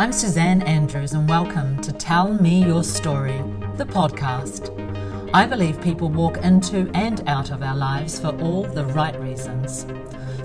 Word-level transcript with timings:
I'm 0.00 0.12
Suzanne 0.12 0.62
Andrews, 0.62 1.12
and 1.12 1.28
welcome 1.28 1.78
to 1.82 1.92
Tell 1.92 2.32
Me 2.32 2.64
Your 2.64 2.82
Story, 2.82 3.36
the 3.76 3.84
podcast. 3.84 4.70
I 5.34 5.44
believe 5.44 5.78
people 5.82 6.08
walk 6.08 6.38
into 6.38 6.90
and 6.94 7.22
out 7.28 7.50
of 7.50 7.62
our 7.62 7.76
lives 7.76 8.18
for 8.18 8.28
all 8.40 8.62
the 8.62 8.86
right 8.86 9.14
reasons. 9.20 9.84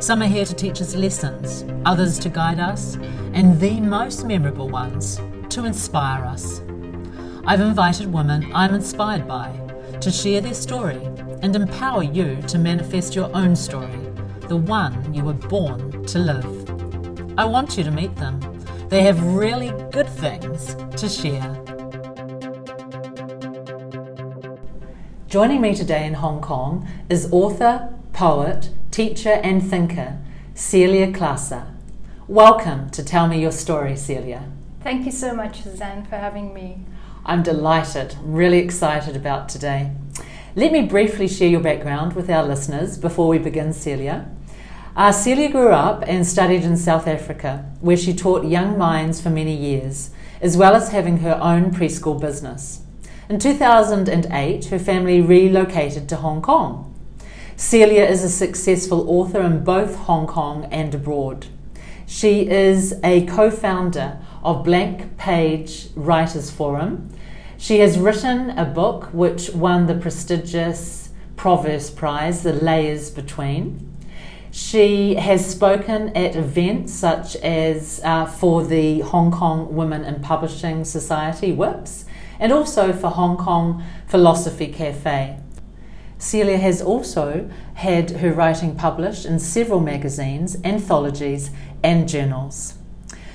Some 0.01 0.21
are 0.21 0.27
here 0.27 0.43
to 0.43 0.53
teach 0.53 0.81
us 0.81 0.93
lessons, 0.93 1.63
others 1.85 2.19
to 2.19 2.29
guide 2.29 2.59
us, 2.59 2.95
and 3.31 3.57
the 3.57 3.79
most 3.79 4.25
memorable 4.25 4.67
ones, 4.67 5.21
to 5.51 5.63
inspire 5.63 6.25
us. 6.25 6.59
I've 7.45 7.61
invited 7.61 8.11
women 8.11 8.51
I'm 8.53 8.73
inspired 8.73 9.25
by 9.25 9.57
to 10.01 10.11
share 10.11 10.41
their 10.41 10.53
story 10.53 10.99
and 11.41 11.55
empower 11.55 12.03
you 12.03 12.41
to 12.49 12.59
manifest 12.59 13.15
your 13.15 13.33
own 13.33 13.55
story, 13.55 14.11
the 14.49 14.57
one 14.57 15.13
you 15.13 15.23
were 15.23 15.31
born 15.31 16.03
to 16.07 16.19
live. 16.19 17.39
I 17.39 17.45
want 17.45 17.77
you 17.77 17.85
to 17.85 17.91
meet 17.91 18.13
them. 18.17 18.54
They 18.87 19.01
have 19.01 19.33
really 19.33 19.71
good 19.91 20.07
things 20.07 20.75
to 20.97 21.09
share. 21.09 21.55
Joining 25.27 25.59
me 25.59 25.73
today 25.73 26.05
in 26.05 26.13
Hong 26.13 26.39
Kong 26.39 26.87
is 27.09 27.27
author, 27.31 27.91
poet, 28.13 28.69
teacher, 28.91 29.41
and 29.43 29.67
thinker 29.67 30.19
Celia 30.53 31.11
Claase. 31.11 31.65
Welcome 32.27 32.91
to 32.91 33.03
Tell 33.03 33.27
Me 33.27 33.41
Your 33.41 33.51
Story, 33.51 33.97
Celia. 33.97 34.51
Thank 34.81 35.07
you 35.07 35.11
so 35.11 35.33
much, 35.33 35.63
Suzanne, 35.63 36.05
for 36.05 36.17
having 36.17 36.53
me. 36.53 36.85
I'm 37.25 37.41
delighted, 37.41 38.15
really 38.21 38.59
excited 38.59 39.15
about 39.15 39.49
today. 39.49 39.93
Let 40.55 40.71
me 40.71 40.83
briefly 40.83 41.27
share 41.27 41.49
your 41.49 41.59
background 41.59 42.13
with 42.13 42.29
our 42.29 42.43
listeners 42.43 42.99
before 42.99 43.27
we 43.27 43.39
begin, 43.39 43.73
Celia. 43.73 44.29
Uh, 44.95 45.11
Celia 45.11 45.51
grew 45.51 45.71
up 45.71 46.05
and 46.07 46.25
studied 46.25 46.63
in 46.63 46.77
South 46.77 47.05
Africa, 47.05 47.69
where 47.81 47.97
she 47.97 48.13
taught 48.13 48.45
young 48.45 48.77
minds 48.77 49.19
for 49.19 49.29
many 49.29 49.53
years, 49.53 50.11
as 50.39 50.55
well 50.55 50.73
as 50.73 50.91
having 50.91 51.17
her 51.17 51.37
own 51.41 51.69
preschool 51.69 52.17
business. 52.17 52.81
In 53.27 53.37
2008, 53.37 54.65
her 54.65 54.79
family 54.79 55.19
relocated 55.19 56.07
to 56.07 56.15
Hong 56.15 56.41
Kong. 56.41 56.95
Celia 57.57 58.05
is 58.05 58.23
a 58.23 58.29
successful 58.29 59.09
author 59.09 59.41
in 59.41 59.65
both 59.65 59.95
Hong 59.95 60.27
Kong 60.27 60.63
and 60.71 60.95
abroad. 60.95 61.47
She 62.05 62.47
is 62.47 62.97
a 63.03 63.25
co 63.25 63.51
founder 63.51 64.19
of 64.43 64.63
Blank 64.63 65.17
Page 65.17 65.89
Writers 65.95 66.49
Forum. 66.49 67.09
She 67.57 67.79
has 67.79 67.99
written 67.99 68.51
a 68.51 68.63
book 68.63 69.09
which 69.11 69.49
won 69.49 69.87
the 69.87 69.95
prestigious 69.95 71.09
Proverse 71.35 71.89
Prize, 71.89 72.43
The 72.43 72.53
Layers 72.53 73.09
Between. 73.09 73.94
She 74.57 75.15
has 75.15 75.45
spoken 75.45 76.15
at 76.15 76.37
events 76.37 76.93
such 76.93 77.35
as 77.35 77.99
uh, 78.05 78.25
for 78.25 78.63
the 78.63 79.01
Hong 79.01 79.29
Kong 79.29 79.75
Women 79.75 80.05
in 80.05 80.21
Publishing 80.21 80.85
Society, 80.85 81.51
WIPS, 81.51 82.05
and 82.39 82.53
also 82.53 82.93
for 82.93 83.09
Hong 83.09 83.35
Kong 83.35 83.83
Philosophy 84.07 84.67
Cafe. 84.67 85.37
Celia 86.17 86.57
has 86.57 86.81
also 86.81 87.49
had 87.73 88.11
her 88.11 88.31
writing 88.31 88.77
published 88.77 89.25
in 89.25 89.39
several 89.39 89.81
magazines, 89.81 90.55
anthologies, 90.63 91.51
and 91.83 92.07
journals. 92.07 92.75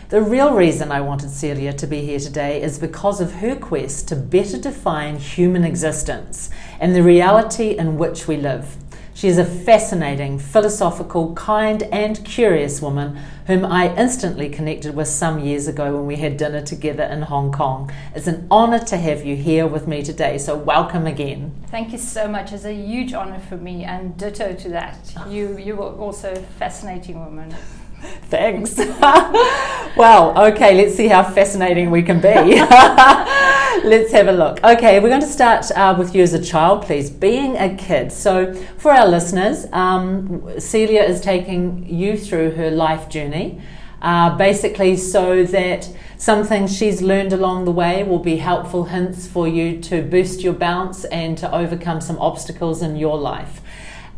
The 0.09 0.23
real 0.23 0.55
reason 0.55 0.91
I 0.91 1.03
wanted 1.03 1.29
Celia 1.29 1.75
to 1.75 1.87
be 1.87 2.01
here 2.01 2.19
today 2.19 2.63
is 2.63 2.79
because 2.79 3.21
of 3.21 3.35
her 3.35 3.57
quest 3.57 4.09
to 4.09 4.17
better 4.17 4.57
define 4.57 5.17
human 5.17 5.65
existence 5.65 6.49
and 6.81 6.97
the 6.97 7.03
reality 7.03 7.77
in 7.77 7.99
which 7.99 8.27
we 8.27 8.39
live. 8.39 8.75
She 9.21 9.29
is 9.29 9.37
a 9.37 9.45
fascinating, 9.45 10.39
philosophical, 10.39 11.35
kind, 11.35 11.83
and 11.93 12.25
curious 12.25 12.81
woman 12.81 13.19
whom 13.49 13.67
I 13.67 13.95
instantly 13.95 14.49
connected 14.49 14.97
with 14.97 15.09
some 15.09 15.41
years 15.41 15.69
ago 15.69 15.95
when 15.95 16.07
we 16.07 16.17
had 16.17 16.39
dinner 16.39 16.63
together 16.63 17.03
in 17.03 17.21
Hong 17.21 17.53
Kong. 17.53 17.93
It's 18.15 18.27
an 18.27 18.49
honour 18.51 18.79
to 18.79 18.97
have 18.97 19.23
you 19.23 19.37
here 19.37 19.67
with 19.67 19.87
me 19.87 20.03
today, 20.03 20.39
so 20.39 20.57
welcome 20.57 21.07
again. 21.07 21.53
Thank 21.67 21.93
you 21.93 21.99
so 21.99 22.29
much. 22.29 22.55
It's 22.55 22.65
a 22.65 22.73
huge 22.73 23.13
honour 23.13 23.41
for 23.41 23.59
me, 23.59 23.85
and 23.85 24.17
ditto 24.17 24.55
to 24.55 24.69
that. 24.71 25.13
You, 25.29 25.59
you 25.59 25.75
are 25.83 25.95
also 25.97 26.33
a 26.33 26.37
fascinating 26.59 27.21
woman. 27.21 27.55
Thanks. 28.31 28.75
well, 29.99 30.47
okay, 30.47 30.75
let's 30.75 30.95
see 30.95 31.09
how 31.09 31.25
fascinating 31.25 31.91
we 31.91 32.03
can 32.03 32.23
be. 32.23 32.31
let's 33.85 34.11
have 34.13 34.29
a 34.29 34.33
look. 34.33 34.63
Okay, 34.65 35.01
we're 35.01 35.09
going 35.09 35.21
to 35.21 35.27
start 35.27 35.71
uh, 35.73 35.95
with 35.97 36.15
you 36.15 36.23
as 36.23 36.33
a 36.33 36.43
child, 36.43 36.83
please. 36.83 37.11
Being 37.11 37.57
a 37.57 37.77
kid. 37.77 38.11
So, 38.11 38.55
for 38.79 38.91
our 38.91 39.07
listeners, 39.07 39.67
um, 39.73 40.59
Celia 40.59 41.03
is 41.03 41.21
taking 41.21 41.87
you 41.89 42.17
through 42.17 42.53
her 42.53 42.71
life 42.71 43.09
journey. 43.09 43.61
Uh, 44.03 44.37
basically, 44.37 44.97
so 44.97 45.45
that 45.45 45.89
some 46.17 46.43
things 46.43 46.77
she's 46.77 47.03
learned 47.03 47.33
along 47.33 47.65
the 47.65 47.71
way 47.71 48.03
will 48.03 48.19
be 48.19 48.39
helpful 48.39 48.85
hints 48.85 49.27
for 49.27 49.47
you 49.47 49.81
to 49.83 50.03
boost 50.03 50.41
your 50.41 50.55
bounce 50.55 51.05
and 51.05 51.37
to 51.39 51.55
overcome 51.55 52.01
some 52.01 52.19
obstacles 52.19 52.83
in 52.83 52.97
your 52.97 53.19
life. 53.19 53.60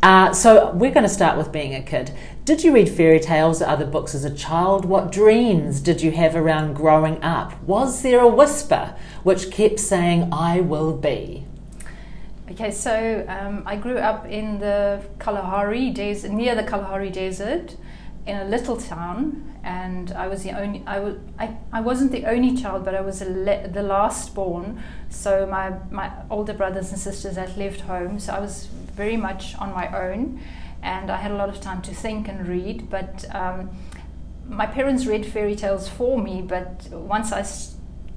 Uh, 0.02 0.32
so 0.32 0.72
we're 0.72 0.90
going 0.90 1.04
to 1.04 1.08
start 1.08 1.38
with 1.38 1.52
being 1.52 1.76
a 1.76 1.80
kid. 1.80 2.10
Did 2.44 2.64
you 2.64 2.74
read 2.74 2.88
fairy 2.88 3.20
tales 3.20 3.62
or 3.62 3.66
other 3.66 3.86
books 3.86 4.16
as 4.16 4.24
a 4.24 4.34
child? 4.34 4.84
What 4.84 5.12
dreams 5.12 5.80
did 5.80 6.02
you 6.02 6.10
have 6.10 6.34
around 6.34 6.74
growing 6.74 7.22
up? 7.22 7.62
Was 7.62 8.02
there 8.02 8.18
a 8.18 8.26
whisper 8.26 8.96
which 9.22 9.52
kept 9.52 9.78
saying, 9.78 10.28
I 10.32 10.60
will 10.60 10.96
be? 10.96 11.46
Okay, 12.50 12.72
so 12.72 13.24
um, 13.28 13.62
I 13.64 13.76
grew 13.76 13.98
up 13.98 14.26
in 14.26 14.58
the 14.58 15.02
Kalahari 15.20 15.90
desert, 15.90 16.32
near 16.32 16.56
the 16.56 16.64
Kalahari 16.64 17.08
Desert, 17.08 17.76
in 18.26 18.36
a 18.36 18.44
little 18.44 18.76
town, 18.76 19.54
and 19.62 20.12
I 20.12 20.26
was 20.26 20.42
the 20.42 20.50
only. 20.50 20.82
I 20.86 20.98
was. 20.98 21.16
I, 21.38 21.56
I 21.72 21.80
wasn't 21.80 22.12
the 22.12 22.26
only 22.26 22.56
child, 22.56 22.84
but 22.84 22.94
I 22.94 23.00
was 23.00 23.20
le- 23.22 23.68
the 23.68 23.82
last 23.82 24.34
born. 24.34 24.82
So 25.08 25.46
my 25.46 25.74
my 25.90 26.12
older 26.28 26.52
brothers 26.52 26.90
and 26.90 27.00
sisters 27.00 27.36
had 27.36 27.56
left 27.56 27.82
home, 27.82 28.18
so 28.18 28.34
I 28.34 28.40
was 28.40 28.68
very 28.94 29.16
much 29.16 29.56
on 29.56 29.72
my 29.72 29.88
own 29.96 30.40
and 30.82 31.10
I 31.10 31.16
had 31.16 31.30
a 31.30 31.36
lot 31.36 31.48
of 31.48 31.60
time 31.60 31.80
to 31.82 31.94
think 31.94 32.28
and 32.28 32.46
read. 32.46 32.90
But 32.90 33.24
um, 33.34 33.70
my 34.48 34.66
parents 34.66 35.06
read 35.06 35.24
fairy 35.24 35.54
tales 35.54 35.88
for 35.88 36.20
me, 36.20 36.42
but 36.42 36.88
once 36.90 37.32
I 37.32 37.46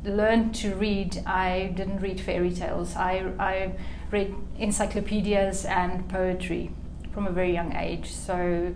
learned 0.03 0.55
to 0.55 0.75
read, 0.75 1.21
I 1.25 1.73
didn't 1.75 1.99
read 1.99 2.19
fairy 2.19 2.51
tales. 2.51 2.95
I, 2.95 3.31
I 3.39 3.73
read 4.11 4.35
encyclopedias 4.57 5.65
and 5.65 6.07
poetry 6.09 6.71
from 7.13 7.27
a 7.27 7.31
very 7.31 7.53
young 7.53 7.75
age. 7.75 8.11
So, 8.11 8.73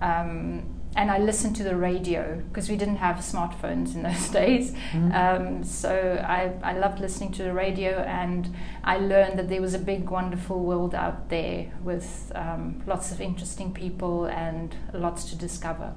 um, 0.00 0.64
and 0.94 1.10
I 1.10 1.18
listened 1.18 1.56
to 1.56 1.62
the 1.62 1.74
radio 1.74 2.42
because 2.48 2.68
we 2.68 2.76
didn't 2.76 2.96
have 2.96 3.16
smartphones 3.16 3.94
in 3.94 4.02
those 4.02 4.28
days. 4.40 4.72
Mm-hmm. 4.92 5.12
Um, 5.12 5.64
so 5.64 6.22
I, 6.26 6.52
I 6.62 6.76
loved 6.76 7.00
listening 7.00 7.32
to 7.32 7.42
the 7.42 7.52
radio, 7.52 8.00
and 8.02 8.54
I 8.84 8.98
learned 8.98 9.38
that 9.38 9.48
there 9.48 9.62
was 9.62 9.74
a 9.74 9.78
big, 9.78 10.10
wonderful 10.10 10.60
world 10.60 10.94
out 10.94 11.30
there 11.30 11.72
with 11.82 12.30
um, 12.34 12.82
lots 12.86 13.10
of 13.10 13.20
interesting 13.20 13.72
people 13.72 14.26
and 14.26 14.76
lots 14.92 15.24
to 15.30 15.36
discover. 15.36 15.94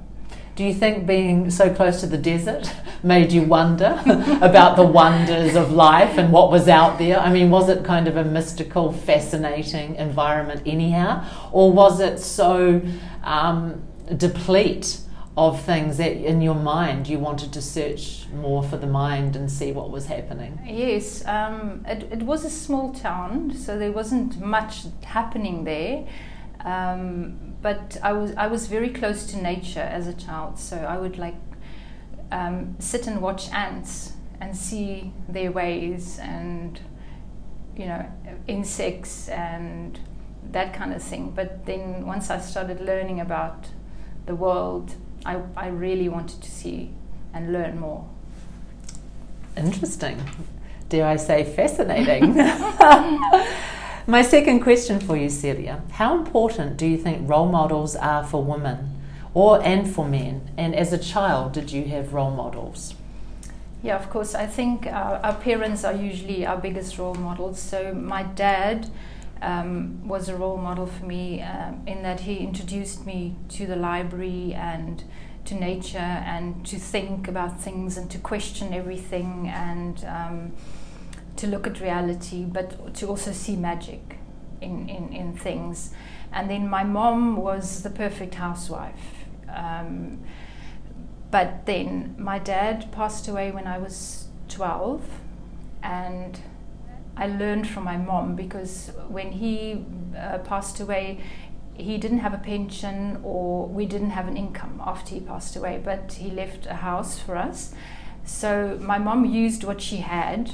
Do 0.56 0.63
you 0.63 0.73
think 0.73 1.06
being 1.06 1.51
so 1.51 1.73
close 1.73 2.00
to 2.00 2.07
the 2.07 2.17
desert 2.17 2.73
made 3.03 3.33
you 3.33 3.44
wonder 3.44 4.01
about 4.41 4.77
the 4.77 4.85
wonders 4.85 5.56
of 5.56 5.73
life 5.73 6.17
and 6.17 6.31
what 6.31 6.50
was 6.50 6.69
out 6.69 6.97
there? 6.97 7.19
I 7.19 7.29
mean, 7.31 7.50
was 7.50 7.67
it 7.67 7.83
kind 7.83 8.07
of 8.07 8.16
a 8.16 8.23
mystical, 8.23 8.94
fascinating 8.94 9.95
environment, 9.95 10.62
anyhow? 10.66 11.29
Or 11.51 11.73
was 11.73 12.00
it 12.00 12.19
so. 12.19 12.81
Um, 13.23 13.83
deplete 14.14 15.00
of 15.38 15.62
things 15.62 15.98
that 15.98 16.14
in 16.14 16.42
your 16.42 16.56
mind 16.56 17.08
you 17.08 17.20
wanted 17.20 17.52
to 17.52 17.62
search 17.62 18.26
more 18.34 18.64
for 18.64 18.78
the 18.78 18.88
mind 18.88 19.36
and 19.36 19.52
see 19.52 19.72
what 19.72 19.92
was 19.92 20.06
happening. 20.06 20.60
Yes, 20.66 21.26
um, 21.26 21.84
it, 21.88 22.04
it, 22.12 22.24
was 22.24 22.46
a 22.46 22.50
small 22.50 22.94
town, 22.94 23.54
so 23.54 23.78
there 23.78 23.92
wasn't 23.92 24.40
much 24.40 24.84
happening 25.04 25.66
there. 25.66 26.08
Um, 26.64 27.56
but 27.62 27.98
I 28.02 28.14
was 28.14 28.34
I 28.36 28.48
was 28.48 28.68
very 28.68 28.90
close 28.90 29.26
to 29.28 29.38
nature 29.42 29.82
as 29.82 30.08
a 30.08 30.14
child, 30.14 30.58
so 30.58 30.78
I 30.78 30.98
would 30.98 31.18
like 31.18 31.36
um, 32.31 32.75
sit 32.80 33.06
and 33.06 33.22
watch 33.22 33.51
ants 33.51 34.13
and 34.40 34.56
see 34.56 35.12
their 35.28 35.51
ways 35.51 36.18
and 36.19 36.80
you 37.75 37.86
know 37.86 38.06
insects 38.48 39.28
and 39.28 40.00
that 40.51 40.74
kind 40.74 40.94
of 40.94 41.04
thing. 41.04 41.31
But 41.31 41.66
then 41.66 42.06
once 42.06 42.30
I 42.30 42.40
started 42.40 42.80
learning 42.80 43.19
about 43.19 43.68
the 44.25 44.36
world, 44.36 44.95
I, 45.25 45.39
I 45.56 45.68
really 45.68 46.10
wanted 46.10 46.42
to 46.42 46.51
see 46.51 46.92
and 47.33 47.51
learn 47.51 47.80
more. 47.80 48.07
Interesting. 49.57 50.22
Dare 50.89 51.07
I 51.07 51.16
say, 51.16 51.44
fascinating. 51.44 52.36
My 54.07 54.22
second 54.22 54.60
question 54.60 55.00
for 55.00 55.18
you, 55.18 55.30
Celia 55.30 55.81
How 55.92 56.16
important 56.16 56.77
do 56.77 56.86
you 56.86 56.98
think 56.98 57.27
role 57.27 57.48
models 57.48 57.95
are 57.95 58.24
for 58.24 58.44
women 58.44 59.01
or 59.33 59.63
and 59.63 59.89
for 59.92 60.06
men? 60.07 60.51
And 60.57 60.75
as 60.75 60.94
a 60.94 60.98
child, 60.98 61.54
did 61.54 61.72
you 61.72 61.86
have 61.86 62.13
role 62.13 62.31
models? 62.31 62.94
Yeah, 63.81 63.95
of 63.95 64.10
course. 64.10 64.36
I 64.36 64.45
think 64.45 64.86
uh, 64.88 65.19
our 65.24 65.33
parents 65.36 65.83
are 65.83 65.94
usually 65.94 66.45
our 66.45 66.57
biggest 66.57 66.98
role 66.98 67.16
models. 67.16 67.60
So, 67.60 67.94
my 67.94 68.24
dad 68.24 68.89
um, 69.42 70.08
was 70.08 70.30
a 70.30 70.36
role 70.36 70.58
model 70.58 70.86
for 70.86 71.06
me 71.06 71.42
um, 71.42 71.84
in 71.86 72.04
that 72.04 72.22
he 72.22 72.38
introduced 72.38 73.06
me 73.06 73.36
to 73.50 73.66
the 73.66 73.76
library 73.76 74.54
and 74.54 75.04
to 75.46 75.56
nature 75.56 75.98
and 75.98 76.66
to 76.66 76.78
think 76.78 77.28
about 77.28 77.62
things 77.62 77.98
and 77.98 78.10
to 78.12 78.18
question 78.18 78.74
everything 78.74 79.48
and 79.48 80.04
um, 80.06 80.54
to 81.38 81.48
look 81.48 81.68
at 81.68 81.80
reality, 81.80 82.44
but 82.44 82.96
to 82.96 83.08
also 83.08 83.32
see 83.32 83.56
magic 83.56 84.18
in, 84.62 84.90
in, 84.90 85.14
in 85.14 85.38
things. 85.38 85.92
And 86.32 86.50
then 86.50 86.68
my 86.68 86.84
mom 86.84 87.38
was 87.38 87.84
the 87.84 87.90
perfect 87.90 88.36
housewife. 88.36 89.26
Um, 89.54 90.24
but 91.32 91.66
then 91.66 92.16
my 92.18 92.40
dad 92.40 92.92
passed 92.92 93.28
away 93.28 93.52
when 93.52 93.68
I 93.68 93.78
was 93.78 94.28
12, 94.50 95.04
and 95.84 96.40
I 97.17 97.27
learned 97.27 97.67
from 97.67 97.83
my 97.83 97.97
mom 97.97 98.35
because 98.35 98.91
when 99.07 99.31
he 99.31 99.85
uh, 100.17 100.39
passed 100.39 100.79
away, 100.79 101.21
he 101.73 101.97
didn't 101.97 102.19
have 102.19 102.33
a 102.33 102.38
pension 102.38 103.19
or 103.23 103.67
we 103.67 103.85
didn't 103.85 104.12
have 104.12 104.27
an 104.27 104.38
income 104.38 104.81
after 104.85 105.15
he 105.15 105.21
passed 105.21 105.56
away, 105.56 105.81
but 105.83 106.13
he 106.13 106.29
left 106.29 106.65
a 106.65 106.75
house 106.75 107.19
for 107.19 107.35
us. 107.35 107.73
So 108.25 108.77
my 108.81 108.97
mom 108.97 109.25
used 109.25 109.63
what 109.63 109.81
she 109.81 109.97
had. 109.97 110.51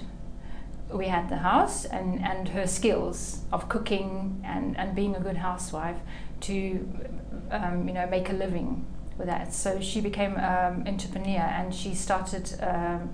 We 0.92 1.08
had 1.08 1.30
the 1.30 1.38
house 1.38 1.86
and, 1.86 2.22
and 2.22 2.50
her 2.50 2.68
skills 2.68 3.42
of 3.54 3.70
cooking 3.70 4.42
and, 4.46 4.78
and 4.78 4.96
being 4.96 5.16
a 5.16 5.20
good 5.20 5.38
housewife 5.38 5.98
to 6.42 6.88
um, 7.52 7.88
you 7.88 7.94
know 7.94 8.08
make 8.08 8.30
a 8.30 8.34
living 8.34 8.86
with 9.18 9.28
that. 9.28 9.54
So 9.54 9.80
she 9.80 10.02
became 10.02 10.36
an 10.36 10.82
um, 10.82 10.88
entrepreneur 10.88 11.40
and 11.40 11.74
she 11.74 11.94
started 11.96 12.54
um, 12.62 13.14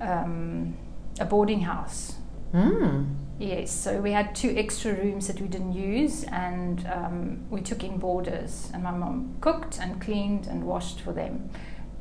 um, 0.00 0.74
a 1.20 1.24
boarding 1.24 1.60
house. 1.60 2.14
Mm. 2.52 3.14
Yes, 3.38 3.70
so 3.70 4.00
we 4.00 4.12
had 4.12 4.34
two 4.34 4.54
extra 4.56 4.92
rooms 4.92 5.26
that 5.28 5.40
we 5.40 5.48
didn't 5.48 5.72
use, 5.72 6.24
and 6.24 6.86
um, 6.92 7.46
we 7.48 7.62
took 7.62 7.82
in 7.82 7.98
boarders, 7.98 8.70
and 8.74 8.82
my 8.82 8.90
mom 8.90 9.36
cooked 9.40 9.78
and 9.80 10.00
cleaned 10.00 10.46
and 10.46 10.64
washed 10.64 11.00
for 11.00 11.12
them, 11.12 11.48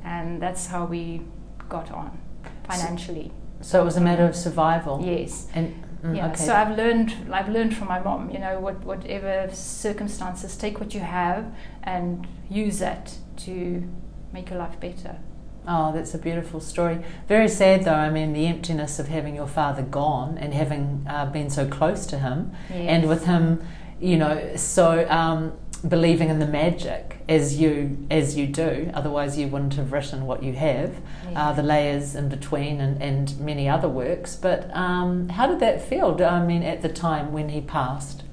and 0.03 0.41
that's 0.41 0.67
how 0.67 0.85
we 0.85 1.21
got 1.69 1.91
on 1.91 2.19
financially. 2.67 3.31
So, 3.61 3.69
so 3.69 3.81
it 3.81 3.85
was 3.85 3.95
a 3.95 4.01
matter 4.01 4.25
of 4.25 4.35
survival. 4.35 5.01
Yes. 5.01 5.47
And 5.53 5.81
mm, 6.03 6.17
yeah, 6.17 6.27
okay. 6.27 6.43
so 6.43 6.53
I've 6.53 6.75
learned 6.75 7.13
I've 7.31 7.49
learned 7.49 7.75
from 7.77 7.87
my 7.87 7.99
mom. 7.99 8.29
You 8.31 8.39
know, 8.39 8.59
what, 8.59 8.83
whatever 8.83 9.49
circumstances, 9.53 10.57
take 10.57 10.79
what 10.79 10.93
you 10.93 11.01
have 11.01 11.55
and 11.83 12.27
use 12.49 12.79
that 12.79 13.15
to 13.37 13.87
make 14.33 14.49
your 14.49 14.59
life 14.59 14.79
better. 14.79 15.19
Oh, 15.67 15.91
that's 15.93 16.13
a 16.13 16.17
beautiful 16.17 16.59
story. 16.59 16.99
Very 17.27 17.47
sad, 17.47 17.83
though. 17.83 17.93
I 17.93 18.09
mean, 18.09 18.33
the 18.33 18.47
emptiness 18.47 18.97
of 18.97 19.07
having 19.07 19.35
your 19.35 19.47
father 19.47 19.83
gone 19.83 20.37
and 20.37 20.53
having 20.53 21.05
uh, 21.07 21.25
been 21.27 21.49
so 21.49 21.67
close 21.67 22.05
to 22.07 22.19
him, 22.19 22.53
yes. 22.69 22.85
and 22.87 23.07
with 23.07 23.25
him, 23.25 23.61
you 23.99 24.17
know, 24.17 24.55
so 24.55 25.07
um, 25.09 25.53
believing 25.87 26.29
in 26.29 26.39
the 26.39 26.47
magic 26.47 27.17
as 27.29 27.59
you 27.59 28.05
as 28.09 28.35
you 28.35 28.47
do. 28.47 28.89
Otherwise, 28.93 29.37
you 29.37 29.47
wouldn't 29.47 29.75
have 29.75 29.91
written 29.91 30.25
what 30.25 30.41
you 30.43 30.53
have, 30.53 30.95
uh, 31.35 31.53
the 31.53 31.63
layers 31.63 32.15
in 32.15 32.29
between, 32.29 32.81
and, 32.81 33.01
and 33.01 33.39
many 33.39 33.69
other 33.69 33.89
works. 33.89 34.35
But 34.35 34.75
um, 34.75 35.29
how 35.29 35.47
did 35.47 35.59
that 35.59 35.81
feel? 35.81 36.17
I 36.23 36.43
mean, 36.43 36.63
at 36.63 36.81
the 36.81 36.89
time 36.89 37.31
when 37.31 37.49
he 37.49 37.61
passed, 37.61 38.23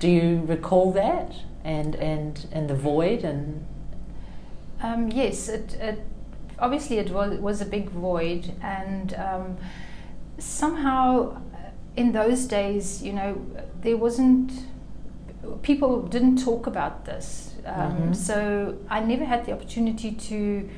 do 0.00 0.08
you 0.08 0.44
recall 0.46 0.92
that 0.92 1.34
and 1.64 1.96
and 1.96 2.46
and 2.52 2.70
the 2.70 2.76
void 2.76 3.24
and? 3.24 3.66
Um, 4.80 5.10
yes, 5.10 5.48
it, 5.48 5.74
it 5.74 6.04
obviously 6.58 6.98
it 6.98 7.10
was, 7.10 7.38
was 7.38 7.60
a 7.60 7.64
big 7.64 7.88
void 7.90 8.52
and 8.62 9.14
um, 9.14 9.56
somehow 10.38 11.40
in 11.96 12.12
those 12.12 12.46
days 12.46 13.02
you 13.02 13.12
know 13.12 13.44
there 13.80 13.96
wasn't 13.96 14.52
people 15.62 16.02
didn't 16.02 16.42
talk 16.42 16.66
about 16.66 17.04
this 17.04 17.54
um, 17.66 17.74
mm-hmm. 17.74 18.12
so 18.12 18.76
i 18.88 19.00
never 19.00 19.24
had 19.24 19.44
the 19.46 19.52
opportunity 19.52 20.12
to 20.12 20.68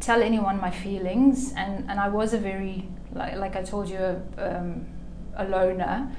tell 0.00 0.22
anyone 0.22 0.60
my 0.60 0.70
feelings 0.70 1.52
and, 1.56 1.88
and 1.90 1.98
i 2.00 2.08
was 2.08 2.32
a 2.32 2.38
very 2.38 2.88
like, 3.12 3.36
like 3.36 3.56
i 3.56 3.62
told 3.62 3.88
you 3.88 3.98
a, 3.98 4.20
um, 4.38 4.86
a 5.36 5.44
loner 5.44 6.10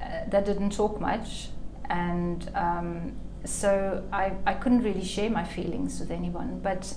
uh, 0.00 0.28
that 0.28 0.44
didn't 0.44 0.72
talk 0.72 1.00
much 1.00 1.48
and 1.90 2.50
um, 2.54 3.12
so 3.44 4.02
I, 4.10 4.32
I 4.46 4.54
couldn't 4.54 4.82
really 4.82 5.04
share 5.04 5.28
my 5.28 5.44
feelings 5.44 6.00
with 6.00 6.10
anyone 6.10 6.60
but 6.60 6.94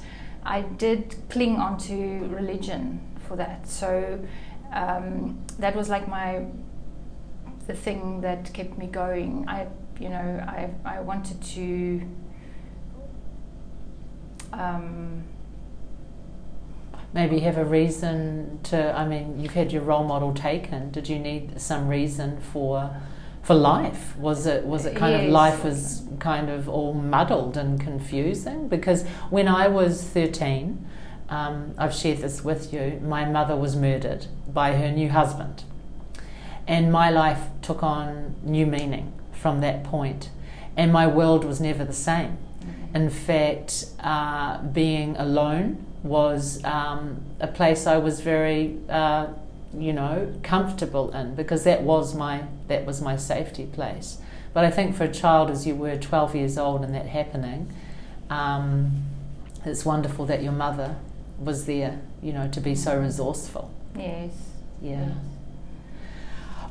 I 0.47 0.61
did 0.61 1.15
cling 1.29 1.57
onto 1.57 2.25
religion 2.27 3.01
for 3.27 3.35
that. 3.35 3.67
So 3.67 4.19
um, 4.73 5.37
that 5.59 5.75
was 5.75 5.89
like 5.89 6.07
my 6.07 6.45
the 7.67 7.73
thing 7.73 8.21
that 8.21 8.53
kept 8.53 8.77
me 8.77 8.87
going. 8.87 9.45
I 9.47 9.67
you 9.99 10.09
know 10.09 10.43
I 10.47 10.69
I 10.85 11.01
wanted 11.01 11.41
to. 11.43 12.01
Um, 14.53 15.23
Maybe 17.13 17.39
have 17.39 17.57
a 17.57 17.65
reason 17.65 18.59
to. 18.63 18.95
I 18.95 19.07
mean, 19.07 19.39
you've 19.39 19.53
had 19.53 19.71
your 19.71 19.81
role 19.81 20.03
model 20.03 20.33
taken. 20.33 20.91
Did 20.91 21.09
you 21.09 21.17
need 21.19 21.59
some 21.59 21.87
reason 21.87 22.39
for? 22.39 22.95
For 23.47 23.55
life? 23.55 24.17
Was 24.17 24.45
it 24.45 24.65
was 24.65 24.85
it 24.85 24.97
kind 24.97 25.13
yes. 25.13 25.23
of 25.23 25.31
life 25.31 25.63
was 25.63 26.03
kind 26.19 26.49
of 26.49 26.67
all 26.67 26.93
muddled 26.93 27.55
and 27.55 27.79
confusing? 27.79 28.67
Because 28.67 29.07
when 29.29 29.47
I 29.47 29.69
was 29.69 30.03
thirteen, 30.03 30.85
um, 31.29 31.73
I've 31.77 31.93
shared 31.93 32.17
this 32.17 32.43
with 32.43 32.73
you. 32.73 32.99
My 33.01 33.23
mother 33.23 33.55
was 33.55 33.73
murdered 33.77 34.27
by 34.53 34.75
her 34.75 34.91
new 34.91 35.09
husband, 35.09 35.63
and 36.67 36.91
my 36.91 37.09
life 37.09 37.43
took 37.61 37.83
on 37.83 38.35
new 38.43 38.65
meaning 38.65 39.13
from 39.31 39.61
that 39.61 39.85
point, 39.85 40.29
and 40.75 40.91
my 40.91 41.07
world 41.07 41.45
was 41.45 41.61
never 41.61 41.85
the 41.85 41.93
same. 41.93 42.37
Mm-hmm. 42.37 42.95
In 42.97 43.09
fact, 43.09 43.85
uh, 44.01 44.61
being 44.61 45.15
alone 45.15 45.85
was 46.03 46.61
um, 46.65 47.21
a 47.39 47.47
place 47.47 47.87
I 47.87 47.97
was 47.97 48.19
very 48.19 48.77
uh, 48.89 49.27
you 49.73 49.93
know, 49.93 50.33
comfortable 50.43 51.11
in 51.11 51.35
because 51.35 51.63
that 51.63 51.83
was 51.83 52.15
my 52.15 52.45
that 52.67 52.85
was 52.85 53.01
my 53.01 53.15
safety 53.17 53.65
place. 53.65 54.19
But 54.53 54.65
I 54.65 54.71
think 54.71 54.95
for 54.95 55.03
a 55.03 55.11
child 55.11 55.51
as 55.51 55.67
you 55.67 55.75
were 55.75 55.97
12 55.97 56.35
years 56.35 56.57
old 56.57 56.83
and 56.83 56.93
that 56.95 57.07
happening, 57.07 57.71
um, 58.29 59.03
it's 59.65 59.85
wonderful 59.85 60.25
that 60.25 60.41
your 60.41 60.51
mother 60.51 60.95
was 61.37 61.65
there, 61.65 61.99
you 62.23 62.33
know, 62.33 62.47
to 62.49 62.59
be 62.59 62.73
so 62.73 62.99
resourceful. 62.99 63.71
Yes. 63.95 64.31
Yeah. 64.81 65.07
Yes. 65.07 65.17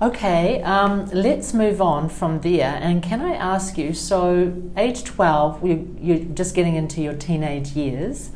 Okay, 0.03 0.61
um, 0.63 1.07
let's 1.07 1.55
move 1.55 1.81
on 1.81 2.11
from 2.11 2.43
there. 2.43 2.79
And 2.83 3.03
can 3.03 3.23
I 3.23 3.33
ask 3.33 3.79
you? 3.79 3.95
So, 3.95 4.53
age 4.77 5.05
12, 5.05 5.65
you're 6.03 6.19
just 6.19 6.55
getting 6.55 6.75
into 6.75 7.01
your 7.01 7.15
teenage 7.15 7.71
years. 7.71 8.31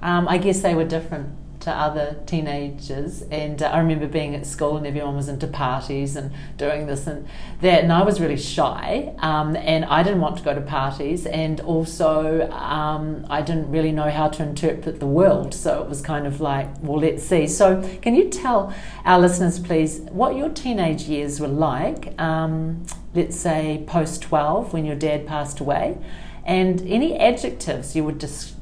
Um, 0.00 0.28
I 0.28 0.36
guess 0.36 0.60
they 0.60 0.74
were 0.74 0.84
different 0.84 1.30
to 1.66 1.72
other 1.72 2.16
teenagers. 2.26 3.22
And 3.22 3.60
uh, 3.60 3.66
I 3.66 3.80
remember 3.80 4.06
being 4.06 4.36
at 4.36 4.46
school 4.46 4.76
and 4.76 4.86
everyone 4.86 5.16
was 5.16 5.28
into 5.28 5.48
parties 5.48 6.14
and 6.14 6.30
doing 6.56 6.86
this 6.86 7.08
and 7.08 7.26
that. 7.60 7.82
And 7.82 7.92
I 7.92 8.02
was 8.02 8.20
really 8.20 8.36
shy 8.36 9.12
um, 9.18 9.56
and 9.56 9.84
I 9.84 10.04
didn't 10.04 10.20
want 10.20 10.38
to 10.38 10.44
go 10.44 10.54
to 10.54 10.60
parties. 10.60 11.26
And 11.26 11.58
also, 11.60 12.48
um, 12.52 13.26
I 13.28 13.42
didn't 13.42 13.68
really 13.68 13.90
know 13.90 14.08
how 14.10 14.28
to 14.28 14.44
interpret 14.44 15.00
the 15.00 15.08
world. 15.08 15.54
So 15.54 15.82
it 15.82 15.88
was 15.88 16.00
kind 16.00 16.24
of 16.24 16.40
like, 16.40 16.68
well, 16.82 17.00
let's 17.00 17.24
see. 17.24 17.48
So, 17.48 17.82
can 18.00 18.14
you 18.14 18.30
tell 18.30 18.72
our 19.04 19.18
listeners, 19.18 19.58
please, 19.58 19.98
what 20.12 20.36
your 20.36 20.50
teenage 20.50 21.02
years 21.02 21.40
were 21.40 21.48
like? 21.48 22.18
Um, 22.20 22.86
let's 23.12 23.36
say 23.36 23.82
post 23.88 24.22
12 24.22 24.72
when 24.72 24.84
your 24.84 24.96
dad 24.96 25.26
passed 25.26 25.58
away. 25.58 25.98
And 26.44 26.80
any 26.82 27.18
adjectives 27.18 27.96
you 27.96 28.04
would 28.04 28.18
dis- 28.18 28.55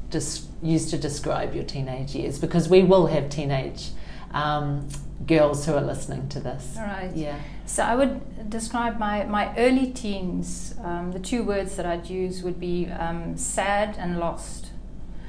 use 0.62 0.90
to 0.90 0.99
describe 0.99 1.54
your 1.54 1.64
teenage 1.64 2.14
years? 2.14 2.38
Because 2.38 2.68
we 2.68 2.83
will 2.83 3.06
have 3.06 3.28
teenage 3.28 3.90
um, 4.33 4.88
girls 5.26 5.66
who 5.66 5.75
are 5.75 5.80
listening 5.80 6.28
to 6.28 6.40
this. 6.40 6.75
All 6.76 6.85
right. 6.85 7.11
Yeah. 7.14 7.38
So 7.66 7.83
I 7.83 7.94
would 7.94 8.50
describe 8.50 8.99
my, 8.99 9.25
my 9.25 9.56
early 9.56 9.90
teens, 9.92 10.75
um, 10.83 11.12
the 11.12 11.21
two 11.21 11.42
words 11.42 11.76
that 11.76 11.87
I'd 11.87 12.11
use 12.11 12.42
would 12.42 12.61
be 12.61 12.87
um, 12.87 13.37
sad 13.37 13.97
and 13.99 14.18
lost. 14.18 14.66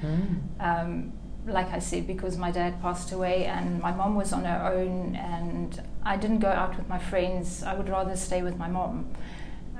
Mm. 0.03 1.11
like 1.47 1.71
I 1.71 1.79
said, 1.79 2.05
because 2.05 2.37
my 2.37 2.51
dad 2.51 2.81
passed 2.81 3.11
away 3.11 3.45
and 3.45 3.79
my 3.81 3.91
mom 3.91 4.15
was 4.15 4.33
on 4.33 4.43
her 4.43 4.73
own, 4.73 5.15
and 5.15 5.81
I 6.03 6.17
didn't 6.17 6.39
go 6.39 6.49
out 6.49 6.77
with 6.77 6.87
my 6.87 6.99
friends. 6.99 7.63
I 7.63 7.73
would 7.73 7.89
rather 7.89 8.15
stay 8.15 8.41
with 8.41 8.57
my 8.57 8.67
mom. 8.67 9.07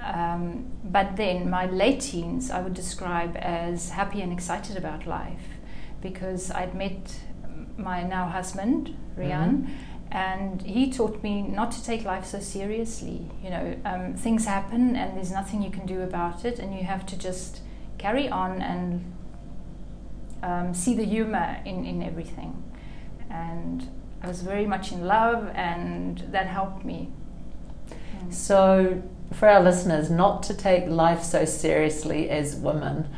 Um, 0.06 0.72
but 0.84 1.16
then 1.16 1.50
my 1.50 1.66
late 1.66 2.02
teens 2.02 2.52
I 2.52 2.62
would 2.62 2.76
describe 2.76 3.36
as 3.38 3.90
happy 3.90 4.22
and 4.22 4.32
excited 4.32 4.78
about 4.78 5.08
life 5.08 5.48
because 6.00 6.52
I'd 6.52 6.76
met 6.76 7.20
my 7.76 8.04
now 8.04 8.28
husband, 8.28 8.96
Rian, 9.18 9.64
mm-hmm. 9.64 9.72
and 10.12 10.62
he 10.62 10.92
taught 10.92 11.24
me 11.24 11.42
not 11.42 11.72
to 11.72 11.84
take 11.84 12.06
life 12.06 12.26
so 12.26 12.40
seriously. 12.40 13.28
You 13.44 13.50
know, 13.50 13.78
um, 13.84 14.14
things 14.14 14.46
happen 14.46 14.96
and 14.96 15.18
there's 15.18 15.32
nothing 15.32 15.64
you 15.64 15.72
can 15.72 15.88
do 15.88 16.02
about 16.02 16.46
it, 16.46 16.60
and 16.60 16.74
you 16.74 16.84
have 16.84 17.06
to 17.08 17.18
just 17.18 17.62
carry 17.98 18.30
on 18.30 18.62
and 18.62 19.14
um, 20.44 20.74
see 20.76 20.94
the 20.94 21.06
humor 21.06 21.60
in, 21.66 21.84
in 21.84 22.04
everything. 22.04 22.64
And 23.32 23.90
I 24.22 24.28
was 24.28 24.44
very 24.44 24.68
much 24.68 24.92
in 24.92 25.06
love, 25.06 25.50
and 25.56 26.20
that 26.32 26.46
helped 26.46 26.86
me. 26.86 27.10
So, 28.30 29.02
for 29.34 29.50
our 29.50 29.62
listeners, 29.62 30.10
not 30.10 30.44
to 30.44 30.54
take 30.54 30.88
life 30.88 31.24
so 31.24 31.46
seriously 31.46 32.30
as 32.30 32.56
women. 32.56 33.10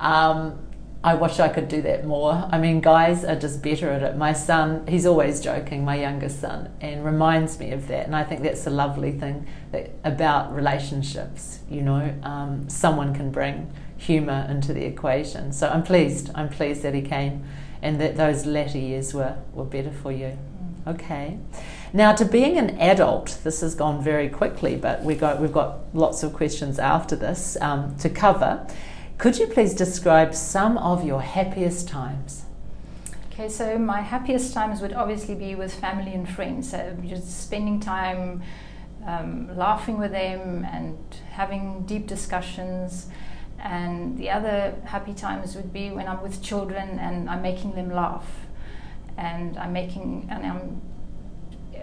Um, 0.00 0.58
I 1.04 1.14
wish 1.16 1.38
I 1.38 1.48
could 1.48 1.68
do 1.68 1.82
that 1.82 2.06
more. 2.06 2.48
I 2.50 2.58
mean, 2.58 2.80
guys 2.80 3.26
are 3.26 3.36
just 3.36 3.62
better 3.62 3.90
at 3.90 4.02
it. 4.02 4.16
My 4.16 4.32
son, 4.32 4.86
he's 4.86 5.04
always 5.04 5.38
joking, 5.38 5.84
my 5.84 5.96
youngest 6.00 6.40
son, 6.40 6.70
and 6.80 7.04
reminds 7.04 7.58
me 7.58 7.72
of 7.72 7.88
that. 7.88 8.06
And 8.06 8.16
I 8.16 8.24
think 8.24 8.42
that's 8.42 8.66
a 8.66 8.70
lovely 8.70 9.12
thing 9.12 9.46
that, 9.72 9.90
about 10.02 10.54
relationships. 10.54 11.58
You 11.68 11.82
know, 11.82 12.14
um, 12.22 12.70
someone 12.70 13.14
can 13.14 13.30
bring 13.30 13.70
humour 13.98 14.46
into 14.48 14.72
the 14.72 14.86
equation. 14.86 15.52
So 15.52 15.68
I'm 15.68 15.82
pleased. 15.82 16.30
I'm 16.34 16.48
pleased 16.48 16.80
that 16.82 16.94
he 16.94 17.02
came, 17.02 17.44
and 17.82 18.00
that 18.00 18.16
those 18.16 18.46
latter 18.46 18.78
years 18.78 19.12
were 19.12 19.36
were 19.52 19.66
better 19.66 19.92
for 19.92 20.10
you. 20.10 20.38
Mm. 20.86 20.94
Okay. 20.94 21.38
Now, 21.96 22.12
to 22.12 22.24
being 22.24 22.58
an 22.58 22.70
adult, 22.80 23.38
this 23.44 23.60
has 23.60 23.76
gone 23.76 24.02
very 24.02 24.28
quickly, 24.28 24.74
but 24.74 25.04
we 25.04 25.14
got, 25.14 25.40
we've 25.40 25.52
got 25.52 25.94
lots 25.94 26.24
of 26.24 26.32
questions 26.32 26.80
after 26.80 27.14
this 27.14 27.56
um, 27.60 27.96
to 27.98 28.10
cover. 28.10 28.66
Could 29.16 29.38
you 29.38 29.46
please 29.46 29.74
describe 29.74 30.34
some 30.34 30.76
of 30.76 31.04
your 31.04 31.22
happiest 31.22 31.86
times? 31.88 32.46
Okay, 33.30 33.48
so 33.48 33.78
my 33.78 34.00
happiest 34.00 34.52
times 34.52 34.80
would 34.80 34.92
obviously 34.92 35.36
be 35.36 35.54
with 35.54 35.72
family 35.72 36.12
and 36.12 36.28
friends. 36.28 36.68
So 36.68 36.96
just 37.06 37.44
spending 37.44 37.78
time 37.78 38.42
um, 39.06 39.56
laughing 39.56 39.96
with 39.96 40.10
them 40.10 40.64
and 40.64 40.98
having 41.30 41.84
deep 41.86 42.08
discussions. 42.08 43.06
And 43.60 44.18
the 44.18 44.30
other 44.30 44.74
happy 44.84 45.14
times 45.14 45.54
would 45.54 45.72
be 45.72 45.92
when 45.92 46.08
I'm 46.08 46.22
with 46.22 46.42
children 46.42 46.98
and 46.98 47.30
I'm 47.30 47.40
making 47.40 47.76
them 47.76 47.92
laugh, 47.92 48.26
and 49.16 49.56
I'm 49.56 49.72
making 49.72 50.26
and 50.28 50.44
I'm 50.44 50.82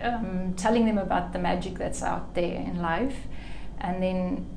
um, 0.01 0.53
telling 0.55 0.86
them 0.86 0.98
about 0.98 1.34
the 1.34 1.39
magic 1.39 1.77
that's 1.77 2.03
out 2.03 2.34
there 2.36 2.55
in 2.55 2.81
life. 2.81 3.27
And 3.79 4.01
then 4.01 4.48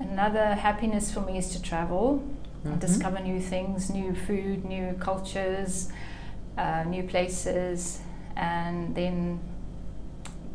another 0.00 0.54
happiness 0.54 1.12
for 1.12 1.20
me 1.20 1.38
is 1.38 1.50
to 1.50 1.62
travel 1.62 2.22
mm-hmm. 2.58 2.68
and 2.68 2.80
discover 2.80 3.20
new 3.20 3.40
things, 3.40 3.90
new 3.90 4.14
food, 4.14 4.64
new 4.64 4.94
cultures, 5.00 5.90
uh, 6.58 6.84
new 6.84 7.02
places. 7.04 8.00
And 8.36 8.94
then 8.94 9.40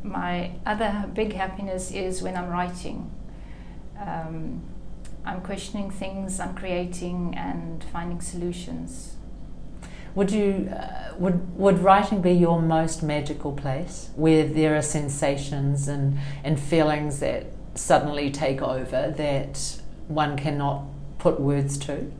my 0.03 0.51
other 0.65 1.09
big 1.13 1.33
happiness 1.33 1.91
is 1.91 2.21
when 2.21 2.35
I'm 2.35 2.49
writing. 2.49 3.11
Um, 3.99 4.63
I'm 5.25 5.41
questioning 5.41 5.91
things, 5.91 6.39
I'm 6.39 6.55
creating 6.55 7.35
and 7.35 7.83
finding 7.83 8.21
solutions. 8.21 9.15
Would 10.15 10.31
you 10.31 10.69
uh, 10.71 11.13
would 11.17 11.57
would 11.57 11.79
writing 11.79 12.21
be 12.21 12.31
your 12.31 12.61
most 12.61 13.03
magical 13.03 13.51
place, 13.51 14.09
where 14.15 14.47
there 14.47 14.75
are 14.75 14.81
sensations 14.81 15.87
and 15.87 16.17
and 16.43 16.59
feelings 16.59 17.19
that 17.19 17.47
suddenly 17.75 18.31
take 18.31 18.61
over 18.61 19.13
that 19.15 19.81
one 20.07 20.37
cannot 20.37 20.85
put 21.19 21.39
words 21.39 21.77
to? 21.77 22.11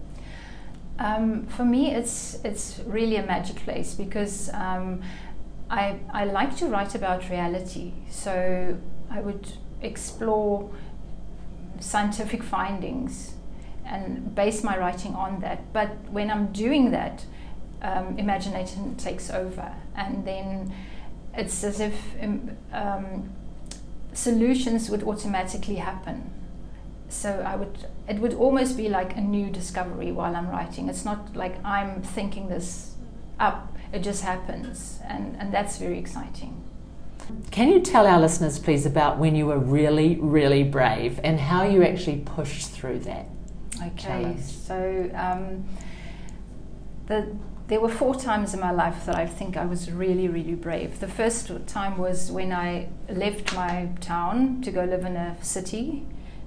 Um, 0.99 1.45
for 1.47 1.65
me, 1.65 1.91
it's 1.91 2.39
it's 2.43 2.81
really 2.85 3.15
a 3.15 3.25
magic 3.25 3.57
place 3.57 3.93
because 3.93 4.49
um, 4.53 5.01
I 5.69 5.99
I 6.13 6.25
like 6.25 6.55
to 6.57 6.67
write 6.67 6.95
about 6.95 7.29
reality. 7.29 7.93
So 8.09 8.77
I 9.09 9.21
would 9.21 9.53
explore 9.81 10.69
scientific 11.79 12.43
findings 12.43 13.33
and 13.85 14.35
base 14.35 14.63
my 14.63 14.77
writing 14.77 15.15
on 15.15 15.39
that. 15.39 15.73
But 15.73 15.89
when 16.11 16.29
I'm 16.29 16.51
doing 16.51 16.91
that, 16.91 17.25
um, 17.81 18.17
imagination 18.17 18.95
takes 18.95 19.29
over, 19.29 19.73
and 19.95 20.25
then 20.25 20.73
it's 21.33 21.63
as 21.63 21.79
if 21.79 21.93
um, 22.21 22.51
um, 22.71 23.29
solutions 24.13 24.89
would 24.89 25.03
automatically 25.03 25.75
happen. 25.75 26.31
So 27.09 27.43
I 27.45 27.55
would, 27.55 27.85
it 28.07 28.19
would 28.19 28.33
almost 28.33 28.77
be 28.77 28.89
like 28.89 29.15
a 29.15 29.21
new 29.21 29.49
discovery 29.49 30.11
while 30.11 30.35
I'm 30.35 30.49
writing. 30.49 30.89
It's 30.89 31.05
not 31.05 31.35
like 31.35 31.63
I'm 31.65 32.01
thinking 32.01 32.49
this 32.49 32.95
up; 33.39 33.75
it 33.93 33.99
just 33.99 34.23
happens, 34.23 34.99
and 35.07 35.35
and 35.39 35.53
that's 35.53 35.77
very 35.77 35.97
exciting. 35.97 36.63
Can 37.51 37.69
you 37.69 37.79
tell 37.79 38.07
our 38.07 38.19
listeners, 38.19 38.57
please, 38.57 38.85
about 38.85 39.17
when 39.17 39.35
you 39.35 39.45
were 39.45 39.59
really, 39.59 40.15
really 40.15 40.63
brave 40.63 41.19
and 41.23 41.39
how 41.39 41.63
you 41.63 41.83
actually 41.83 42.17
pushed 42.17 42.69
through 42.69 42.99
that? 42.99 43.27
Okay, 43.75 43.91
challenge? 43.95 44.41
so 44.41 45.11
um, 45.13 45.63
the 47.05 47.35
there 47.69 47.79
were 47.79 47.89
four 47.89 48.15
times 48.15 48.55
in 48.55 48.59
my 48.59 48.71
life 48.71 49.05
that 49.05 49.15
I 49.15 49.27
think 49.27 49.55
I 49.55 49.63
was 49.63 49.91
really, 49.91 50.27
really 50.27 50.55
brave. 50.55 50.99
The 50.99 51.07
first 51.07 51.51
time 51.67 51.99
was 51.99 52.31
when 52.31 52.51
I 52.51 52.89
left 53.07 53.53
my 53.53 53.89
town 54.01 54.61
to 54.63 54.71
go 54.71 54.83
live 54.83 55.05
in 55.05 55.15
a 55.15 55.37
city 55.43 56.03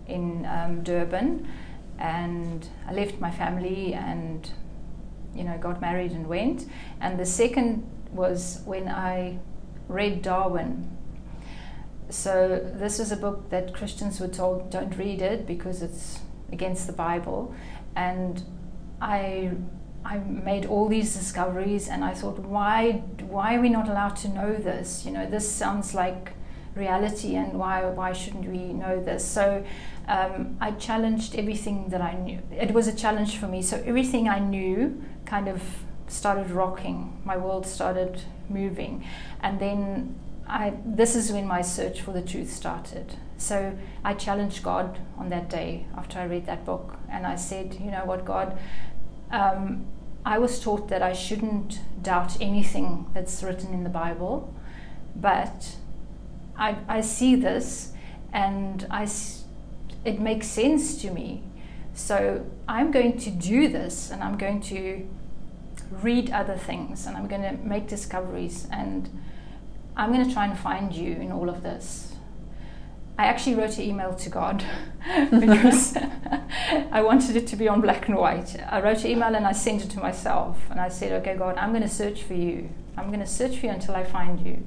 in 0.09 0.45
um, 0.47 0.83
Durban, 0.83 1.47
and 1.97 2.69
I 2.89 2.93
left 2.93 3.21
my 3.21 3.31
family 3.31 3.95
and 3.95 4.51
you 5.33 5.45
know 5.45 5.57
got 5.59 5.81
married 5.81 6.11
and 6.11 6.27
went. 6.27 6.67
And 7.01 7.21
the 7.21 7.27
second 7.27 7.89
was 8.11 8.61
when 8.65 8.89
I 8.89 9.39
read 9.87 10.23
Darwin. 10.23 10.91
So 12.09 12.69
this 12.75 12.99
was 12.99 13.13
a 13.13 13.17
book 13.17 13.49
that 13.51 13.73
Christians 13.73 14.19
were 14.19 14.27
told 14.27 14.71
don't 14.71 14.99
read 14.99 15.23
it 15.23 15.47
because 15.47 15.83
it's 15.83 16.19
against 16.51 16.89
the 16.89 16.93
Bible, 16.93 17.55
and 17.95 18.43
I 19.01 19.53
I 20.05 20.19
made 20.19 20.67
all 20.67 20.89
these 20.89 21.15
discoveries, 21.15 21.89
and 21.89 22.05
I 22.05 22.15
thought, 22.15 22.39
why 22.39 23.03
why 23.21 23.57
are 23.57 23.61
we 23.61 23.69
not 23.69 23.89
allowed 23.89 24.17
to 24.17 24.29
know 24.29 24.55
this? 24.55 25.05
You 25.07 25.13
know, 25.13 25.27
this 25.31 25.51
sounds 25.51 25.95
like 25.95 26.33
reality, 26.75 27.37
and 27.37 27.53
why 27.55 27.85
why 27.85 28.13
shouldn't 28.13 28.49
we 28.49 28.73
know 28.73 29.03
this? 29.03 29.25
So 29.25 29.65
um, 30.09 30.57
I 30.61 30.73
challenged 30.73 31.37
everything 31.37 31.89
that 31.91 32.01
I 32.01 32.15
knew. 32.15 32.41
It 32.51 32.73
was 32.73 32.89
a 32.89 32.95
challenge 32.95 33.37
for 33.37 33.47
me. 33.47 33.63
So 33.63 33.83
everything 33.87 34.29
I 34.29 34.39
knew 34.39 35.03
kind 35.25 35.49
of 35.49 35.63
started 36.09 36.51
rocking. 36.51 37.21
My 37.25 37.37
world 37.37 37.67
started 37.67 38.23
moving, 38.49 39.05
and 39.41 39.61
then 39.61 40.17
I. 40.49 40.75
This 40.85 41.15
is 41.15 41.31
when 41.33 41.47
my 41.47 41.63
search 41.63 42.01
for 42.01 42.13
the 42.13 42.23
truth 42.23 42.51
started. 42.51 43.15
So 43.37 43.77
I 44.05 44.15
challenged 44.15 44.63
God 44.63 45.01
on 45.19 45.29
that 45.31 45.51
day 45.51 45.87
after 45.97 46.19
I 46.21 46.25
read 46.25 46.47
that 46.47 46.65
book, 46.65 46.97
and 47.11 47.27
I 47.27 47.37
said, 47.37 47.75
you 47.81 47.91
know 47.91 48.05
what, 48.05 48.25
God 48.25 48.59
um, 49.33 49.87
I 50.25 50.39
was 50.39 50.61
taught 50.61 50.89
that 50.89 51.03
I 51.03 51.13
shouldn't 51.13 51.81
doubt 52.03 52.41
anything 52.41 53.11
that's 53.15 53.43
written 53.43 53.75
in 53.75 53.83
the 53.83 53.91
Bible, 53.91 54.55
but 55.17 55.77
I, 56.57 56.77
I 56.87 57.01
see 57.01 57.35
this 57.35 57.93
and 58.33 58.87
I, 58.91 59.09
it 60.05 60.21
makes 60.21 60.47
sense 60.47 61.01
to 61.03 61.11
me. 61.11 61.43
So 61.95 62.47
I'm 62.69 62.91
going 62.91 63.19
to 63.19 63.31
do 63.31 63.69
this 63.69 64.11
and 64.11 64.23
I'm 64.23 64.39
going 64.39 64.61
to 64.63 65.09
read 65.91 66.31
other 66.31 66.57
things 66.57 67.07
and 67.07 67.17
I'm 67.17 67.27
going 67.27 67.43
to 67.43 67.53
make 67.65 67.89
discoveries 67.89 68.67
and 68.71 69.11
I'm 69.97 70.13
going 70.13 70.27
to 70.27 70.33
try 70.33 70.47
and 70.47 70.59
find 70.59 70.95
you 70.95 71.13
in 71.13 71.33
all 71.33 71.51
of 71.51 71.63
this. 71.63 72.12
I 73.23 73.27
actually 73.27 73.55
wrote 73.55 73.79
an 73.79 73.85
email 73.85 74.15
to 74.15 74.29
God 74.29 74.65
because 75.31 75.97
I 76.91 77.03
wanted 77.03 77.37
it 77.37 77.47
to 77.49 77.57
be 77.57 77.69
on 77.69 77.81
black 77.81 78.09
and 78.09 78.17
white. 78.17 78.57
I 78.69 78.81
wrote 78.81 79.05
an 79.05 79.11
email 79.13 79.37
and 79.37 79.47
I 79.47 79.53
sent 79.53 79.85
it 79.85 79.91
to 79.91 80.01
myself. 80.01 80.59
And 80.71 80.81
I 80.81 80.89
said, 80.89 81.13
Okay, 81.23 81.37
God, 81.37 81.57
I'm 81.57 81.71
going 81.71 81.85
to 81.85 81.89
search 81.89 82.25
for 82.25 82.35
you. 82.35 82.69
I'm 82.97 83.09
going 83.09 83.21
to 83.21 83.27
search 83.27 83.59
for 83.59 83.67
you 83.67 83.73
until 83.73 83.95
I 83.95 84.03
find 84.03 84.45
you. 84.45 84.65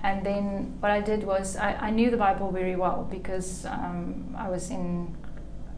And 0.00 0.24
then 0.24 0.76
what 0.78 0.92
I 0.92 1.00
did 1.00 1.24
was 1.24 1.56
I, 1.56 1.72
I 1.72 1.90
knew 1.90 2.08
the 2.12 2.16
Bible 2.16 2.52
very 2.52 2.76
well 2.76 3.08
because 3.10 3.66
um, 3.66 4.32
I 4.38 4.48
was 4.48 4.70
in, 4.70 5.16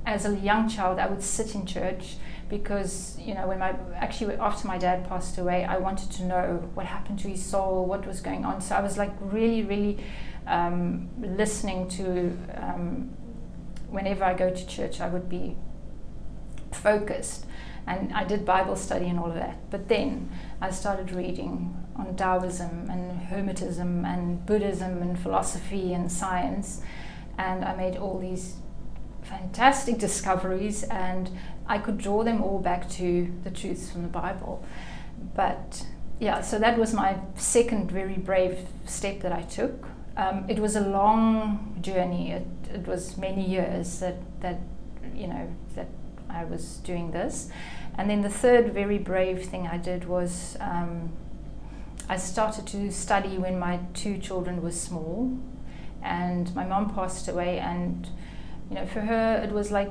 as 0.04 0.26
a 0.26 0.36
young 0.36 0.68
child, 0.68 0.98
I 0.98 1.06
would 1.06 1.22
sit 1.22 1.54
in 1.54 1.64
church 1.64 2.16
because, 2.50 3.18
you 3.18 3.32
know, 3.32 3.48
when 3.48 3.60
my, 3.60 3.74
actually 3.94 4.34
after 4.36 4.68
my 4.68 4.76
dad 4.76 5.08
passed 5.08 5.38
away, 5.38 5.64
I 5.64 5.78
wanted 5.78 6.10
to 6.12 6.24
know 6.24 6.70
what 6.74 6.84
happened 6.84 7.18
to 7.20 7.28
his 7.28 7.42
soul, 7.42 7.86
what 7.86 8.06
was 8.06 8.20
going 8.20 8.44
on. 8.44 8.60
So 8.60 8.74
I 8.74 8.82
was 8.82 8.98
like 8.98 9.12
really, 9.20 9.62
really 9.62 10.04
um, 10.46 11.08
listening 11.18 11.88
to, 11.90 12.36
um, 12.56 13.16
whenever 13.88 14.24
I 14.24 14.34
go 14.34 14.50
to 14.50 14.66
church, 14.66 15.00
I 15.00 15.08
would 15.08 15.28
be 15.28 15.56
focused. 16.72 17.46
And 17.86 18.12
I 18.14 18.24
did 18.24 18.46
Bible 18.46 18.76
study 18.76 19.06
and 19.08 19.18
all 19.18 19.28
of 19.28 19.34
that. 19.34 19.70
But 19.70 19.88
then 19.88 20.30
I 20.60 20.70
started 20.70 21.12
reading 21.12 21.76
on 21.96 22.16
Taoism 22.16 22.88
and 22.90 23.20
Hermetism 23.28 24.04
and 24.06 24.44
Buddhism 24.46 25.02
and 25.02 25.18
philosophy 25.18 25.92
and 25.92 26.10
science. 26.10 26.80
And 27.36 27.64
I 27.64 27.74
made 27.74 27.96
all 27.96 28.18
these 28.18 28.56
fantastic 29.22 29.98
discoveries, 29.98 30.82
and 30.84 31.30
I 31.66 31.78
could 31.78 31.98
draw 31.98 32.22
them 32.24 32.42
all 32.42 32.58
back 32.58 32.88
to 32.90 33.32
the 33.42 33.50
truths 33.50 33.90
from 33.90 34.02
the 34.02 34.08
Bible. 34.08 34.64
But 35.34 35.86
yeah, 36.20 36.42
so 36.42 36.58
that 36.58 36.78
was 36.78 36.94
my 36.94 37.18
second 37.34 37.90
very 37.90 38.16
brave 38.16 38.66
step 38.86 39.20
that 39.20 39.32
I 39.32 39.42
took. 39.42 39.88
Um, 40.16 40.44
it 40.48 40.58
was 40.58 40.76
a 40.76 40.80
long 40.80 41.78
journey. 41.80 42.30
It, 42.32 42.46
it, 42.72 42.86
was 42.86 43.16
many 43.16 43.44
years 43.48 43.98
that, 44.00 44.16
that, 44.40 44.60
you 45.14 45.26
know, 45.26 45.54
that 45.74 45.88
I 46.28 46.44
was 46.44 46.76
doing 46.78 47.10
this. 47.10 47.48
And 47.96 48.08
then 48.08 48.22
the 48.22 48.30
third 48.30 48.72
very 48.72 48.98
brave 48.98 49.44
thing 49.46 49.66
I 49.66 49.76
did 49.76 50.06
was 50.06 50.56
um, 50.60 51.12
I 52.08 52.16
started 52.16 52.66
to 52.68 52.90
study 52.92 53.38
when 53.38 53.58
my 53.58 53.80
two 53.94 54.18
children 54.18 54.62
were 54.62 54.72
small. 54.72 55.38
And 56.02 56.54
my 56.54 56.66
mom 56.66 56.94
passed 56.94 57.28
away, 57.28 57.58
and, 57.58 58.06
you 58.68 58.74
know, 58.74 58.86
for 58.86 59.00
her, 59.00 59.40
it 59.42 59.52
was 59.52 59.70
like 59.70 59.90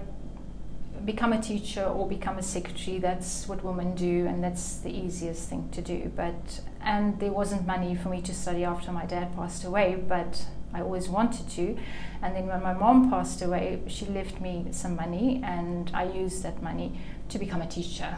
become 1.06 1.34
a 1.34 1.42
teacher 1.42 1.84
or 1.84 2.08
become 2.08 2.38
a 2.38 2.44
secretary. 2.44 3.00
That's 3.00 3.48
what 3.48 3.64
women 3.64 3.96
do, 3.96 4.26
and 4.28 4.44
that's 4.44 4.78
the 4.78 4.90
easiest 4.90 5.50
thing 5.50 5.70
to 5.72 5.82
do. 5.82 6.12
But 6.16 6.62
and 6.82 7.20
there 7.20 7.32
wasn't 7.32 7.66
money 7.66 7.96
for 7.96 8.10
me 8.10 8.22
to 8.22 8.34
study 8.34 8.64
after 8.64 8.92
my 8.92 9.06
dad 9.06 9.36
passed 9.36 9.64
away, 9.64 9.96
but 10.08 10.46
I 10.74 10.82
always 10.82 11.08
wanted 11.08 11.50
to. 11.52 11.78
And 12.22 12.36
then 12.36 12.48
when 12.48 12.64
my 12.64 12.74
mom 12.74 13.10
passed 13.10 13.42
away, 13.42 13.82
she 13.88 14.06
left 14.06 14.42
me 14.42 14.68
some 14.72 14.96
money, 14.96 15.42
and 15.44 15.92
I 15.94 16.04
used 16.06 16.44
that 16.44 16.62
money 16.62 17.00
to 17.30 17.40
become 17.40 17.62
a 17.62 17.68
teacher. 17.68 18.18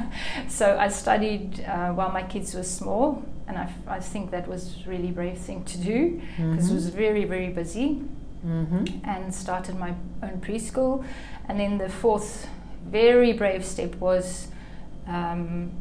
so 0.48 0.78
I 0.78 0.88
studied 0.88 1.64
uh, 1.64 1.92
while 1.92 2.10
my 2.10 2.22
kids 2.22 2.54
were 2.54 2.62
small, 2.62 3.24
and 3.46 3.58
I, 3.58 3.72
I 3.86 4.00
think 4.00 4.30
that 4.30 4.48
was 4.48 4.86
really 4.86 5.10
brave 5.10 5.38
thing 5.38 5.64
to 5.64 5.78
do 5.78 6.20
because 6.36 6.66
mm-hmm. 6.66 6.70
it 6.70 6.74
was 6.74 6.88
very 6.88 7.24
very 7.24 7.48
busy. 7.48 8.02
Mm-hmm. 8.46 9.04
And 9.04 9.34
started 9.34 9.78
my 9.78 9.94
own 10.22 10.40
preschool, 10.40 11.04
and 11.46 11.60
then 11.60 11.76
the 11.76 11.90
fourth 11.90 12.48
very 12.86 13.34
brave 13.34 13.64
step 13.64 13.94
was 13.96 14.48
um, 15.06 15.72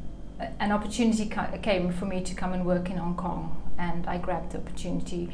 an 0.60 0.72
opportunity 0.72 1.28
ca- 1.28 1.58
came 1.62 1.92
for 1.94 2.06
me 2.06 2.22
to 2.22 2.36
come 2.36 2.52
and 2.54 2.66
work 2.66 2.90
in 2.90 2.98
Hong 2.98 3.16
Kong, 3.16 3.62
and 3.78 4.06
I 4.08 4.18
grabbed 4.18 4.52
the 4.52 4.58
opportunity. 4.58 5.32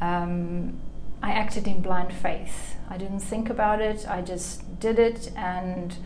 Um, 0.00 0.78
I 1.22 1.32
acted 1.32 1.66
in 1.66 1.82
blind 1.82 2.12
faith. 2.12 2.76
I 2.88 2.96
didn't 2.96 3.20
think 3.20 3.50
about 3.50 3.80
it. 3.80 4.06
I 4.08 4.22
just 4.22 4.78
did 4.80 4.98
it, 4.98 5.32
and 5.36 5.96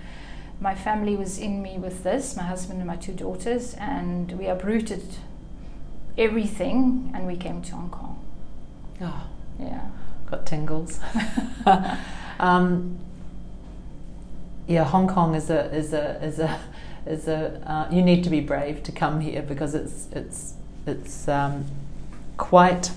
my 0.61 0.75
family 0.75 1.15
was 1.15 1.39
in 1.39 1.63
me 1.63 1.77
with 1.79 2.05
this. 2.05 2.37
My 2.37 2.45
husband 2.45 2.79
and 2.79 2.87
my 2.87 2.97
two 2.97 3.13
daughters, 3.13 3.75
and 3.75 4.33
we 4.39 4.47
uprooted 4.47 5.03
everything, 6.17 7.13
and 7.15 7.27
we 7.27 7.37
came 7.37 7.61
to 7.63 7.73
Hong 7.73 7.91
Kong. 7.91 8.25
Oh, 9.01 9.29
yeah, 9.61 9.89
got 10.31 10.47
tingles. 10.47 11.01
um, 12.41 12.99
yeah, 14.67 14.85
Hong 14.85 15.09
Kong 15.09 15.35
is 15.35 15.51
a 15.51 15.73
is 15.75 15.93
a 15.93 16.23
is 16.23 16.39
a 16.39 16.61
is 17.07 17.29
a 17.29 17.61
uh, 17.71 17.95
you 17.95 18.03
need 18.03 18.25
to 18.25 18.31
be 18.31 18.41
brave 18.41 18.83
to 18.85 18.93
come 18.93 19.21
here 19.21 19.43
because 19.43 19.75
it's 19.75 20.09
it's 20.13 20.55
it's 20.87 21.29
um, 21.29 21.67
quite 22.37 22.91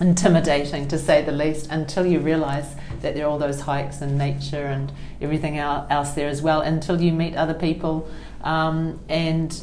intimidating 0.00 0.88
to 0.88 0.98
say 0.98 1.22
the 1.22 1.32
least 1.32 1.68
until 1.70 2.06
you 2.06 2.18
realize 2.18 2.74
that 3.02 3.14
there 3.14 3.26
are 3.26 3.28
all 3.28 3.38
those 3.38 3.60
hikes 3.60 4.00
and 4.00 4.16
nature 4.16 4.66
and 4.66 4.92
everything 5.20 5.58
else 5.58 6.12
there 6.12 6.28
as 6.28 6.42
well 6.42 6.60
until 6.60 7.00
you 7.00 7.12
meet 7.12 7.36
other 7.36 7.54
people 7.54 8.08
um, 8.42 8.98
and 9.08 9.62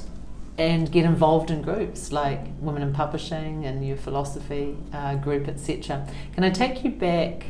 and 0.59 0.91
get 0.91 1.05
involved 1.05 1.49
in 1.49 1.61
groups 1.61 2.11
like 2.11 2.41
Women 2.59 2.81
in 2.81 2.93
Publishing 2.93 3.65
and 3.65 3.87
your 3.87 3.95
philosophy 3.95 4.75
uh, 4.93 5.15
group, 5.15 5.47
etc. 5.47 6.05
Can 6.33 6.43
I 6.43 6.49
take 6.49 6.83
you 6.83 6.91
back 6.91 7.45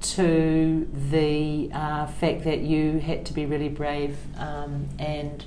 to 0.00 0.88
the 1.10 1.70
uh, 1.72 2.06
fact 2.06 2.44
that 2.44 2.60
you 2.60 2.98
had 2.98 3.26
to 3.26 3.34
be 3.34 3.44
really 3.44 3.68
brave 3.68 4.16
um, 4.38 4.88
and 4.98 5.44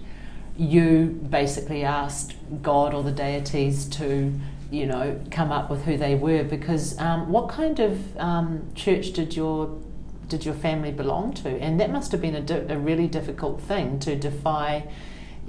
you 0.55 1.19
basically 1.29 1.83
asked 1.83 2.35
God 2.61 2.93
or 2.93 3.01
the 3.01 3.11
deities 3.11 3.85
to, 3.85 4.33
you 4.69 4.85
know, 4.85 5.19
come 5.31 5.51
up 5.51 5.69
with 5.69 5.85
who 5.85 5.97
they 5.97 6.15
were. 6.15 6.43
Because 6.43 6.99
um, 6.99 7.31
what 7.31 7.49
kind 7.49 7.79
of 7.79 8.17
um, 8.17 8.69
church 8.75 9.13
did 9.13 9.35
your 9.35 9.79
did 10.27 10.45
your 10.45 10.53
family 10.53 10.91
belong 10.91 11.33
to? 11.33 11.49
And 11.49 11.79
that 11.79 11.89
must 11.91 12.11
have 12.11 12.21
been 12.21 12.35
a, 12.35 12.41
di- 12.41 12.71
a 12.71 12.77
really 12.77 13.07
difficult 13.07 13.61
thing 13.61 13.97
to 14.01 14.15
defy 14.15 14.87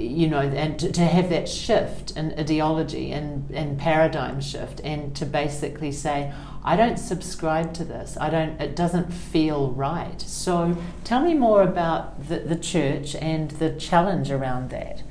you 0.00 0.28
know, 0.28 0.40
and 0.40 0.78
to, 0.78 0.90
to, 0.92 1.00
have 1.02 1.30
that 1.30 1.48
shift 1.48 2.12
in 2.12 2.32
ideology 2.38 3.12
and, 3.12 3.50
and 3.50 3.78
paradigm 3.78 4.40
shift, 4.40 4.80
and 4.80 5.14
to 5.16 5.26
basically 5.26 5.92
say, 5.92 6.32
I 6.64 6.76
don't 6.76 6.98
subscribe 6.98 7.72
to 7.74 7.84
this. 7.84 8.16
I 8.20 8.30
don't. 8.30 8.60
It 8.60 8.76
doesn't 8.76 9.12
feel 9.12 9.72
right. 9.72 10.20
So, 10.20 10.76
tell 11.04 11.22
me 11.22 11.34
more 11.34 11.62
about 11.62 12.28
the, 12.28 12.40
the 12.40 12.56
church 12.56 13.14
and 13.14 13.50
the 13.52 13.72
challenge 13.72 14.30
around 14.30 14.70
that. 14.70 15.02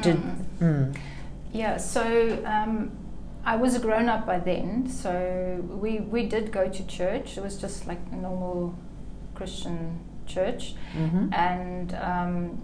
Did, 0.00 0.16
mm. 0.16 0.44
Mm. 0.60 0.96
Yeah. 1.52 1.76
So. 1.76 2.42
Um, 2.44 2.98
I 3.46 3.54
was 3.54 3.76
a 3.76 3.78
grown 3.78 4.08
up 4.08 4.26
by 4.26 4.40
then, 4.40 4.90
so 4.90 5.64
we, 5.68 6.00
we 6.00 6.26
did 6.26 6.50
go 6.50 6.68
to 6.68 6.86
church. 6.88 7.38
It 7.38 7.44
was 7.44 7.56
just 7.56 7.86
like 7.86 8.00
a 8.10 8.16
normal 8.16 8.76
Christian 9.36 10.00
church, 10.26 10.74
mm-hmm. 10.92 11.32
and 11.32 11.94
um, 11.94 12.60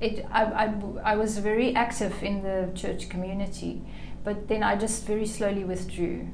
it, 0.00 0.24
I, 0.30 0.44
I, 0.44 0.74
I 1.12 1.16
was 1.16 1.38
very 1.38 1.74
active 1.74 2.22
in 2.22 2.42
the 2.42 2.70
church 2.74 3.08
community, 3.08 3.82
but 4.22 4.48
then 4.48 4.62
I 4.62 4.76
just 4.76 5.06
very 5.06 5.26
slowly 5.26 5.64
withdrew. 5.64 6.28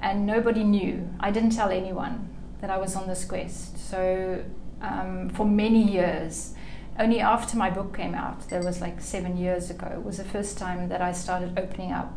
And 0.00 0.26
nobody 0.26 0.64
knew. 0.64 1.10
I 1.18 1.30
didn't 1.30 1.50
tell 1.50 1.70
anyone 1.70 2.34
that 2.60 2.70
I 2.70 2.78
was 2.78 2.94
on 2.94 3.08
this 3.08 3.24
quest. 3.24 3.78
So 3.78 4.44
um, 4.80 5.28
for 5.30 5.44
many 5.44 5.82
years, 5.82 6.54
only 6.98 7.20
after 7.20 7.56
my 7.56 7.70
book 7.70 7.96
came 7.96 8.14
out, 8.14 8.48
that 8.48 8.64
was 8.64 8.80
like 8.80 9.00
seven 9.00 9.36
years 9.36 9.70
ago, 9.70 10.00
was 10.04 10.18
the 10.18 10.24
first 10.24 10.58
time 10.58 10.88
that 10.88 11.00
I 11.00 11.12
started 11.12 11.58
opening 11.58 11.92
up 11.92 12.12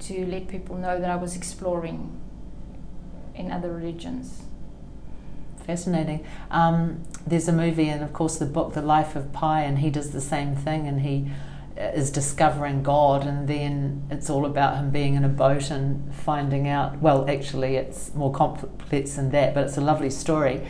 to 0.00 0.26
let 0.26 0.48
people 0.48 0.76
know 0.76 1.00
that 1.00 1.10
I 1.10 1.16
was 1.16 1.36
exploring 1.36 2.20
in 3.34 3.50
other 3.50 3.72
religions 3.72 4.42
fascinating. 5.72 6.22
Um, 6.50 7.02
there's 7.26 7.48
a 7.48 7.52
movie 7.52 7.88
and 7.88 8.04
of 8.04 8.12
course 8.12 8.36
the 8.36 8.44
book, 8.44 8.74
The 8.74 8.82
Life 8.82 9.16
of 9.16 9.32
Pi, 9.32 9.62
and 9.62 9.78
he 9.78 9.88
does 9.88 10.10
the 10.10 10.20
same 10.20 10.54
thing, 10.54 10.86
and 10.86 11.00
he 11.00 11.30
uh, 11.78 12.00
is 12.00 12.10
discovering 12.10 12.82
God, 12.82 13.26
and 13.26 13.48
then 13.48 14.06
it's 14.10 14.28
all 14.28 14.44
about 14.44 14.76
him 14.76 14.90
being 14.90 15.14
in 15.14 15.24
a 15.24 15.30
boat 15.30 15.70
and 15.70 16.14
finding 16.14 16.68
out. 16.68 16.98
Well, 17.00 17.26
actually, 17.30 17.76
it's 17.76 18.14
more 18.14 18.30
complex 18.30 19.14
than 19.14 19.30
that, 19.30 19.54
but 19.54 19.64
it's 19.64 19.78
a 19.78 19.80
lovely 19.80 20.10
story. 20.10 20.60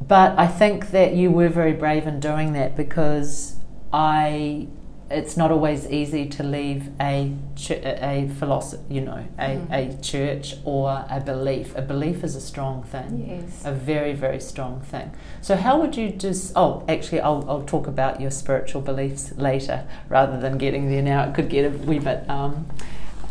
But 0.00 0.38
I 0.38 0.46
think 0.46 0.92
that 0.92 1.14
you 1.14 1.32
were 1.32 1.48
very 1.48 1.72
brave 1.72 2.06
in 2.06 2.20
doing 2.20 2.52
that 2.52 2.76
because 2.76 3.56
I 3.92 4.68
it's 5.10 5.36
not 5.36 5.50
always 5.50 5.88
easy 5.88 6.24
to 6.28 6.44
leave 6.44 6.88
a 7.00 7.34
ch- 7.56 7.72
a 7.72 8.30
philosophy, 8.38 8.94
you 8.94 9.00
know, 9.00 9.26
a, 9.38 9.56
mm. 9.56 9.70
a 9.72 10.00
church 10.02 10.54
or 10.64 11.04
a 11.10 11.20
belief. 11.20 11.74
A 11.74 11.82
belief 11.82 12.22
is 12.22 12.36
a 12.36 12.40
strong 12.40 12.84
thing, 12.84 13.26
yes, 13.28 13.62
a 13.64 13.72
very 13.72 14.12
very 14.12 14.40
strong 14.40 14.80
thing. 14.80 15.10
So 15.40 15.56
how 15.56 15.80
would 15.80 15.96
you 15.96 16.10
just? 16.10 16.52
Oh, 16.54 16.84
actually, 16.88 17.20
I'll 17.20 17.44
I'll 17.48 17.64
talk 17.64 17.88
about 17.88 18.20
your 18.20 18.30
spiritual 18.30 18.82
beliefs 18.82 19.32
later, 19.36 19.86
rather 20.08 20.38
than 20.38 20.58
getting 20.58 20.88
there 20.88 21.02
now. 21.02 21.28
It 21.28 21.34
could 21.34 21.48
get 21.48 21.64
a 21.64 21.76
wee 21.76 21.98
bit 21.98 22.28
um, 22.30 22.68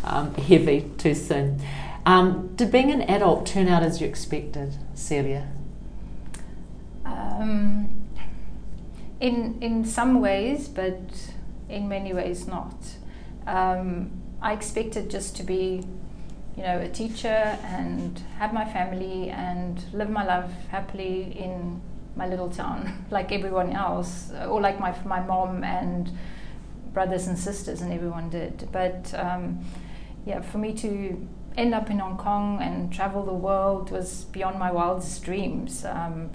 um, 0.04 0.34
heavy 0.34 0.90
too 0.98 1.14
soon. 1.14 1.60
Um, 2.04 2.54
did 2.56 2.70
being 2.70 2.90
an 2.90 3.02
adult 3.02 3.46
turn 3.46 3.68
out 3.68 3.82
as 3.82 4.00
you 4.00 4.06
expected, 4.06 4.74
Celia? 4.94 5.48
Um, 7.06 8.06
in 9.18 9.58
in 9.62 9.84
some 9.84 10.20
ways, 10.20 10.68
but 10.68 11.29
in 11.70 11.88
many 11.88 12.12
ways 12.12 12.46
not. 12.46 12.74
Um, 13.46 14.10
I 14.42 14.52
expected 14.52 15.10
just 15.10 15.36
to 15.36 15.42
be, 15.42 15.82
you 16.56 16.62
know, 16.62 16.78
a 16.80 16.88
teacher 16.88 17.58
and 17.64 18.18
have 18.38 18.52
my 18.52 18.64
family 18.64 19.30
and 19.30 19.82
live 19.92 20.10
my 20.10 20.24
life 20.24 20.50
happily 20.70 21.38
in 21.38 21.80
my 22.16 22.26
little 22.26 22.50
town, 22.50 23.06
like 23.10 23.32
everyone 23.32 23.72
else, 23.72 24.30
or 24.48 24.60
like 24.60 24.80
my 24.80 24.94
my 25.04 25.20
mom 25.20 25.64
and 25.64 26.10
brothers 26.92 27.28
and 27.28 27.38
sisters 27.38 27.80
and 27.80 27.92
everyone 27.92 28.30
did. 28.30 28.68
But 28.72 29.12
um, 29.14 29.64
yeah, 30.26 30.40
for 30.40 30.58
me 30.58 30.74
to 30.74 31.28
end 31.56 31.74
up 31.74 31.90
in 31.90 31.98
Hong 31.98 32.16
Kong 32.16 32.60
and 32.60 32.92
travel 32.92 33.24
the 33.24 33.32
world 33.34 33.90
was 33.90 34.24
beyond 34.24 34.58
my 34.58 34.70
wildest 34.70 35.22
dreams. 35.24 35.84
Um, 35.84 36.30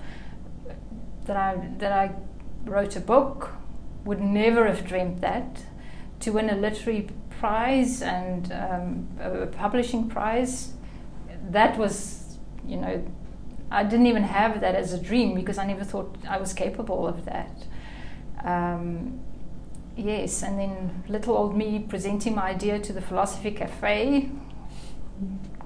that 1.25 1.37
I 1.37 1.69
that 1.79 1.91
I 1.91 2.11
wrote 2.65 2.95
a 2.95 2.99
book 2.99 3.51
would 4.05 4.21
never 4.21 4.67
have 4.67 4.85
dreamed 4.85 5.19
that. 5.21 5.63
To 6.21 6.31
win 6.31 6.49
a 6.49 6.55
literary 6.55 7.09
prize 7.29 8.01
and 8.01 8.51
um, 8.53 9.07
a 9.19 9.47
publishing 9.47 10.07
prize, 10.07 10.73
that 11.49 11.77
was, 11.77 12.37
you 12.65 12.77
know, 12.77 13.05
I 13.69 13.83
didn't 13.83 14.05
even 14.05 14.23
have 14.23 14.61
that 14.61 14.75
as 14.75 14.93
a 14.93 15.01
dream 15.01 15.35
because 15.35 15.57
I 15.57 15.65
never 15.65 15.83
thought 15.83 16.15
I 16.29 16.37
was 16.37 16.53
capable 16.53 17.07
of 17.07 17.25
that. 17.25 17.65
Um, 18.43 19.19
yes, 19.97 20.43
and 20.43 20.59
then 20.59 21.03
little 21.07 21.35
old 21.35 21.57
me 21.57 21.79
presenting 21.79 22.35
my 22.35 22.49
idea 22.51 22.79
to 22.79 22.93
the 22.93 23.01
Philosophy 23.01 23.51
Cafe 23.51 24.29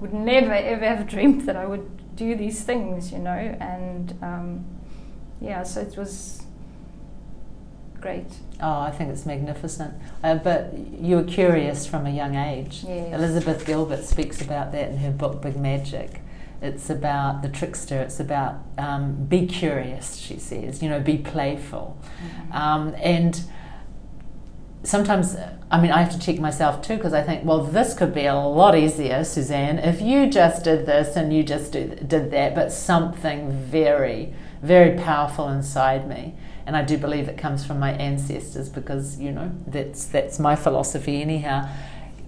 would 0.00 0.14
never 0.14 0.52
ever 0.52 0.84
have 0.86 1.06
dreamed 1.06 1.42
that 1.42 1.56
I 1.56 1.66
would 1.66 2.16
do 2.16 2.34
these 2.34 2.62
things, 2.62 3.12
you 3.12 3.18
know, 3.18 3.30
and 3.60 4.16
um, 4.22 4.64
yeah, 5.40 5.62
so 5.62 5.80
it 5.80 5.96
was 5.96 6.46
great. 8.00 8.26
Oh, 8.60 8.80
I 8.80 8.90
think 8.90 9.10
it's 9.10 9.26
magnificent. 9.26 9.94
Uh, 10.22 10.36
but 10.36 10.76
you 10.76 11.16
were 11.16 11.24
curious 11.24 11.86
from 11.86 12.06
a 12.06 12.10
young 12.10 12.34
age. 12.34 12.84
Yes. 12.86 13.14
Elizabeth 13.14 13.66
Gilbert 13.66 14.04
speaks 14.04 14.40
about 14.40 14.72
that 14.72 14.90
in 14.90 14.98
her 14.98 15.10
book 15.10 15.42
Big 15.42 15.56
Magic. 15.56 16.20
It's 16.62 16.90
about 16.90 17.42
the 17.42 17.48
trickster. 17.48 18.00
It's 18.00 18.20
about 18.20 18.56
um, 18.76 19.24
be 19.24 19.46
curious, 19.46 20.16
she 20.16 20.38
says. 20.38 20.82
You 20.82 20.90
know, 20.90 21.00
be 21.00 21.18
playful. 21.18 21.98
Mm-hmm. 22.22 22.52
Um, 22.52 22.94
and 22.98 23.40
sometimes, 24.82 25.36
I 25.70 25.80
mean, 25.80 25.90
I 25.90 26.02
have 26.02 26.12
to 26.12 26.18
check 26.18 26.38
myself 26.38 26.82
too 26.82 26.96
because 26.96 27.14
I 27.14 27.22
think, 27.22 27.44
well, 27.44 27.64
this 27.64 27.94
could 27.94 28.12
be 28.12 28.26
a 28.26 28.34
lot 28.34 28.76
easier, 28.76 29.24
Suzanne, 29.24 29.78
if 29.78 30.02
you 30.02 30.28
just 30.28 30.64
did 30.64 30.84
this 30.84 31.16
and 31.16 31.34
you 31.34 31.42
just 31.42 31.72
did, 31.72 32.08
did 32.08 32.30
that, 32.30 32.54
but 32.54 32.72
something 32.72 33.52
very 33.52 34.34
very 34.62 34.98
powerful 34.98 35.48
inside 35.48 36.08
me. 36.08 36.34
And 36.66 36.76
I 36.76 36.82
do 36.82 36.96
believe 36.98 37.28
it 37.28 37.38
comes 37.38 37.64
from 37.64 37.78
my 37.78 37.92
ancestors 37.92 38.68
because, 38.68 39.18
you 39.18 39.32
know, 39.32 39.52
that's, 39.66 40.06
that's 40.06 40.38
my 40.38 40.56
philosophy 40.56 41.20
anyhow. 41.20 41.68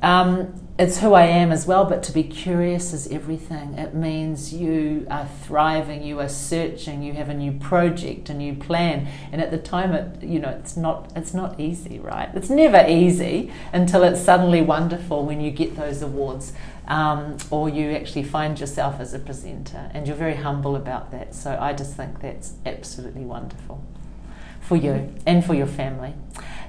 Um, 0.03 0.53
it's 0.79 0.99
who 0.99 1.13
I 1.13 1.27
am 1.27 1.53
as 1.53 1.65
well, 1.65 1.85
but 1.85 2.03
to 2.05 2.13
be 2.13 2.25
curious 2.25 2.93
is 2.93 3.07
everything. 3.13 3.75
It 3.75 3.95
means 3.95 4.53
you 4.53 5.07
are 5.09 5.29
thriving, 5.45 6.03
you 6.03 6.19
are 6.19 6.29
searching, 6.29 7.05
you 7.05 7.13
have 7.13 7.29
a 7.29 7.35
new 7.35 7.53
project, 7.53 8.29
a 8.29 8.35
new 8.35 8.55
plan, 8.55 9.07
and 9.31 9.41
at 9.41 9.53
the 9.53 9.59
time, 9.59 9.93
it 9.93 10.25
you 10.25 10.41
know 10.41 10.49
it's 10.49 10.77
not 10.77 11.13
it's 11.15 11.35
not 11.35 11.61
easy, 11.61 12.01
right? 12.01 12.29
It's 12.35 12.51
never 12.51 12.85
easy 12.89 13.53
until 13.73 14.03
it's 14.03 14.21
suddenly 14.21 14.61
wonderful 14.61 15.25
when 15.25 15.41
you 15.41 15.53
get 15.53 15.77
those 15.77 16.03
awards, 16.03 16.53
um, 16.89 17.37
or 17.51 17.69
you 17.69 17.93
actually 17.93 18.25
find 18.25 18.59
yourself 18.59 18.99
as 18.99 19.15
a 19.15 19.21
presenter, 19.21 19.89
and 19.95 20.09
you're 20.09 20.17
very 20.17 20.37
humble 20.37 20.75
about 20.75 21.13
that. 21.13 21.33
So 21.35 21.57
I 21.61 21.75
just 21.75 21.97
think 21.97 22.21
that's 22.21 22.55
absolutely 22.67 23.25
wonderful 23.25 23.85
for 24.73 24.77
you 24.77 25.13
and 25.27 25.45
for 25.45 25.53
your 25.53 25.67
family. 25.67 26.15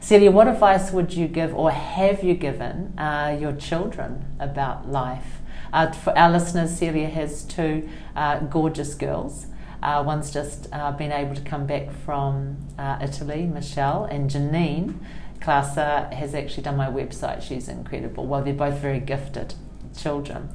Celia, 0.02 0.30
what 0.30 0.50
advice 0.50 0.92
would 0.92 1.13
you 1.13 1.26
give 1.26 1.56
or 1.56 1.72
have 1.72 2.22
you 2.22 2.34
given 2.34 2.94
uh, 3.00 3.38
your 3.39 3.54
children 3.54 4.26
about 4.42 4.92
life? 4.92 5.39
Uh, 5.72 5.89
for 5.89 6.18
our 6.18 6.30
listeners, 6.30 6.78
Celia 6.78 7.08
has 7.08 7.46
two 7.46 7.89
uh, 8.13 8.39
gorgeous 8.39 8.94
girls. 8.94 9.46
Uh, 9.82 10.04
one's 10.06 10.34
just 10.34 10.68
uh, 10.74 10.92
been 10.92 11.13
able 11.13 11.34
to 11.34 11.42
come 11.44 11.66
back 11.66 11.94
from 12.06 12.58
uh, 12.78 12.98
Italy, 13.02 13.44
Michelle, 13.46 14.04
and 14.04 14.30
Janine 14.30 14.96
Claase 15.39 16.12
has 16.13 16.36
actually 16.36 16.63
done 16.63 16.76
my 16.76 16.88
website. 16.88 17.42
She's 17.42 17.70
incredible. 17.70 18.28
Well, 18.28 18.44
they're 18.44 18.54
both 18.54 18.80
very 18.80 19.00
gifted 19.00 19.54
children. 19.98 20.50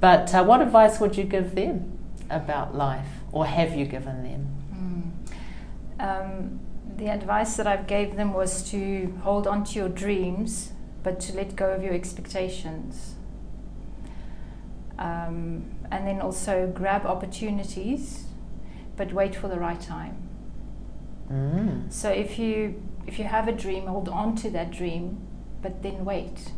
But 0.00 0.30
what 0.46 0.62
advice 0.62 1.00
would 1.00 1.18
you 1.18 1.24
give 1.24 1.54
them 1.54 1.98
about 2.30 2.74
life, 2.74 3.08
or 3.30 3.44
have 3.44 3.74
you 3.74 3.84
given 3.84 4.22
them? 4.22 5.22
Mm. 6.00 6.02
Um, 6.02 6.60
the 6.96 7.08
advice 7.08 7.56
that 7.56 7.66
I've 7.66 7.86
gave 7.86 8.16
them 8.16 8.32
was 8.32 8.68
to 8.70 9.18
hold 9.22 9.46
on 9.46 9.64
to 9.64 9.78
your 9.78 9.88
dreams, 9.88 10.72
but 11.02 11.20
to 11.20 11.34
let 11.34 11.56
go 11.56 11.72
of 11.72 11.82
your 11.82 11.94
expectations. 11.94 13.14
Um, 14.98 15.64
and 15.90 16.06
then 16.06 16.20
also 16.20 16.70
grab 16.72 17.04
opportunities, 17.04 18.26
but 18.96 19.12
wait 19.12 19.34
for 19.34 19.48
the 19.48 19.58
right 19.58 19.80
time. 19.80 20.16
Mm. 21.30 21.92
So 21.92 22.10
if 22.10 22.38
you 22.38 22.82
if 23.06 23.18
you 23.18 23.24
have 23.24 23.48
a 23.48 23.52
dream, 23.52 23.86
hold 23.86 24.08
on 24.08 24.34
to 24.36 24.50
that 24.50 24.70
dream, 24.70 25.26
but 25.62 25.82
then 25.82 26.04
wait. 26.04 26.52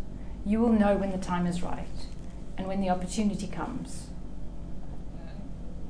You 0.44 0.61
will 0.61 0.72
know 0.72 0.96
when 0.96 1.11
the 1.11 1.18
time 1.18 1.46
is 1.46 1.62
right, 1.62 2.07
and 2.57 2.68
when 2.68 2.81
the 2.81 2.90
opportunity 2.90 3.46
comes 3.49 4.05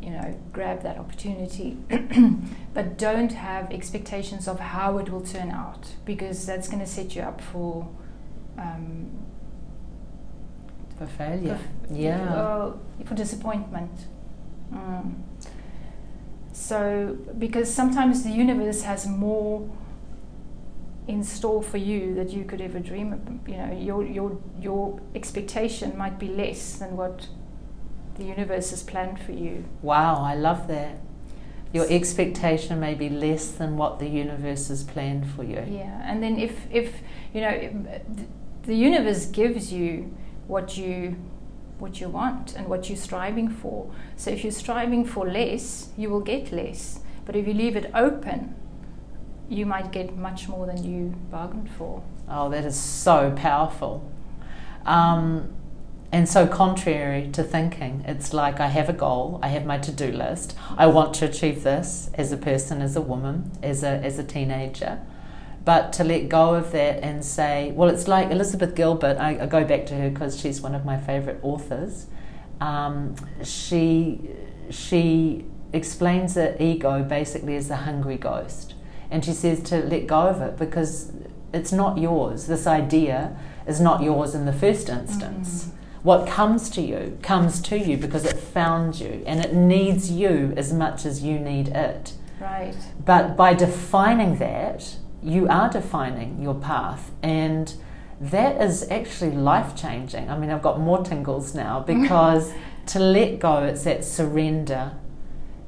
you 0.07 0.13
know, 0.13 0.41
grab 0.53 0.83
that 0.83 0.99
opportunity. 0.99 1.77
but 2.75 2.97
don't 2.97 3.33
have 3.33 3.73
expectations 3.73 4.47
of 4.47 4.61
how 4.61 4.99
it 4.99 5.11
will 5.11 5.21
turn 5.21 5.51
out 5.51 5.91
because 6.05 6.47
that's 6.47 6.69
going 6.69 6.79
to 6.79 6.87
set 6.87 7.17
you 7.17 7.23
up 7.23 7.41
for 7.41 7.89
um, 8.57 9.11
for 10.97 11.07
failure. 11.07 11.59
For, 11.89 11.93
yeah. 11.93 12.35
Uh, 12.35 12.73
for 13.05 13.15
disappointment. 13.15 14.07
Mm. 14.73 15.17
So, 16.53 17.19
because 17.37 17.73
sometimes 17.73 18.23
the 18.23 18.31
universe 18.31 18.83
has 18.83 19.09
more 19.09 19.69
in 21.09 21.23
store 21.23 21.63
for 21.63 21.79
you 21.79 22.15
that 22.15 22.31
you 22.31 22.45
could 22.45 22.61
ever 22.61 22.79
dream 22.79 23.13
of. 23.13 23.49
You 23.49 23.57
know, 23.57 23.73
your 23.73 24.07
your 24.07 24.39
your 24.61 25.01
expectation 25.17 25.99
might 25.99 26.21
be 26.21 26.29
less 26.29 26.77
than 26.77 26.97
what 26.97 27.29
the 28.17 28.25
universe 28.25 28.71
has 28.71 28.83
planned 28.83 29.21
for 29.21 29.33
you. 29.33 29.65
Wow, 29.83 30.17
I 30.23 30.35
love 30.35 30.69
that. 30.69 30.99
Your 31.73 31.87
expectation 31.91 32.81
may 32.81 32.95
be 32.95 33.09
less 33.09 33.49
than 33.49 33.77
what 33.77 33.99
the 33.99 34.09
universe 34.09 34.69
has 34.69 34.83
planned 34.83 35.29
for 35.31 35.45
you. 35.45 35.63
Yeah, 35.69 36.03
and 36.05 36.23
then 36.23 36.39
if, 36.39 36.67
if 36.71 37.01
you 37.35 37.41
know, 37.41 37.71
the 38.63 38.75
universe 38.75 39.27
gives 39.27 39.73
you 39.73 40.17
what 40.47 40.77
you 40.77 41.17
what 41.79 42.01
you 42.01 42.09
want 42.09 42.55
and 42.55 42.69
what 42.69 42.89
you're 42.89 42.97
striving 42.97 43.51
for. 43.51 43.93
So 44.17 44.31
if 44.31 44.43
you're 44.43 44.51
striving 44.53 45.05
for 45.05 45.29
less, 45.29 45.91
you 45.97 46.09
will 46.09 46.21
get 46.21 46.51
less. 46.51 47.01
But 47.27 47.37
if 47.37 47.47
you 47.47 47.53
leave 47.53 47.77
it 47.77 47.91
open, 47.95 48.55
you 49.49 49.67
might 49.67 49.93
get 49.93 50.17
much 50.17 50.49
more 50.49 50.67
than 50.67 50.83
you 50.83 51.15
bargained 51.31 51.71
for. 51.71 52.03
Oh, 52.29 52.49
that 52.49 52.65
is 52.65 52.77
so 52.77 53.33
powerful. 53.37 54.11
Um, 54.87 55.53
and 56.13 56.29
so 56.29 56.47
contrary 56.47 57.29
to 57.33 57.43
thinking 57.43 58.05
it's 58.07 58.33
like 58.33 58.61
i 58.61 58.69
have 58.69 58.89
a 58.89 58.93
goal 58.93 59.41
i 59.43 59.49
have 59.49 59.65
my 59.67 59.77
to-do 59.77 60.11
list 60.13 60.57
i 60.77 60.87
want 60.87 61.13
to 61.15 61.25
achieve 61.25 61.63
this 61.63 62.11
as 62.15 62.33
a 62.33 62.37
person 62.37 62.81
as 62.81 62.97
a 62.97 63.01
woman 63.01 63.51
as 63.63 63.83
a 63.83 63.89
as 63.89 64.19
a 64.19 64.25
teenager. 64.25 65.01
But 65.65 65.93
to 65.95 66.05
let 66.05 66.29
go 66.29 66.55
of 66.55 66.71
that 66.71 67.03
and 67.03 67.25
say 67.25 67.73
well 67.73 67.89
it's 67.89 68.07
like 68.07 68.31
elizabeth 68.31 68.77
gilbert 68.77 69.17
i, 69.19 69.31
I 69.43 69.47
go 69.47 69.65
back 69.65 69.87
to 69.87 69.95
her 69.95 70.11
because 70.11 70.41
she's 70.41 70.61
one 70.61 70.75
of 70.75 70.85
my 70.85 70.97
favorite 70.97 71.41
authors. 71.43 72.07
Um, 72.61 73.17
she 73.43 74.31
she 74.71 75.45
explains 75.73 76.35
that 76.35 76.61
ego 76.61 77.03
basically 77.03 77.57
as 77.57 77.69
a 77.71 77.77
hungry 77.77 78.17
ghost. 78.17 78.75
And 79.11 79.25
she 79.25 79.33
says 79.33 79.61
to 79.65 79.79
let 79.79 80.07
go 80.07 80.21
of 80.29 80.41
it 80.41 80.57
because 80.57 81.13
it's 81.53 81.73
not 81.73 81.99
yours. 81.99 82.47
This 82.47 82.67
idea 82.67 83.37
is 83.67 83.81
not 83.81 84.03
yours 84.03 84.35
in 84.35 84.47
the 84.47 84.53
first 84.53 84.89
instance. 84.89 85.65
Mm-hmm 85.65 85.76
what 86.07 86.25
comes 86.25 86.71
to 86.71 86.81
you 86.81 87.19
comes 87.21 87.61
to 87.61 87.77
you 87.77 87.97
because 87.97 88.25
it 88.25 88.39
found 88.39 89.01
you 89.01 89.25
and 89.27 89.45
it 89.45 89.53
needs 89.53 90.09
you 90.09 90.55
as 90.57 90.73
much 90.73 91.05
as 91.05 91.25
you 91.25 91.37
need 91.37 91.67
it. 91.67 92.13
Right. 92.41 92.77
But 93.05 93.37
by 93.37 93.55
defining 93.55 94.39
that, 94.39 94.99
you 95.21 95.49
are 95.49 95.69
defining 95.69 96.41
your 96.41 96.55
path 96.55 97.11
and 97.25 97.75
that 98.21 98.63
is 98.63 98.89
actually 98.89 99.33
life 99.33 99.75
changing. 99.75 100.31
I 100.31 100.39
mean, 100.39 100.51
I've 100.51 100.63
got 100.63 100.79
more 100.79 101.03
tingles 101.03 101.57
now 101.57 101.81
because 101.95 102.53
to 102.93 103.01
let 103.01 103.41
go, 103.41 103.65
it's 103.65 103.83
that 103.83 104.05
surrender 104.05 104.93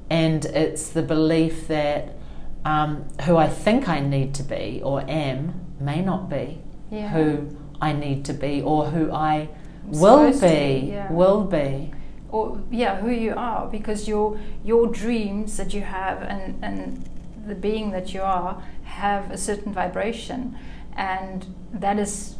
and 0.08 0.44
it's 0.44 0.90
the 0.90 1.02
belief 1.02 1.66
that 1.66 2.16
um, 2.64 3.08
who 3.22 3.36
I 3.36 3.48
think 3.48 3.88
I 3.88 3.98
need 3.98 4.36
to 4.36 4.44
be 4.44 4.80
or 4.84 5.00
am 5.10 5.66
may 5.80 6.00
not 6.00 6.30
be 6.30 6.60
yeah. 6.92 7.08
who 7.08 7.56
I 7.80 7.92
need 7.92 8.24
to 8.26 8.32
be 8.32 8.62
or 8.62 8.86
who 8.90 9.10
I 9.10 9.48
will 9.90 10.32
be, 10.32 10.40
be 10.40 10.90
yeah. 10.92 11.12
will 11.12 11.44
be 11.44 11.92
or 12.30 12.60
yeah 12.70 12.96
who 13.00 13.10
you 13.10 13.34
are 13.36 13.66
because 13.68 14.06
your 14.06 14.38
your 14.64 14.86
dreams 14.86 15.56
that 15.56 15.72
you 15.72 15.80
have 15.80 16.22
and 16.22 16.62
and 16.62 17.08
the 17.46 17.54
being 17.54 17.90
that 17.90 18.12
you 18.12 18.20
are 18.20 18.62
have 18.84 19.30
a 19.30 19.38
certain 19.38 19.72
vibration. 19.72 20.56
And 20.96 21.46
that 21.72 21.98
is 21.98 22.36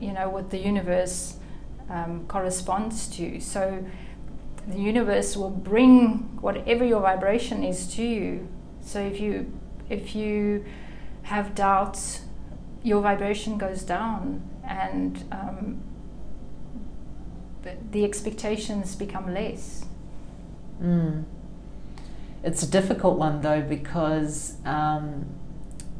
you 0.00 0.12
know 0.12 0.28
what 0.28 0.50
the 0.50 0.58
universe 0.58 1.36
um, 1.88 2.26
corresponds 2.26 3.08
to. 3.16 3.40
So 3.40 3.84
the 4.66 4.78
universe 4.78 5.36
will 5.36 5.50
bring 5.50 6.38
whatever 6.40 6.84
your 6.84 7.00
vibration 7.00 7.62
is 7.62 7.86
to 7.94 8.02
you. 8.02 8.48
So 8.80 9.00
if 9.00 9.20
you 9.20 9.52
if 9.88 10.14
you 10.16 10.64
have 11.22 11.54
doubts 11.54 12.22
your 12.82 13.00
vibration 13.00 13.58
goes 13.58 13.82
down. 13.82 14.42
And 14.64 15.24
um, 15.32 15.82
the 17.90 18.04
expectations 18.04 18.94
become 18.96 19.32
less. 19.32 19.84
Mm. 20.82 21.24
It's 22.42 22.62
a 22.62 22.70
difficult 22.70 23.18
one 23.18 23.40
though 23.40 23.60
because 23.60 24.56
um, 24.64 25.26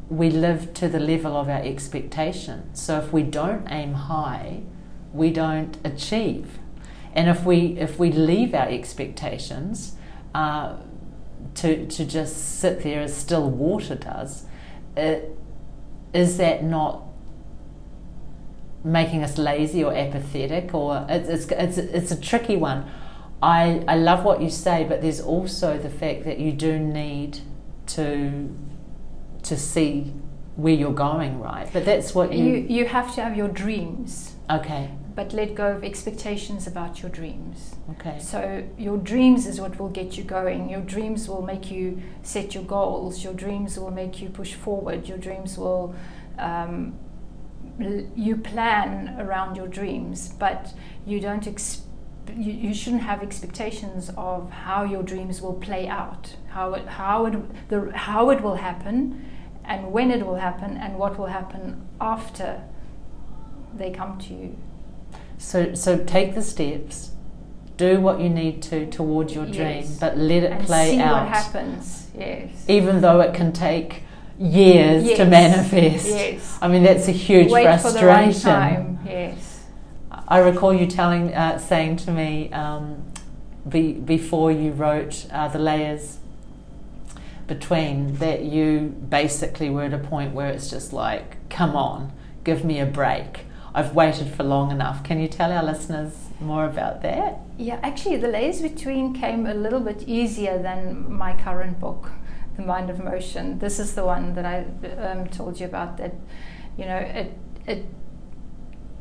we 0.09 0.29
live 0.29 0.73
to 0.75 0.89
the 0.89 0.99
level 0.99 1.37
of 1.37 1.47
our 1.47 1.61
expectation. 1.61 2.73
So 2.75 2.99
if 2.99 3.13
we 3.13 3.23
don't 3.23 3.67
aim 3.69 3.93
high, 3.93 4.63
we 5.13 5.31
don't 5.31 5.77
achieve. 5.83 6.59
And 7.15 7.29
if 7.29 7.45
we 7.45 7.77
if 7.77 7.99
we 7.99 8.11
leave 8.11 8.53
our 8.53 8.67
expectations 8.67 9.95
uh, 10.35 10.77
to 11.55 11.85
to 11.87 12.05
just 12.05 12.59
sit 12.59 12.81
there 12.81 13.01
as 13.01 13.15
still 13.15 13.49
water 13.49 13.95
does, 13.95 14.45
it, 14.97 15.37
is 16.13 16.37
that 16.37 16.63
not 16.63 17.03
making 18.83 19.23
us 19.23 19.37
lazy 19.37 19.83
or 19.83 19.93
apathetic 19.93 20.73
or 20.73 21.05
it's, 21.09 21.29
it's, 21.29 21.51
it's, 21.51 21.77
it's 21.77 22.11
a 22.11 22.19
tricky 22.19 22.57
one. 22.57 22.89
I, 23.41 23.83
I 23.87 23.95
love 23.95 24.23
what 24.23 24.41
you 24.41 24.49
say, 24.49 24.85
but 24.87 25.01
there's 25.01 25.19
also 25.19 25.77
the 25.77 25.89
fact 25.89 26.23
that 26.23 26.39
you 26.39 26.51
do 26.51 26.79
need 26.79 27.39
to 27.87 28.55
to 29.43 29.57
see 29.57 30.13
where 30.55 30.73
you're 30.73 30.93
going, 30.93 31.39
right? 31.39 31.69
But 31.73 31.83
that's 31.83 32.15
what 32.15 32.31
you 32.31 32.45
you, 32.45 32.55
you 32.69 32.85
have 32.85 33.13
to 33.15 33.21
have 33.21 33.35
your 33.35 33.49
dreams. 33.49 34.35
Okay. 34.49 34.91
But 35.15 35.33
let 35.33 35.53
go 35.53 35.73
of 35.73 35.83
expectations 35.83 36.65
about 36.65 37.01
your 37.01 37.11
dreams. 37.11 37.75
Okay. 37.91 38.17
So 38.19 38.63
your 38.77 38.97
dreams 38.97 39.45
is 39.45 39.59
what 39.59 39.77
will 39.77 39.89
get 39.89 40.17
you 40.17 40.23
going. 40.23 40.69
Your 40.69 40.81
dreams 40.81 41.27
will 41.27 41.43
make 41.43 41.69
you 41.69 42.01
set 42.23 42.55
your 42.55 42.63
goals. 42.63 43.23
Your 43.23 43.33
dreams 43.33 43.77
will 43.77 43.91
make 43.91 44.21
you 44.21 44.29
push 44.29 44.53
forward. 44.53 45.07
Your 45.07 45.19
dreams 45.19 45.57
will 45.57 45.93
um, 46.39 46.97
you 47.79 48.37
plan 48.37 49.15
around 49.19 49.55
your 49.55 49.67
dreams, 49.67 50.29
but 50.39 50.73
you 51.05 51.19
don't 51.19 51.47
ex- 51.47 51.81
you, 52.37 52.53
you 52.53 52.73
shouldn't 52.73 53.01
have 53.03 53.21
expectations 53.21 54.09
of 54.15 54.49
how 54.49 54.83
your 54.83 55.03
dreams 55.03 55.41
will 55.41 55.53
play 55.55 55.87
out, 55.87 56.35
how 56.49 56.73
it, 56.73 56.87
how 56.87 57.25
it, 57.25 57.69
the, 57.69 57.91
how 57.95 58.29
it 58.29 58.41
will 58.41 58.55
happen, 58.55 59.25
and 59.65 59.91
when 59.91 60.11
it 60.11 60.25
will 60.25 60.35
happen, 60.35 60.77
and 60.77 60.97
what 60.97 61.17
will 61.17 61.25
happen 61.27 61.85
after 61.99 62.61
they 63.75 63.91
come 63.91 64.17
to 64.19 64.33
you. 64.33 64.57
So, 65.37 65.73
so 65.73 65.97
take 65.97 66.35
the 66.35 66.41
steps, 66.41 67.11
do 67.75 67.99
what 67.99 68.21
you 68.21 68.29
need 68.29 68.61
to 68.63 68.85
towards 68.85 69.33
your 69.33 69.45
dream, 69.45 69.81
Yes. 69.81 69.97
but 69.99 70.17
let 70.17 70.43
it 70.43 70.51
and 70.53 70.65
play 70.65 70.91
see 70.91 71.01
out. 71.01 71.23
what 71.27 71.35
happens. 71.35 72.07
Yes. 72.17 72.51
Even 72.67 73.01
though 73.01 73.19
it 73.19 73.33
can 73.33 73.51
take 73.51 74.03
years 74.39 75.17
to 75.17 75.25
manifest. 75.25 76.07
Yes. 76.07 76.57
I 76.61 76.67
mean, 76.67 76.83
that's 76.83 77.07
a 77.07 77.11
huge 77.11 77.51
Wait 77.51 77.63
frustration. 77.63 77.99
for 77.99 78.05
the 78.05 78.07
right 78.07 78.35
time. 78.35 78.99
Yes. 79.05 79.65
I 80.27 80.39
recall 80.39 80.73
you 80.73 80.87
telling, 80.87 81.33
uh, 81.33 81.59
saying 81.59 81.97
to 81.97 82.11
me 82.11 82.51
um, 82.51 83.03
be, 83.67 83.93
before 83.93 84.51
you 84.51 84.71
wrote 84.71 85.27
uh, 85.31 85.47
the 85.49 85.59
layers 85.59 86.17
between 87.47 88.15
that 88.15 88.43
you 88.43 88.95
basically 89.09 89.69
were 89.69 89.83
at 89.83 89.93
a 89.93 89.97
point 89.97 90.33
where 90.33 90.49
it's 90.49 90.69
just 90.69 90.93
like, 90.93 91.49
come 91.49 91.75
on, 91.75 92.11
give 92.43 92.63
me 92.63 92.79
a 92.79 92.85
break. 92.85 93.41
I've 93.75 93.93
waited 93.95 94.29
for 94.29 94.43
long 94.43 94.71
enough. 94.71 95.03
Can 95.03 95.19
you 95.19 95.27
tell 95.27 95.51
our 95.51 95.63
listeners 95.63 96.13
more 96.39 96.65
about 96.65 97.01
that? 97.01 97.39
Yeah, 97.57 97.79
actually, 97.81 98.17
the 98.17 98.27
layers 98.27 98.61
between 98.61 99.13
came 99.13 99.45
a 99.45 99.53
little 99.53 99.79
bit 99.79 100.03
easier 100.07 100.61
than 100.61 101.11
my 101.11 101.35
current 101.41 101.79
book, 101.79 102.11
The 102.55 102.61
Mind 102.63 102.89
of 102.89 103.03
Motion. 103.03 103.59
This 103.59 103.79
is 103.79 103.93
the 103.95 104.05
one 104.05 104.35
that 104.35 104.45
I 104.45 104.65
um, 105.01 105.27
told 105.27 105.59
you 105.59 105.65
about. 105.65 105.97
That 105.97 106.13
you 106.77 106.85
know, 106.85 106.97
it 106.97 107.37
it 107.65 107.85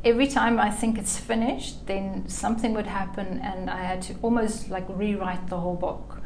every 0.04 0.26
time 0.26 0.58
I 0.58 0.70
think 0.70 0.98
it's 0.98 1.18
finished, 1.18 1.86
then 1.86 2.28
something 2.28 2.74
would 2.74 2.86
happen, 2.86 3.38
and 3.42 3.70
I 3.70 3.82
had 3.82 4.02
to 4.02 4.14
almost 4.22 4.68
like 4.70 4.84
rewrite 4.88 5.48
the 5.48 5.58
whole 5.58 5.76
book. 5.76 6.20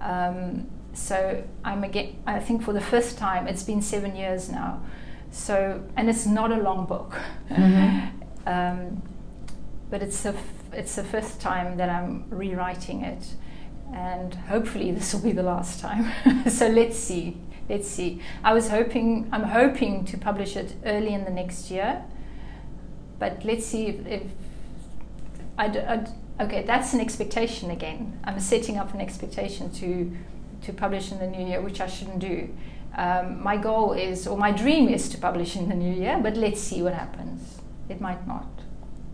Um, 0.00 0.66
so 0.92 1.42
I'm 1.64 1.84
again. 1.84 2.16
I 2.26 2.40
think 2.40 2.62
for 2.62 2.72
the 2.72 2.80
first 2.80 3.18
time, 3.18 3.46
it's 3.48 3.62
been 3.62 3.82
seven 3.82 4.16
years 4.16 4.48
now. 4.50 4.80
So 5.30 5.82
and 5.96 6.08
it's 6.08 6.26
not 6.26 6.52
a 6.52 6.56
long 6.56 6.86
book. 6.86 7.18
Mhm. 7.50 8.10
um, 8.46 9.02
but 9.90 10.02
it's 10.02 10.22
the 10.22 10.30
f- 10.30 10.52
it's 10.72 10.94
the 10.96 11.04
first 11.04 11.40
time 11.40 11.76
that 11.76 11.88
I'm 11.88 12.24
rewriting 12.30 13.02
it, 13.02 13.34
and 13.92 14.34
hopefully 14.34 14.90
this 14.92 15.12
will 15.14 15.22
be 15.22 15.32
the 15.32 15.42
last 15.42 15.80
time. 15.80 16.12
so 16.48 16.68
let's 16.68 16.98
see, 16.98 17.36
let's 17.68 17.88
see. 17.88 18.20
I 18.44 18.52
was 18.52 18.68
hoping 18.68 19.28
I'm 19.32 19.44
hoping 19.44 20.04
to 20.06 20.18
publish 20.18 20.56
it 20.56 20.74
early 20.84 21.14
in 21.14 21.24
the 21.24 21.30
next 21.30 21.70
year, 21.70 22.04
but 23.18 23.44
let's 23.44 23.66
see 23.66 23.86
if, 23.86 24.06
if 24.06 24.22
I, 25.58 25.68
d- 25.68 25.80
I 25.80 25.96
d- 25.96 26.10
okay 26.40 26.62
that's 26.62 26.92
an 26.92 27.00
expectation 27.00 27.70
again. 27.70 28.18
I'm 28.24 28.40
setting 28.40 28.76
up 28.76 28.92
an 28.94 29.00
expectation 29.00 29.70
to 29.74 30.16
to 30.62 30.72
publish 30.72 31.12
in 31.12 31.18
the 31.18 31.26
new 31.26 31.46
year, 31.46 31.60
which 31.60 31.80
I 31.80 31.86
shouldn't 31.86 32.18
do. 32.18 32.48
Um, 32.96 33.42
my 33.42 33.56
goal 33.56 33.92
is, 33.92 34.26
or 34.26 34.38
my 34.38 34.50
dream 34.50 34.88
is 34.88 35.08
to 35.10 35.18
publish 35.18 35.54
in 35.54 35.68
the 35.68 35.74
new 35.74 35.92
year, 35.92 36.18
but 36.20 36.36
let's 36.36 36.60
see 36.60 36.82
what 36.82 36.94
happens. 36.94 37.60
It 37.88 38.00
might 38.00 38.26
not. 38.26 38.46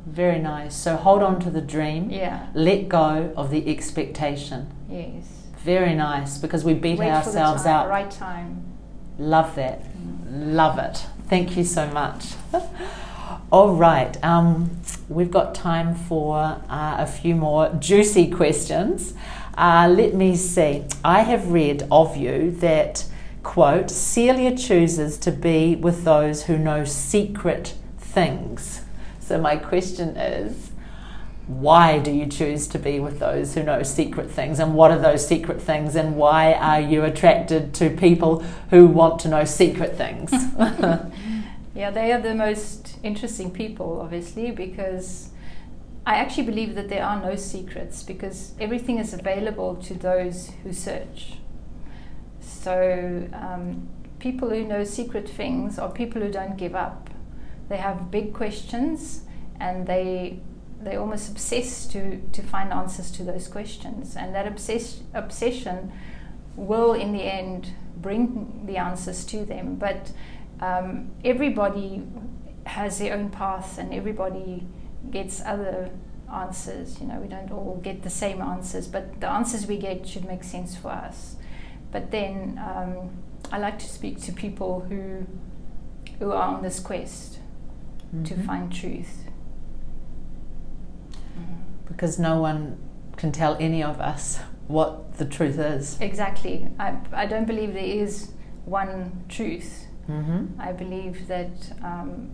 Very 0.07 0.39
nice. 0.39 0.75
So 0.75 0.97
hold 0.97 1.23
on 1.23 1.41
to 1.41 1.51
the 1.51 1.61
dream. 1.61 2.11
Yeah. 2.11 2.49
Let 2.55 2.89
go 2.89 3.33
of 3.37 3.51
the 3.51 3.69
expectation. 3.71 4.71
Yes. 4.91 5.25
Very 5.59 5.95
nice 5.95 6.39
because 6.39 6.65
we 6.65 6.75
beat 6.75 6.99
Wait 6.99 7.09
ourselves 7.11 7.63
for 7.63 7.69
the 7.69 7.75
time, 7.75 7.85
up. 7.85 7.89
right 7.89 8.11
time. 8.11 8.65
Love 9.19 9.55
that. 9.55 9.85
Love 10.29 10.79
it. 10.79 11.05
Thank 11.29 11.57
you 11.57 11.65
so 11.65 11.87
much. 11.89 12.27
All 13.53 13.75
right. 13.75 14.23
Um, 14.25 14.71
we've 15.09 15.31
got 15.31 15.55
time 15.55 15.95
for 15.95 16.37
uh, 16.69 16.97
a 16.99 17.07
few 17.07 17.35
more 17.35 17.69
juicy 17.79 18.31
questions. 18.31 19.15
Uh, 19.57 19.93
let 19.95 20.15
me 20.15 20.35
see. 20.37 20.85
I 21.05 21.21
have 21.21 21.51
read 21.53 21.87
of 21.91 22.17
you 22.17 22.51
that, 22.61 23.05
quote, 23.43 23.91
Celia 23.91 24.57
chooses 24.57 25.17
to 25.19 25.31
be 25.31 25.77
with 25.77 26.05
those 26.05 26.45
who 26.45 26.59
know 26.59 26.85
secret 26.85 27.75
things. 27.99 28.82
So, 29.23 29.41
my 29.41 29.57
question 29.57 30.17
is 30.17 30.71
why 31.47 31.99
do 31.99 32.11
you 32.11 32.27
choose 32.27 32.69
to 32.69 32.79
be 32.79 33.01
with 33.01 33.19
those 33.19 33.55
who 33.55 33.63
know 33.63 33.83
secret 33.83 34.31
things? 34.31 34.59
And 34.59 34.75
what 34.75 34.91
are 34.91 34.99
those 34.99 35.27
secret 35.27 35.61
things? 35.61 35.97
And 35.97 36.17
why 36.17 36.55
are 36.55 36.81
you 36.81 37.05
attracted 37.05 37.75
to 37.75 37.91
people 37.91 38.41
who 38.71 38.87
want 38.87 39.21
to 39.21 39.29
know 39.29 39.45
secret 39.45 39.97
things? 39.97 40.33
Yeah, 41.75 41.91
they 41.91 42.13
are 42.13 42.21
the 42.21 42.35
most 42.35 42.99
interesting 43.03 43.51
people, 43.51 44.01
obviously, 44.03 44.51
because 44.51 45.31
I 46.05 46.17
actually 46.17 46.45
believe 46.45 46.75
that 46.75 46.91
there 46.91 47.05
are 47.05 47.21
no 47.21 47.35
secrets 47.35 48.03
because 48.03 48.53
everything 48.61 48.99
is 48.99 49.15
available 49.15 49.77
to 49.77 49.95
those 49.95 50.51
who 50.63 50.73
search. 50.73 51.35
So, 52.41 53.27
um, 53.33 53.89
people 54.19 54.51
who 54.51 54.65
know 54.65 54.85
secret 54.85 55.29
things 55.29 55.79
are 55.79 55.91
people 55.91 56.21
who 56.21 56.31
don't 56.31 56.59
give 56.59 56.75
up. 56.75 57.09
They 57.73 57.79
have 57.79 58.11
big 58.11 58.35
questions 58.35 59.23
and 59.59 59.87
they 59.87 60.41
they 60.79 60.97
almost 60.97 61.31
obsess 61.31 61.87
to, 61.87 62.21
to 62.21 62.43
find 62.43 62.71
answers 62.71 63.11
to 63.13 63.23
those 63.25 63.49
questions. 63.49 64.15
And 64.15 64.35
that 64.35 64.47
obsess, 64.47 65.01
obsession 65.15 65.91
will, 66.55 66.93
in 66.93 67.15
the 67.15 67.23
end, 67.23 67.71
bring 67.97 68.67
the 68.67 68.77
answers 68.77 69.25
to 69.27 69.47
them. 69.47 69.77
But 69.77 70.13
um, 70.61 71.13
everybody 71.25 72.03
has 72.67 72.99
their 72.99 73.15
own 73.17 73.31
path 73.31 73.79
and 73.79 73.95
everybody 73.95 74.67
gets 75.11 75.41
other 75.41 75.89
answers. 76.31 77.01
You 77.01 77.07
know, 77.07 77.21
we 77.21 77.29
don't 77.29 77.51
all 77.51 77.81
get 77.83 78.03
the 78.03 78.11
same 78.11 78.43
answers, 78.43 78.87
but 78.87 79.19
the 79.19 79.31
answers 79.31 79.67
we 79.67 79.79
get 79.79 80.07
should 80.07 80.27
make 80.27 80.45
sense 80.45 80.77
for 80.77 80.91
us. 80.91 81.37
But 81.91 82.11
then 82.11 82.61
um, 82.63 83.11
I 83.51 83.57
like 83.57 83.79
to 83.79 83.89
speak 83.89 84.21
to 84.25 84.33
people 84.33 84.81
who 84.91 85.27
who 86.19 86.31
are 86.31 86.55
on 86.55 86.63
this 86.63 86.79
quest 86.79 87.39
to 88.25 88.35
Mhm. 88.35 88.45
find 88.47 88.73
truth. 88.73 89.25
Because 91.89 92.19
no 92.19 92.41
one 92.41 92.77
can 93.17 93.33
tell 93.33 93.57
any 93.61 93.83
of 93.83 94.01
us 94.01 94.41
what 94.69 95.15
the 95.19 95.25
truth 95.25 95.59
is. 95.59 96.01
Exactly. 96.01 96.69
I, 96.79 96.97
I 97.13 97.27
don't 97.27 97.47
believe 97.47 97.75
there 97.75 97.83
is 98.03 98.33
one 98.65 99.25
truth. 99.29 99.87
hmm 100.07 100.47
I 100.59 100.73
believe 100.73 101.29
that 101.29 101.51
um, 101.83 102.31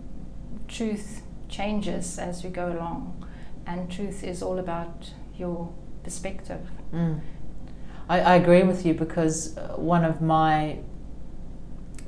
truth 0.67 1.21
changes 1.49 2.17
as 2.19 2.43
we 2.43 2.49
go 2.49 2.71
along, 2.71 3.25
and 3.65 3.89
truth 3.91 4.23
is 4.23 4.41
all 4.41 4.57
about 4.59 5.11
your 5.37 5.69
perspective. 6.03 6.61
Mm. 6.93 7.19
I, 8.07 8.19
I 8.21 8.35
agree 8.35 8.63
with 8.63 8.85
you 8.85 8.93
because 8.93 9.55
uh, 9.57 9.75
one 9.77 10.03
of 10.05 10.21
my 10.21 10.79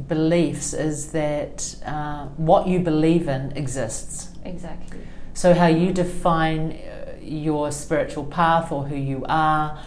beliefs 0.07 0.73
is 0.73 1.11
that 1.11 1.75
uh, 1.85 2.25
what 2.37 2.67
you 2.67 2.79
believe 2.79 3.27
in 3.27 3.51
exists. 3.55 4.29
Exactly. 4.43 4.99
So, 5.33 5.53
how 5.53 5.67
you 5.67 5.93
define 5.93 6.71
uh, 6.71 7.15
your 7.21 7.71
spiritual 7.71 8.25
path 8.25 8.71
or 8.71 8.85
who 8.87 8.95
you 8.95 9.25
are 9.27 9.79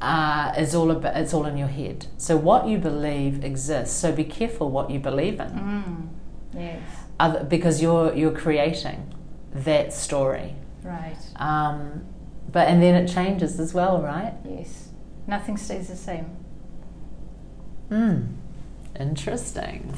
uh, 0.00 0.54
is 0.56 0.74
all 0.74 0.90
about, 0.90 1.16
it's 1.16 1.34
all 1.34 1.46
in 1.46 1.56
your 1.56 1.68
head. 1.68 2.06
So, 2.16 2.36
what 2.36 2.66
you 2.66 2.78
believe 2.78 3.44
exists. 3.44 3.96
So, 3.96 4.12
be 4.12 4.24
careful 4.24 4.70
what 4.70 4.90
you 4.90 4.98
believe 4.98 5.40
in, 5.40 5.48
Mm. 5.50 6.08
Yes. 6.54 6.82
Other, 7.20 7.44
because 7.44 7.82
you're 7.82 8.14
you're 8.14 8.32
creating 8.32 9.12
that 9.52 9.92
story. 9.92 10.54
Right. 10.82 11.16
Um, 11.36 12.04
but 12.50 12.68
and 12.68 12.82
then 12.82 12.94
it 12.94 13.08
changes 13.08 13.58
as 13.60 13.74
well, 13.74 14.00
right? 14.00 14.34
Yes. 14.48 14.88
Nothing 15.26 15.56
stays 15.56 15.88
the 15.88 15.96
same. 15.96 16.26
Hmm. 17.88 18.22
Interesting. 18.98 19.92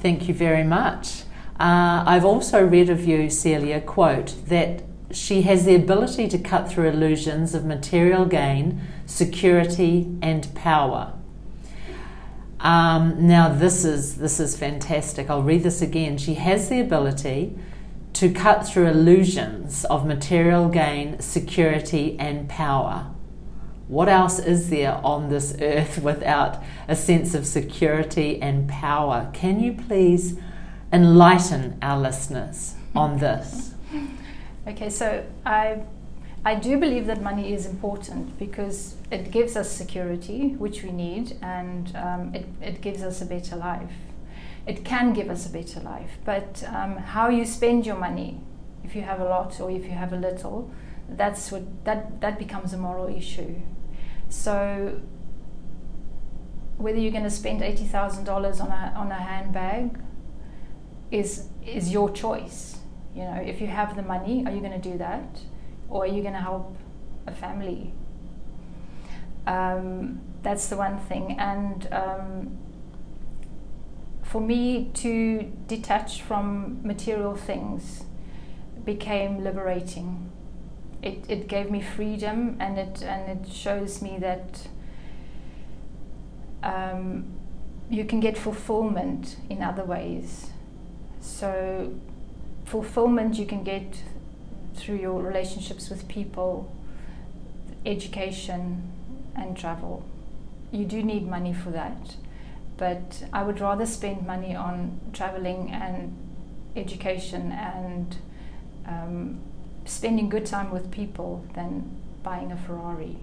Thank 0.00 0.28
you 0.28 0.34
very 0.34 0.64
much. 0.64 1.22
Uh, 1.58 2.04
I've 2.06 2.24
also 2.24 2.64
read 2.64 2.90
of 2.90 3.04
you, 3.04 3.30
Celia, 3.30 3.80
quote, 3.80 4.34
that 4.46 4.82
she 5.10 5.42
has 5.42 5.64
the 5.64 5.74
ability 5.74 6.28
to 6.28 6.38
cut 6.38 6.68
through 6.68 6.88
illusions 6.88 7.54
of 7.54 7.64
material 7.64 8.26
gain, 8.26 8.82
security, 9.06 10.18
and 10.20 10.52
power. 10.54 11.14
Um, 12.60 13.26
now 13.26 13.48
this 13.48 13.84
is 13.84 14.16
this 14.16 14.40
is 14.40 14.56
fantastic. 14.56 15.30
I'll 15.30 15.42
read 15.42 15.62
this 15.62 15.82
again. 15.82 16.18
She 16.18 16.34
has 16.34 16.68
the 16.68 16.80
ability 16.80 17.56
to 18.14 18.30
cut 18.30 18.66
through 18.66 18.86
illusions 18.86 19.84
of 19.84 20.06
material 20.06 20.68
gain, 20.68 21.20
security, 21.20 22.16
and 22.18 22.48
power. 22.48 23.10
What 23.88 24.08
else 24.08 24.40
is 24.40 24.68
there 24.68 25.00
on 25.04 25.28
this 25.28 25.56
earth 25.60 26.02
without 26.02 26.62
a 26.88 26.96
sense 26.96 27.34
of 27.34 27.46
security 27.46 28.40
and 28.42 28.68
power? 28.68 29.30
Can 29.32 29.60
you 29.60 29.74
please 29.74 30.38
enlighten 30.92 31.78
our 31.82 31.98
listeners 32.00 32.74
on 32.94 33.18
this? 33.18 33.74
Okay, 34.68 34.90
so 34.90 35.24
I, 35.44 35.82
I 36.44 36.56
do 36.56 36.76
believe 36.76 37.06
that 37.06 37.22
money 37.22 37.52
is 37.52 37.66
important 37.66 38.36
because 38.36 38.96
it 39.12 39.30
gives 39.30 39.54
us 39.54 39.70
security, 39.70 40.56
which 40.58 40.82
we 40.82 40.90
need, 40.90 41.36
and 41.40 41.94
um, 41.94 42.34
it, 42.34 42.46
it 42.60 42.80
gives 42.80 43.00
us 43.00 43.22
a 43.22 43.26
better 43.26 43.54
life. 43.54 43.92
It 44.66 44.84
can 44.84 45.12
give 45.12 45.30
us 45.30 45.46
a 45.46 45.50
better 45.50 45.78
life, 45.78 46.18
but 46.24 46.64
um, 46.66 46.96
how 46.96 47.28
you 47.28 47.44
spend 47.44 47.86
your 47.86 47.94
money, 47.94 48.40
if 48.82 48.96
you 48.96 49.02
have 49.02 49.20
a 49.20 49.24
lot 49.24 49.60
or 49.60 49.70
if 49.70 49.84
you 49.84 49.92
have 49.92 50.12
a 50.12 50.16
little, 50.16 50.68
that's 51.08 51.52
what 51.52 51.62
that 51.84 52.20
that 52.20 52.36
becomes 52.36 52.72
a 52.72 52.76
moral 52.76 53.06
issue. 53.06 53.54
So 54.28 55.00
whether 56.76 56.98
you're 56.98 57.12
going 57.12 57.24
to 57.24 57.30
spend 57.30 57.62
eighty 57.62 57.84
thousand 57.84 58.24
dollars 58.24 58.60
on 58.60 58.68
a 58.68 58.92
on 58.96 59.10
a 59.10 59.14
handbag 59.14 59.98
is 61.10 61.48
is 61.64 61.90
your 61.90 62.10
choice. 62.10 62.78
You 63.14 63.22
know, 63.22 63.36
if 63.36 63.60
you 63.60 63.66
have 63.66 63.96
the 63.96 64.02
money, 64.02 64.44
are 64.44 64.52
you 64.52 64.60
going 64.60 64.78
to 64.78 64.90
do 64.90 64.98
that, 64.98 65.40
or 65.88 66.04
are 66.04 66.06
you 66.06 66.20
going 66.20 66.34
to 66.34 66.40
help 66.40 66.76
a 67.26 67.32
family? 67.32 67.94
Um, 69.46 70.20
that's 70.42 70.68
the 70.68 70.76
one 70.76 70.98
thing, 70.98 71.36
and 71.38 71.88
um, 71.92 72.58
for 74.22 74.40
me 74.40 74.90
to 74.94 75.50
detach 75.66 76.20
from 76.20 76.80
material 76.82 77.36
things 77.36 78.04
became 78.84 79.42
liberating. 79.42 80.30
It, 81.06 81.24
it 81.28 81.46
gave 81.46 81.70
me 81.70 81.80
freedom, 81.80 82.56
and 82.58 82.78
it 82.78 83.00
and 83.04 83.22
it 83.38 83.52
shows 83.52 84.02
me 84.02 84.18
that 84.18 84.66
um, 86.64 87.26
you 87.88 88.04
can 88.04 88.18
get 88.18 88.36
fulfillment 88.36 89.36
in 89.48 89.62
other 89.62 89.84
ways. 89.84 90.50
So, 91.20 91.94
fulfillment 92.64 93.36
you 93.36 93.46
can 93.46 93.62
get 93.62 94.02
through 94.74 94.96
your 94.96 95.22
relationships 95.22 95.88
with 95.90 96.08
people, 96.08 96.72
education, 97.84 98.92
and 99.36 99.56
travel. 99.56 100.04
You 100.72 100.86
do 100.86 101.04
need 101.04 101.28
money 101.28 101.54
for 101.54 101.70
that, 101.70 102.16
but 102.76 103.22
I 103.32 103.44
would 103.44 103.60
rather 103.60 103.86
spend 103.86 104.26
money 104.26 104.56
on 104.56 104.98
traveling 105.12 105.70
and 105.70 106.16
education 106.74 107.52
and 107.52 108.16
um, 108.86 109.40
spending 109.86 110.28
good 110.28 110.46
time 110.46 110.70
with 110.70 110.90
people 110.90 111.44
than 111.54 111.90
buying 112.22 112.52
a 112.52 112.56
Ferrari 112.56 113.16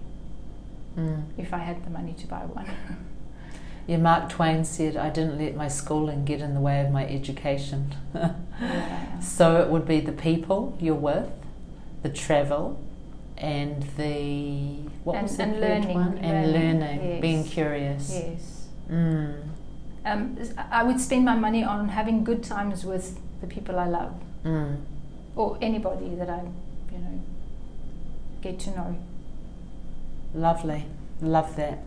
Mm. 0.96 1.24
if 1.36 1.52
I 1.52 1.58
had 1.58 1.84
the 1.84 1.90
money 1.90 2.12
to 2.14 2.26
buy 2.26 2.44
one. 2.46 2.66
Yeah, 3.86 3.98
Mark 3.98 4.30
Twain 4.30 4.64
said, 4.64 4.96
I 4.96 5.10
didn't 5.10 5.38
let 5.38 5.54
my 5.56 5.68
schooling 5.68 6.24
get 6.24 6.40
in 6.40 6.54
the 6.54 6.60
way 6.60 6.80
of 6.80 6.90
my 6.90 7.04
education. 7.06 7.94
yeah. 8.14 8.32
So 9.20 9.60
it 9.60 9.68
would 9.68 9.86
be 9.86 10.00
the 10.00 10.12
people 10.12 10.74
you're 10.80 10.94
with, 10.94 11.28
the 12.02 12.08
travel, 12.08 12.78
and 13.36 13.82
the 13.98 14.78
what 15.04 15.16
And- 15.16 15.24
was 15.24 15.36
the 15.36 15.42
and 15.42 15.52
third 15.54 15.60
learning, 15.82 15.94
one? 15.98 16.18
And 16.18 16.52
learning, 16.52 16.80
learning, 16.80 17.08
yes. 17.10 17.20
being 17.20 17.44
curious. 17.44 18.10
Yes. 18.14 18.68
Mm. 18.90 19.34
Um, 20.06 20.38
I 20.70 20.82
would 20.82 20.98
spend 21.00 21.24
my 21.26 21.34
money 21.34 21.62
on 21.64 21.88
having 21.90 22.24
good 22.24 22.42
times 22.42 22.86
with 22.86 23.18
the 23.42 23.46
people 23.46 23.78
I 23.78 23.88
love, 23.88 24.14
Mm. 24.44 24.76
Or 25.36 25.58
anybody 25.60 26.14
that 26.14 26.28
I, 26.28 26.42
you 26.92 26.98
know, 26.98 27.20
get 28.42 28.58
to 28.60 28.70
know. 28.70 28.96
Lovely, 30.34 30.86
love 31.20 31.56
that. 31.56 31.78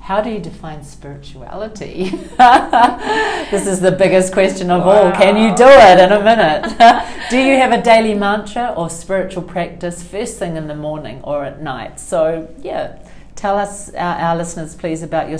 How 0.00 0.20
do 0.20 0.28
you 0.28 0.38
define 0.38 0.84
spirituality? 0.84 2.10
this 2.38 3.66
is 3.66 3.80
the 3.80 3.94
biggest 3.98 4.34
question 4.34 4.70
of 4.70 4.86
all. 4.86 5.10
Can 5.12 5.34
you 5.38 5.56
do 5.56 5.64
it 5.66 5.98
in 5.98 6.12
a 6.12 6.22
minute? 6.22 6.76
do 7.30 7.38
you 7.38 7.56
have 7.56 7.72
a 7.72 7.80
daily 7.80 8.12
mantra 8.12 8.74
or 8.76 8.90
spiritual 8.90 9.42
practice 9.42 10.02
first 10.02 10.38
thing 10.38 10.56
in 10.56 10.68
the 10.68 10.74
morning 10.74 11.22
or 11.24 11.42
at 11.46 11.62
night? 11.62 11.98
So, 11.98 12.54
yeah, 12.60 12.98
tell 13.34 13.56
us, 13.56 13.94
our, 13.94 14.16
our 14.16 14.36
listeners, 14.36 14.74
please, 14.74 15.02
about 15.02 15.30
your 15.30 15.38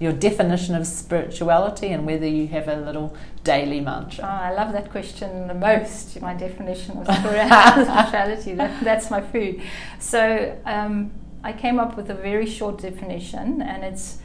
your 0.00 0.12
definition 0.12 0.74
of 0.74 0.86
spirituality 0.86 1.88
and 1.88 2.04
whether 2.04 2.26
you 2.26 2.48
have 2.48 2.68
a 2.68 2.76
little 2.76 3.16
daily 3.44 3.80
Oh. 4.22 4.26
I 4.26 4.52
love 4.52 4.72
that 4.72 4.90
question 4.90 5.46
the 5.46 5.54
most. 5.54 6.20
My 6.20 6.34
definition 6.34 6.98
of 6.98 7.06
spirituality. 7.16 8.54
That, 8.54 8.82
that's 8.82 9.10
my 9.10 9.20
food. 9.20 9.62
So 10.00 10.58
um, 10.64 11.12
I 11.42 11.52
came 11.52 11.78
up 11.78 11.96
with 11.96 12.10
a 12.10 12.14
very 12.14 12.46
short 12.46 12.78
definition, 12.78 13.62
and 13.62 13.84
it's 13.84 14.18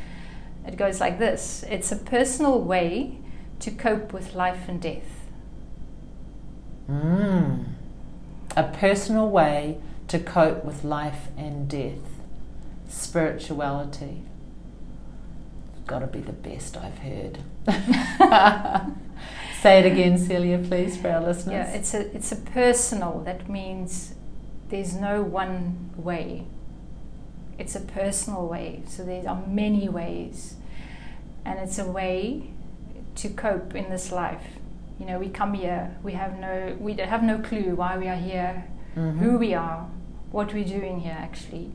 it 0.65 0.75
goes 0.77 0.99
like 0.99 1.19
this: 1.19 1.63
It's 1.69 1.91
a 1.91 1.97
personal 1.97 2.59
way 2.61 3.19
to 3.59 3.71
cope 3.71 4.11
with 4.11 4.33
life 4.33 4.67
and 4.67 4.81
death. 4.81 5.27
Mm. 6.89 7.65
A 8.55 8.63
personal 8.63 9.29
way 9.29 9.77
to 10.07 10.19
cope 10.19 10.65
with 10.65 10.83
life 10.83 11.27
and 11.37 11.69
death. 11.69 11.99
Spirituality. 12.87 14.23
It's 15.89 15.95
got 15.95 16.01
to 16.01 16.07
be 16.07 16.19
the 16.19 16.33
best 16.33 16.77
I've 16.77 16.99
heard. 16.99 17.39
Say 19.63 19.79
it 19.79 19.91
again, 19.91 20.19
Celia, 20.19 20.59
please, 20.59 20.95
for 20.95 21.09
our 21.09 21.19
listeners. 21.19 21.51
Yeah, 21.67 21.73
it's 21.73 21.95
a 21.95 22.15
it's 22.15 22.31
a 22.31 22.35
personal. 22.35 23.23
That 23.25 23.49
means 23.49 24.13
there's 24.69 24.93
no 24.93 25.23
one 25.23 25.89
way. 25.97 26.45
It's 27.57 27.75
a 27.75 27.79
personal 27.79 28.45
way. 28.47 28.83
So 28.87 29.03
there 29.03 29.27
are 29.27 29.43
many 29.47 29.89
ways, 29.89 30.57
and 31.43 31.57
it's 31.57 31.79
a 31.79 31.87
way 31.87 32.51
to 33.15 33.29
cope 33.29 33.73
in 33.73 33.89
this 33.89 34.11
life. 34.11 34.45
You 34.99 35.07
know, 35.07 35.17
we 35.17 35.29
come 35.29 35.55
here. 35.55 35.97
We 36.03 36.11
have 36.13 36.37
no 36.37 36.77
we 36.79 36.93
have 36.97 37.23
no 37.23 37.39
clue 37.39 37.73
why 37.73 37.97
we 37.97 38.07
are 38.07 38.15
here, 38.31 38.65
Mhm. 38.95 39.17
who 39.17 39.39
we 39.39 39.55
are, 39.55 39.87
what 40.29 40.53
we're 40.53 40.63
doing 40.79 40.99
here 40.99 41.17
actually. 41.17 41.71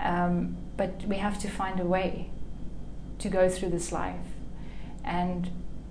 Um, 0.00 0.58
but 0.76 1.02
we 1.08 1.16
have 1.16 1.40
to 1.40 1.48
find 1.48 1.80
a 1.80 1.84
way 1.84 2.30
to 3.22 3.28
go 3.28 3.48
through 3.48 3.70
this 3.70 3.90
life, 3.92 4.26
and 5.04 5.50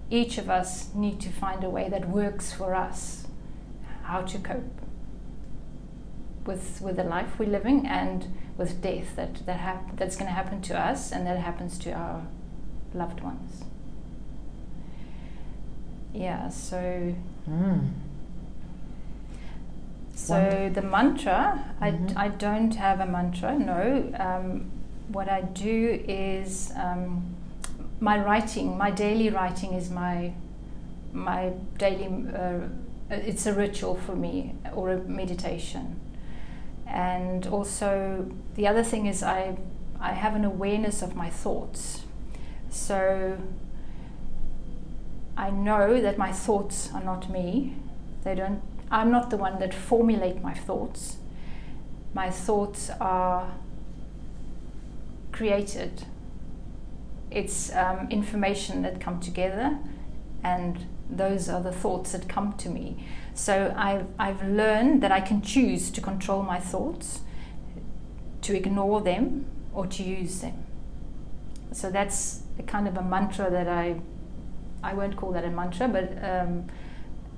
each 0.09 0.37
of 0.37 0.49
us 0.49 0.93
need 0.93 1.19
to 1.21 1.29
find 1.29 1.63
a 1.63 1.69
way 1.69 1.89
that 1.89 2.09
works 2.09 2.51
for 2.53 2.75
us 2.75 3.27
how 4.03 4.21
to 4.21 4.37
cope 4.39 4.63
with 6.45 6.81
with 6.81 6.95
the 6.95 7.03
life 7.03 7.37
we're 7.39 7.47
living 7.49 7.85
and 7.87 8.27
with 8.57 8.81
death 8.81 9.15
that 9.15 9.45
that 9.45 9.59
hap- 9.59 9.95
that's 9.97 10.15
going 10.15 10.27
to 10.27 10.33
happen 10.33 10.59
to 10.61 10.77
us 10.77 11.11
and 11.11 11.25
that 11.27 11.37
happens 11.37 11.77
to 11.77 11.91
our 11.93 12.25
loved 12.93 13.21
ones 13.21 13.63
yeah 16.13 16.49
so 16.49 17.13
Mm. 17.49 17.89
so 20.13 20.33
Wonderful. 20.35 20.69
the 20.71 20.81
mantra 20.81 21.73
I, 21.79 21.91
Mhm. 21.91 22.17
I 22.17 22.27
don't 22.27 22.75
have 22.75 22.99
a 22.99 23.05
mantra 23.05 23.57
no 23.57 24.11
um, 24.19 24.69
what 25.11 25.29
I 25.29 25.41
do 25.41 26.03
is 26.07 26.71
um, 26.75 27.35
my 27.99 28.19
writing 28.23 28.77
my 28.77 28.91
daily 28.91 29.29
writing 29.29 29.73
is 29.73 29.89
my 29.89 30.33
my 31.13 31.51
daily 31.77 32.07
uh, 32.33 32.67
it's 33.09 33.45
a 33.45 33.53
ritual 33.53 33.95
for 33.95 34.15
me 34.15 34.55
or 34.73 34.91
a 34.91 34.97
meditation. 34.97 35.99
And 36.87 37.45
also 37.47 38.31
the 38.55 38.67
other 38.67 38.83
thing 38.83 39.05
is 39.05 39.21
I 39.21 39.57
I 39.99 40.13
have 40.13 40.35
an 40.35 40.45
awareness 40.45 41.01
of 41.01 41.15
my 41.15 41.29
thoughts. 41.29 42.03
So 42.69 43.37
I 45.37 45.49
know 45.49 46.01
that 46.01 46.17
my 46.17 46.31
thoughts 46.31 46.89
are 46.93 47.03
not 47.03 47.29
me. 47.29 47.75
They 48.23 48.35
don't 48.35 48.61
I'm 48.89 49.11
not 49.11 49.29
the 49.29 49.37
one 49.37 49.59
that 49.59 49.73
formulate 49.73 50.41
my 50.41 50.53
thoughts. 50.53 51.17
My 52.13 52.29
thoughts 52.29 52.89
are 52.99 53.51
created 55.41 56.05
it's 57.31 57.73
um, 57.73 58.07
information 58.11 58.83
that 58.83 59.01
come 59.01 59.19
together 59.19 59.79
and 60.43 60.85
those 61.09 61.49
are 61.49 61.63
the 61.63 61.71
thoughts 61.71 62.11
that 62.11 62.29
come 62.29 62.53
to 62.53 62.69
me. 62.69 63.07
So 63.33 63.73
I've, 63.75 64.05
I've 64.19 64.43
learned 64.47 65.01
that 65.01 65.11
i 65.11 65.19
can 65.19 65.41
choose 65.41 65.89
to 65.91 65.99
control 65.99 66.43
my 66.43 66.59
thoughts 66.59 67.21
to 68.43 68.55
ignore 68.55 69.01
them 69.01 69.45
or 69.73 69.87
to 69.87 70.03
use 70.03 70.41
them. 70.41 70.63
So 71.71 71.89
that's 71.89 72.43
a 72.59 72.63
kind 72.63 72.87
of 72.87 72.95
a 72.95 73.01
mantra 73.01 73.49
that 73.49 73.67
i 73.67 73.99
i 74.83 74.93
won't 74.93 75.15
call 75.15 75.31
that 75.31 75.45
a 75.45 75.49
mantra 75.49 75.87
but 75.87 76.07
um, 76.23 76.67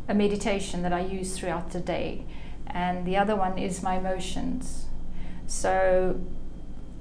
a 0.10 0.14
meditation 0.14 0.82
that 0.82 0.92
i 0.92 1.00
use 1.00 1.38
throughout 1.38 1.72
the 1.72 1.80
day. 1.80 2.26
And 2.68 3.06
the 3.06 3.16
other 3.16 3.38
one 3.38 3.58
is 3.58 3.82
my 3.82 3.96
emotions. 3.98 4.88
So 5.48 6.20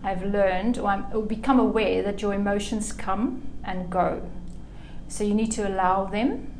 I've 0.05 0.24
learned 0.24 0.78
or, 0.78 0.88
I'm, 0.88 1.07
or 1.12 1.22
become 1.22 1.61
aware 1.61 2.03
that 2.03 2.22
your 2.22 2.34
emotions 2.34 2.92
come 2.92 3.42
and 3.64 3.88
go. 3.90 4.28
So 5.09 5.24
you 5.24 5.34
need 5.34 5.53
to 5.53 5.68
allow 5.68 6.05
them, 6.05 6.53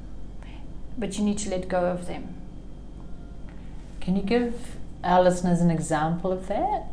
but 0.97 1.18
you 1.18 1.24
need 1.24 1.38
to 1.38 1.51
let 1.51 1.68
go 1.68 1.86
of 1.86 2.07
them. 2.07 2.34
Can 4.01 4.16
you 4.16 4.22
give 4.22 4.76
our 5.03 5.22
listeners 5.22 5.61
an 5.61 5.70
example 5.70 6.32
of 6.32 6.49
that, 6.49 6.84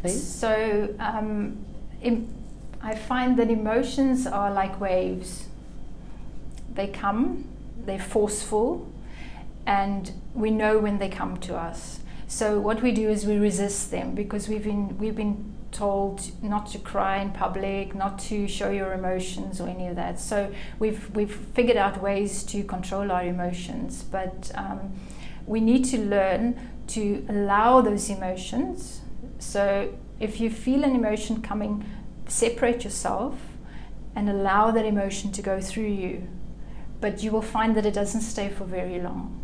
please? 0.00 0.22
So 0.22 0.94
um, 0.98 1.64
I 2.82 2.94
find 2.94 3.36
that 3.38 3.50
emotions 3.50 4.26
are 4.26 4.52
like 4.52 4.80
waves. 4.80 5.48
They 6.74 6.88
come, 6.88 7.48
they're 7.86 7.98
forceful, 7.98 8.92
and 9.66 10.12
we 10.34 10.50
know 10.50 10.78
when 10.78 10.98
they 10.98 11.08
come 11.08 11.38
to 11.38 11.56
us. 11.56 12.00
So 12.34 12.58
what 12.58 12.82
we 12.82 12.90
do 12.90 13.08
is 13.08 13.24
we 13.26 13.36
resist 13.36 13.92
them 13.92 14.16
because 14.16 14.48
we've 14.48 14.64
been 14.64 14.98
we've 14.98 15.14
been 15.14 15.54
told 15.70 16.20
not 16.42 16.66
to 16.72 16.78
cry 16.78 17.18
in 17.18 17.30
public, 17.30 17.94
not 17.94 18.18
to 18.30 18.48
show 18.48 18.70
your 18.70 18.92
emotions 18.92 19.60
or 19.60 19.68
any 19.68 19.86
of 19.86 19.94
that. 19.94 20.18
So 20.18 20.52
we've 20.80 21.08
we've 21.14 21.32
figured 21.54 21.76
out 21.76 22.02
ways 22.02 22.42
to 22.46 22.64
control 22.64 23.12
our 23.12 23.22
emotions, 23.22 24.02
but 24.02 24.50
um, 24.56 24.94
we 25.46 25.60
need 25.60 25.84
to 25.84 25.98
learn 25.98 26.58
to 26.88 27.24
allow 27.28 27.80
those 27.82 28.10
emotions. 28.10 29.02
So 29.38 29.94
if 30.18 30.40
you 30.40 30.50
feel 30.50 30.82
an 30.82 30.96
emotion 30.96 31.40
coming, 31.40 31.88
separate 32.26 32.82
yourself 32.82 33.36
and 34.16 34.28
allow 34.28 34.72
that 34.72 34.84
emotion 34.84 35.30
to 35.30 35.40
go 35.40 35.60
through 35.60 35.92
you. 36.02 36.26
But 37.00 37.22
you 37.22 37.30
will 37.30 37.48
find 37.56 37.76
that 37.76 37.86
it 37.86 37.94
doesn't 37.94 38.22
stay 38.22 38.48
for 38.48 38.64
very 38.64 39.00
long. 39.00 39.40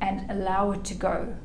And 0.00 0.28
allow 0.28 0.72
it 0.72 0.82
to 0.86 0.94
go. 0.94 1.36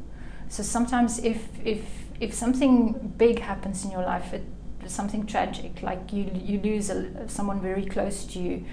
So 0.50 0.64
sometimes 0.64 1.20
if 1.20 1.48
if 1.64 1.82
if 2.20 2.34
something 2.34 3.14
big 3.18 3.40
happens 3.40 3.86
in 3.86 3.92
your 3.92 4.04
life, 4.04 4.34
it, 4.34 4.44
something 4.88 5.26
tragic, 5.26 5.82
like 5.84 6.12
you 6.12 6.30
you 6.34 6.60
lose 6.60 6.90
a, 6.90 7.28
someone 7.30 7.62
very 7.62 7.86
close 7.86 8.26
to 8.26 8.40
you, 8.40 8.66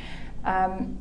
um, 0.44 0.98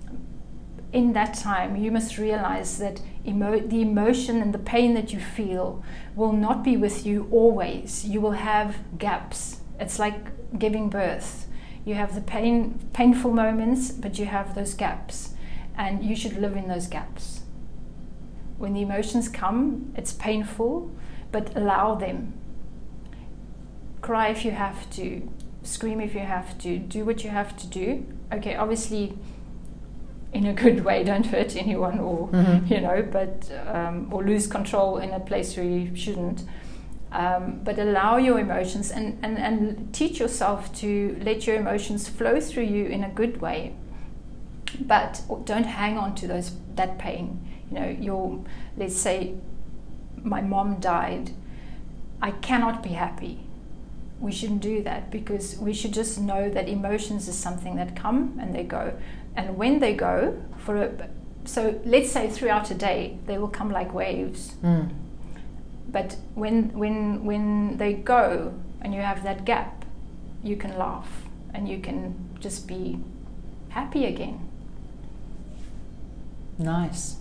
in 0.94 1.14
that 1.14 1.34
time, 1.34 1.76
you 1.76 1.92
must 1.92 2.18
realize 2.18 2.78
that 2.78 3.02
emo- 3.28 3.60
the 3.60 3.82
emotion 3.82 4.42
and 4.42 4.54
the 4.54 4.60
pain 4.60 4.94
that 4.94 5.12
you 5.12 5.20
feel 5.20 5.84
will 6.16 6.32
not 6.32 6.64
be 6.64 6.78
with 6.78 7.06
you 7.06 7.28
always. 7.32 8.06
You 8.06 8.22
will 8.22 8.32
have 8.32 8.78
gaps. 8.98 9.60
It's 9.80 10.00
like 10.00 10.58
giving 10.58 10.90
birth. 10.90 11.48
You 11.86 11.96
have 11.96 12.16
the 12.16 12.22
pain, 12.22 12.80
painful 12.94 13.32
moments, 13.32 13.92
but 13.92 14.18
you 14.18 14.26
have 14.26 14.56
those 14.56 14.74
gaps, 14.74 15.32
and 15.78 16.04
you 16.04 16.16
should 16.16 16.38
live 16.38 16.56
in 16.56 16.68
those 16.68 16.88
gaps. 16.88 17.35
When 18.58 18.74
the 18.74 18.82
emotions 18.82 19.28
come, 19.28 19.94
it's 19.96 20.14
painful, 20.14 20.92
but 21.32 21.56
allow 21.56 21.96
them. 21.96 22.34
Cry 24.02 24.30
if 24.30 24.46
you 24.46 24.52
have 24.52 24.90
to, 24.92 25.30
scream 25.64 26.00
if 26.00 26.14
you 26.14 26.22
have 26.22 26.58
to, 26.60 26.78
do 26.78 27.04
what 27.06 27.24
you 27.24 27.30
have 27.32 27.58
to 27.58 27.68
do. 27.68 28.06
Okay, 28.32 28.56
obviously 28.56 29.18
in 30.36 30.46
a 30.46 30.54
good 30.54 30.84
way, 30.84 31.04
don't 31.04 31.26
hurt 31.26 31.56
anyone 31.56 32.00
or 32.00 32.28
mm-hmm. 32.28 32.72
you 32.72 32.82
know, 32.82 33.02
but 33.10 33.50
um, 33.68 34.14
or 34.14 34.24
lose 34.24 34.48
control 34.48 34.98
in 34.98 35.12
a 35.12 35.20
place 35.20 35.56
where 35.56 35.66
you 35.66 35.96
shouldn't. 35.96 36.44
Um, 37.12 37.62
but 37.64 37.80
allow 37.80 38.18
your 38.18 38.40
emotions 38.40 38.92
and, 38.92 39.18
and, 39.24 39.38
and 39.38 39.94
teach 39.94 40.20
yourself 40.20 40.76
to 40.80 41.18
let 41.24 41.48
your 41.48 41.56
emotions 41.56 42.10
flow 42.10 42.42
through 42.42 42.64
you 42.64 42.88
in 42.88 43.06
a 43.06 43.10
good 43.10 43.40
way. 43.40 43.74
But 44.82 45.22
don't 45.46 45.64
hang 45.64 45.98
on 45.98 46.16
to 46.16 46.28
those 46.28 46.52
that 46.76 46.98
pain. 46.98 47.45
You 47.72 47.80
know, 47.80 47.88
your 47.88 48.44
let's 48.78 48.96
say 48.96 49.36
my 50.24 50.42
mom 50.42 50.80
died. 50.80 51.32
I 52.22 52.32
cannot 52.32 52.82
be 52.82 52.90
happy. 52.90 53.40
We 54.20 54.32
shouldn't 54.32 54.62
do 54.62 54.82
that 54.84 55.12
because 55.12 55.58
we 55.58 55.74
should 55.74 55.94
just 55.94 56.20
know 56.20 56.50
that 56.50 56.70
emotions 56.70 57.28
is 57.28 57.38
something 57.38 57.76
that 57.76 57.96
come 57.96 58.38
and 58.42 58.56
they 58.56 58.64
go 58.64 58.94
and 59.36 59.58
when 59.58 59.80
they 59.80 59.94
go 59.94 60.42
for 60.58 60.84
a 60.84 61.10
so 61.44 61.80
let's 61.86 62.12
say 62.12 62.30
throughout 62.30 62.72
a 62.72 62.74
day 62.74 63.18
they 63.28 63.38
will 63.38 63.48
come 63.48 63.72
like 63.72 63.94
waves 63.94 64.56
mm. 64.64 64.90
but 65.90 66.16
when 66.34 66.74
when 66.74 67.24
when 67.24 67.78
they 67.78 67.94
go 67.94 68.54
and 68.82 68.94
you 68.94 69.02
have 69.02 69.24
that 69.24 69.46
gap 69.46 69.86
you 70.44 70.56
can 70.56 70.78
laugh 70.78 71.08
and 71.54 71.70
you 71.70 71.80
can 71.80 72.16
just 72.40 72.68
be 72.68 73.00
happy 73.70 74.06
again 74.06 74.40
nice 76.58 77.18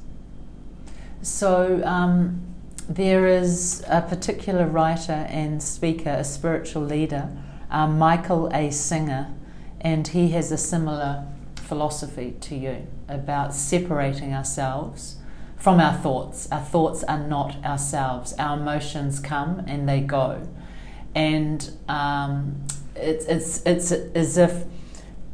so 1.25 1.83
um, 1.85 2.41
there 2.89 3.27
is 3.27 3.83
a 3.89 4.03
particular 4.03 4.66
writer 4.66 5.27
and 5.29 5.62
speaker 5.62 6.11
a 6.11 6.25
spiritual 6.25 6.83
leader 6.83 7.31
um, 7.70 7.99
michael 7.99 8.49
a 8.55 8.70
singer 8.70 9.35
and 9.81 10.09
he 10.09 10.31
has 10.31 10.53
a 10.53 10.59
similar 10.59 11.27
philosophy 11.57 12.35
to 12.41 12.55
you 12.55 12.87
about 13.09 13.55
separating 13.55 14.33
ourselves 14.33 15.16
from 15.64 15.81
our 15.81 15.95
thoughts. 15.95 16.47
Our 16.53 16.61
thoughts 16.61 17.03
are 17.05 17.18
not 17.18 17.57
ourselves. 17.64 18.35
Our 18.39 18.59
emotions 18.59 19.18
come 19.18 19.64
and 19.66 19.89
they 19.89 20.01
go, 20.01 20.47
and 21.14 21.70
um, 21.89 22.66
it's 22.95 23.25
it's 23.25 23.62
it's 23.64 23.91
as 23.91 24.37
if 24.37 24.64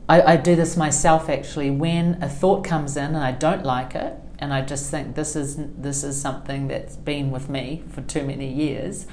I, 0.09 0.22
I 0.22 0.36
do 0.36 0.55
this 0.55 0.76
myself 0.76 1.28
actually. 1.28 1.70
When 1.70 2.22
a 2.22 2.28
thought 2.28 2.62
comes 2.62 2.97
in 2.97 3.07
and 3.07 3.16
I 3.16 3.32
don't 3.32 3.64
like 3.64 3.97
it, 3.97 4.14
and 4.41 4.53
I 4.53 4.62
just 4.62 4.91
think 4.91 5.14
this 5.14 5.36
is 5.36 5.57
this 5.57 6.03
is 6.03 6.20
something 6.20 6.68
that's 6.68 6.97
been 6.97 7.30
with 7.30 7.49
me 7.49 7.84
for 7.91 8.03
too 8.03 8.24
many 8.24 8.53
years, 8.53 9.07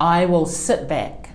I 0.00 0.26
will 0.26 0.46
sit 0.46 0.88
back. 0.88 1.30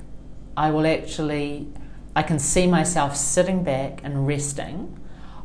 I 0.57 0.71
will 0.71 0.85
actually 0.85 1.67
I 2.15 2.23
can 2.23 2.39
see 2.39 2.67
myself 2.67 3.15
sitting 3.15 3.63
back 3.63 4.01
and 4.03 4.27
resting 4.27 4.99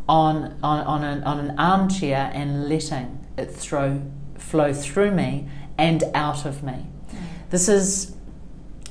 on, 0.08 0.58
on, 0.62 0.80
on, 0.86 1.04
an, 1.04 1.22
on 1.24 1.38
an 1.38 1.58
armchair 1.58 2.30
and 2.34 2.68
letting 2.68 3.24
it 3.36 3.50
throw, 3.50 4.02
flow 4.38 4.72
through 4.72 5.12
me 5.12 5.48
and 5.78 6.04
out 6.14 6.44
of 6.44 6.62
me. 6.62 6.86
This 7.50 7.68
is 7.68 8.16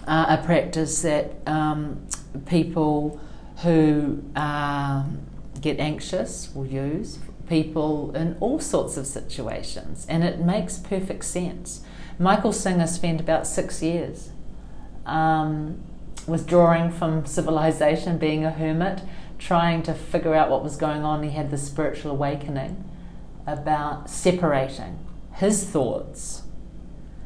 uh, 0.08 0.38
a 0.39 0.45
practice 0.45 1.01
that 1.01 1.36
um, 1.47 2.08
people 2.45 3.20
who 3.58 4.24
um, 4.36 5.20
get 5.62 5.80
anxious 5.80 6.54
will 6.54 6.66
use, 6.66 7.20
people 7.54 8.12
in 8.16 8.36
all 8.39 8.60
sorts 8.60 8.97
of 8.97 9.06
situations, 9.06 10.08
and 10.10 10.24
it 10.24 10.39
makes 10.39 10.80
perfect 10.80 11.24
sense. 11.24 11.84
Michael 12.18 12.51
Singer 12.51 12.88
spent 12.88 13.22
about 13.22 13.45
six 13.45 13.84
years 13.84 14.32
um, 15.06 15.84
withdrawing 16.26 16.89
from 16.91 17.28
civilization, 17.28 18.18
being 18.18 18.43
a 18.43 18.49
hermit 18.49 19.01
trying 19.38 19.84
to 19.84 19.93
figure 19.93 20.34
out 20.34 20.49
what 20.49 20.64
was 20.64 20.78
going 20.78 21.04
on, 21.04 21.22
he 21.22 21.30
had 21.30 21.51
this 21.51 21.68
spiritual 21.68 22.12
awakening 22.12 22.84
about 23.45 24.10
separating 24.10 24.97
his 25.34 25.64
thoughts 25.66 26.43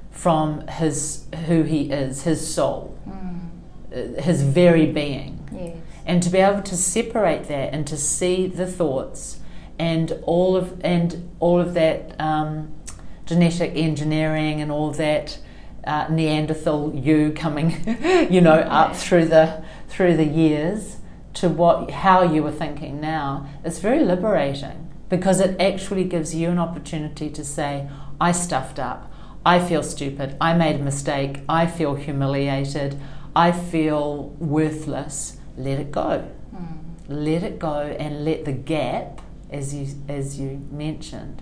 from 0.10 0.68
his 0.68 1.26
who 1.46 1.62
he 1.64 1.92
is, 1.92 2.24
his 2.24 2.54
soul, 2.54 2.98
mm. 3.08 4.20
his 4.20 4.42
very 4.42 4.88
being. 4.92 5.48
Yes. 5.54 5.78
And 6.06 6.24
to 6.24 6.30
be 6.30 6.40
able 6.40 6.64
to 6.64 6.76
separate 6.76 7.48
that 7.48 7.74
and 7.74 7.86
to 7.88 7.98
see 7.98 8.48
the 8.48 8.66
thoughts 8.66 9.40
and 9.80 10.12
all 10.24 10.56
of 10.56 10.80
and 10.84 11.30
all 11.40 11.60
of 11.60 11.74
that 11.74 12.20
um, 12.20 12.74
genetic 13.26 13.74
engineering 13.76 14.62
and 14.62 14.72
all 14.72 14.92
that 14.92 15.40
uh, 15.84 16.08
Neanderthal 16.10 16.94
you 16.96 17.32
coming, 17.32 17.72
you 18.30 18.42
know, 18.42 18.60
up 18.60 18.96
through 18.96 19.26
the 19.26 19.64
through 19.88 20.18
the 20.18 20.26
years 20.26 20.98
to 21.36 21.50
what 21.50 21.92
how 21.92 22.24
you 22.24 22.44
were 22.44 22.52
thinking 22.52 23.00
now, 23.00 23.48
it's 23.64 23.80
very 23.80 24.04
liberating 24.04 24.92
because 25.10 25.40
it 25.40 25.60
actually 25.62 26.04
gives 26.04 26.36
you 26.36 26.50
an 26.50 26.60
opportunity 26.60 27.30
to 27.30 27.44
say, 27.44 27.88
I 28.20 28.32
stuffed 28.32 28.80
up, 28.80 29.12
I 29.46 29.66
feel 29.66 29.84
stupid, 29.84 30.36
I 30.42 30.54
made 30.54 30.78
a 30.78 30.84
mistake, 30.84 31.42
I 31.48 31.68
feel 31.68 31.96
humiliated, 31.96 33.00
I 33.36 33.52
feel 33.52 34.30
worthless. 34.40 35.38
Let 35.56 35.80
it 35.80 35.92
go. 35.92 36.28
Mm. 36.54 36.78
Let 37.08 37.44
it 37.44 37.60
go 37.60 37.80
and 37.82 38.26
let 38.26 38.46
the 38.46 38.52
gap, 38.52 39.22
as 39.50 39.74
you 39.74 39.88
as 40.08 40.40
you 40.40 40.66
mentioned, 40.72 41.42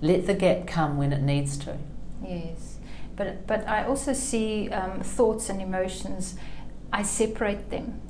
let 0.00 0.26
the 0.26 0.34
gap 0.34 0.66
come 0.66 0.96
when 0.96 1.12
it 1.12 1.22
needs 1.22 1.56
to. 1.58 1.78
Yes, 2.22 2.78
but 3.16 3.46
but 3.46 3.66
I 3.68 3.84
also 3.84 4.12
see 4.12 4.68
um, 4.70 5.00
thoughts 5.00 5.48
and 5.48 5.60
emotions. 5.60 6.36
I 6.92 7.02
separate 7.02 7.70
them 7.70 8.00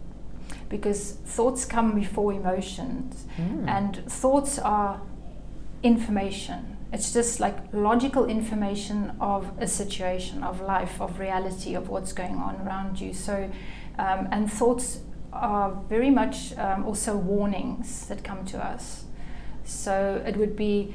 because 0.69 1.13
thoughts 1.13 1.65
come 1.65 1.95
before 1.95 2.33
emotions, 2.33 3.27
mm. 3.37 3.69
and 3.69 3.97
thoughts 4.11 4.59
are 4.59 5.01
information. 5.83 6.77
It's 6.93 7.13
just 7.13 7.41
like 7.41 7.57
logical 7.73 8.27
information 8.27 9.17
of 9.21 9.51
a 9.59 9.67
situation, 9.67 10.43
of 10.43 10.61
life, 10.61 11.01
of 11.01 11.19
reality, 11.19 11.75
of 11.75 11.89
what's 11.89 12.13
going 12.13 12.37
on 12.37 12.57
around 12.67 13.01
you. 13.01 13.13
So, 13.13 13.51
um, 13.99 14.29
and 14.31 14.51
thoughts 14.51 15.01
are 15.33 15.73
very 15.89 16.11
much 16.11 16.57
um, 16.57 16.85
also 16.85 17.17
warnings 17.17 18.07
that 18.07 18.23
come 18.25 18.45
to 18.47 18.65
us. 18.65 19.06
So 19.67 20.23
it 20.25 20.37
would 20.37 20.57
be 20.57 20.95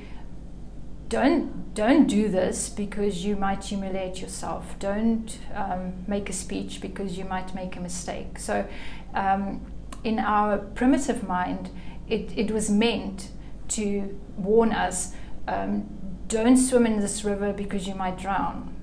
don't 1.12 1.74
don't 1.74 2.08
do 2.08 2.30
this 2.30 2.70
because 2.70 3.26
you 3.26 3.36
might 3.36 3.66
humiliate 3.66 4.22
yourself. 4.22 4.80
Don't 4.80 5.38
um, 5.54 6.06
make 6.08 6.30
a 6.30 6.34
speech 6.34 6.80
because 6.80 7.18
you 7.18 7.26
might 7.26 7.54
make 7.54 7.76
a 7.76 7.82
mistake. 7.82 8.40
So, 8.40 8.66
um, 9.14 9.62
in 10.04 10.20
our 10.20 10.58
primitive 10.58 11.28
mind, 11.28 11.70
it, 12.08 12.32
it 12.38 12.52
was 12.52 12.70
meant 12.70 13.30
to 13.70 14.18
warn 14.38 14.72
us: 14.72 15.14
um, 15.50 15.90
don't 16.30 16.58
swim 16.58 16.86
in 16.86 17.02
this 17.02 17.26
river 17.26 17.52
because 17.52 17.88
you 17.88 17.96
might 17.96 18.18
drown. 18.18 18.74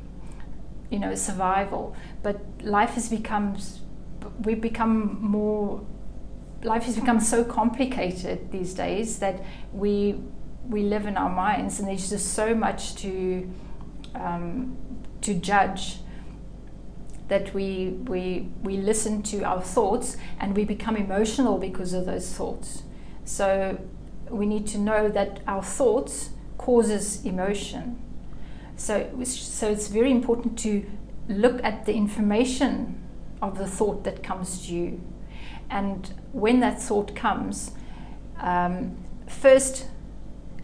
You 0.90 0.98
know, 0.98 1.14
survival. 1.14 1.96
But 2.22 2.40
life 2.62 2.90
has 2.90 3.08
become 3.08 3.56
we've 4.44 4.60
become 4.60 5.18
more 5.20 5.82
life 6.62 6.84
has 6.84 6.96
become 6.96 7.20
so 7.20 7.44
complicated 7.44 8.50
these 8.50 8.74
days 8.74 9.18
that 9.18 9.42
we 9.72 10.20
we 10.68 10.82
live 10.82 11.06
in 11.06 11.16
our 11.16 11.30
minds, 11.30 11.78
and 11.78 11.88
there's 11.88 12.10
just 12.10 12.34
so 12.34 12.54
much 12.54 12.94
to 12.96 13.50
um, 14.14 14.76
to 15.20 15.34
judge 15.34 15.98
that 17.28 17.52
we 17.54 17.90
we 18.06 18.48
we 18.62 18.76
listen 18.76 19.22
to 19.22 19.42
our 19.42 19.62
thoughts 19.62 20.16
and 20.40 20.56
we 20.56 20.64
become 20.64 20.96
emotional 20.96 21.58
because 21.58 21.92
of 21.92 22.06
those 22.06 22.32
thoughts. 22.32 22.82
So 23.24 23.78
we 24.30 24.46
need 24.46 24.66
to 24.68 24.78
know 24.78 25.08
that 25.08 25.40
our 25.46 25.62
thoughts 25.62 26.30
causes 26.56 27.24
emotion. 27.24 27.98
So, 28.76 29.10
so 29.24 29.70
it's 29.70 29.88
very 29.88 30.10
important 30.10 30.58
to 30.60 30.84
look 31.28 31.62
at 31.64 31.84
the 31.84 31.94
information 31.94 33.02
of 33.42 33.58
the 33.58 33.66
thought 33.66 34.04
that 34.04 34.22
comes 34.22 34.66
to 34.66 34.74
you. 34.74 35.00
And 35.70 36.12
when 36.32 36.60
that 36.60 36.80
thought 36.80 37.14
comes, 37.14 37.72
um, 38.40 38.96
first 39.28 39.86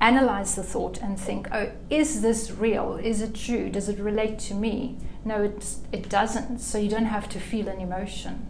analyze 0.00 0.54
the 0.54 0.62
thought 0.62 1.00
and 1.00 1.18
think, 1.18 1.48
oh, 1.52 1.70
is 1.90 2.22
this 2.22 2.50
real? 2.50 2.96
Is 2.96 3.20
it 3.20 3.34
true? 3.34 3.70
Does 3.70 3.88
it 3.88 3.98
relate 3.98 4.38
to 4.40 4.54
me? 4.54 4.98
No, 5.24 5.42
it, 5.42 5.76
it 5.92 6.08
doesn't. 6.08 6.58
So 6.58 6.78
you 6.78 6.90
don't 6.90 7.06
have 7.06 7.28
to 7.30 7.40
feel 7.40 7.68
an 7.68 7.80
emotion. 7.80 8.46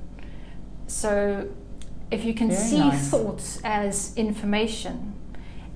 So 0.87 1.49
if 2.11 2.25
you 2.25 2.35
can 2.35 2.49
Very 2.49 2.61
see 2.61 2.79
nice. 2.79 3.09
thoughts 3.09 3.61
as 3.65 4.17
information 4.17 5.15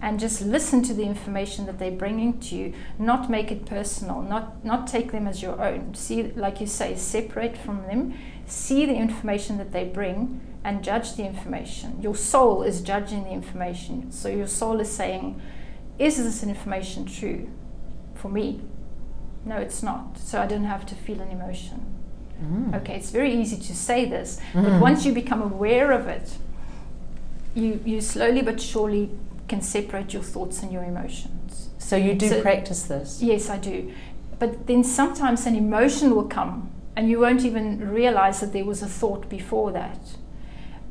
and 0.01 0.21
just 0.21 0.41
listen 0.43 0.83
to 0.85 0.95
the 0.95 1.03
information 1.03 1.67
that 1.67 1.79
they're 1.79 1.91
bringing 1.91 2.39
to 2.39 2.55
you, 2.55 2.75
not 2.99 3.29
make 3.29 3.51
it 3.51 3.67
personal, 3.67 4.23
not, 4.23 4.65
not 4.65 4.87
take 4.87 5.11
them 5.11 5.27
as 5.27 5.43
your 5.43 5.61
own. 5.61 5.95
See, 5.95 6.31
like 6.37 6.61
you 6.61 6.67
say, 6.67 6.95
separate 6.95 7.57
from 7.57 7.83
them, 7.83 8.15
see 8.47 8.87
the 8.87 8.95
information 8.95 9.59
that 9.59 9.73
they 9.73 9.85
bring 9.85 10.41
and 10.69 10.85
judge 10.85 11.15
the 11.15 11.25
information. 11.25 12.03
Your 12.03 12.15
soul 12.15 12.63
is 12.63 12.83
judging 12.83 13.25
the 13.25 13.31
information. 13.31 14.13
So 14.13 14.29
your 14.29 14.47
soul 14.47 14.81
is 14.81 14.91
saying, 14.91 15.41
is 15.99 16.19
this 16.19 16.43
information 16.43 17.07
true 17.07 17.49
for 18.15 18.29
me? 18.29 18.61
No, 19.47 19.57
it's 19.57 19.83
not. 19.83 20.19
So 20.19 20.43
I 20.43 20.47
don't 20.47 20.67
have 20.67 20.85
to 20.85 20.95
feel 20.95 21.23
an 21.23 21.31
emotion. 21.31 21.87
Mm. 22.45 22.75
Okay, 22.77 22.97
it's 22.97 23.11
very 23.11 23.33
easy 23.33 23.57
to 23.57 23.75
say 23.75 24.05
this, 24.05 24.41
mm. 24.53 24.63
but 24.63 24.79
once 24.79 25.07
you 25.07 25.13
become 25.13 25.41
aware 25.41 25.91
of 25.91 26.07
it, 26.07 26.37
you, 27.55 27.81
you 27.87 28.03
slowly 28.03 28.43
but 28.43 28.61
surely 28.61 29.11
can 29.49 29.63
separate 29.63 30.13
your 30.13 30.23
thoughts 30.23 30.63
and 30.63 30.71
your 30.71 30.85
emotions. 30.85 31.71
So 31.79 31.97
you 31.97 32.13
do 32.13 32.29
so, 32.29 32.43
practice 32.43 32.83
this? 32.83 33.23
Yes, 33.23 33.49
I 33.49 33.57
do. 33.57 33.91
But 34.39 34.67
then 34.67 34.85
sometimes 34.85 35.47
an 35.47 35.57
emotion 35.57 36.15
will 36.15 36.29
come 36.29 36.71
and 36.95 37.09
you 37.09 37.21
won't 37.21 37.47
even 37.47 37.89
realize 37.89 38.41
that 38.41 38.53
there 38.53 38.67
was 38.67 38.83
a 38.83 38.87
thought 38.87 39.31
before 39.31 39.73
that. 39.73 39.99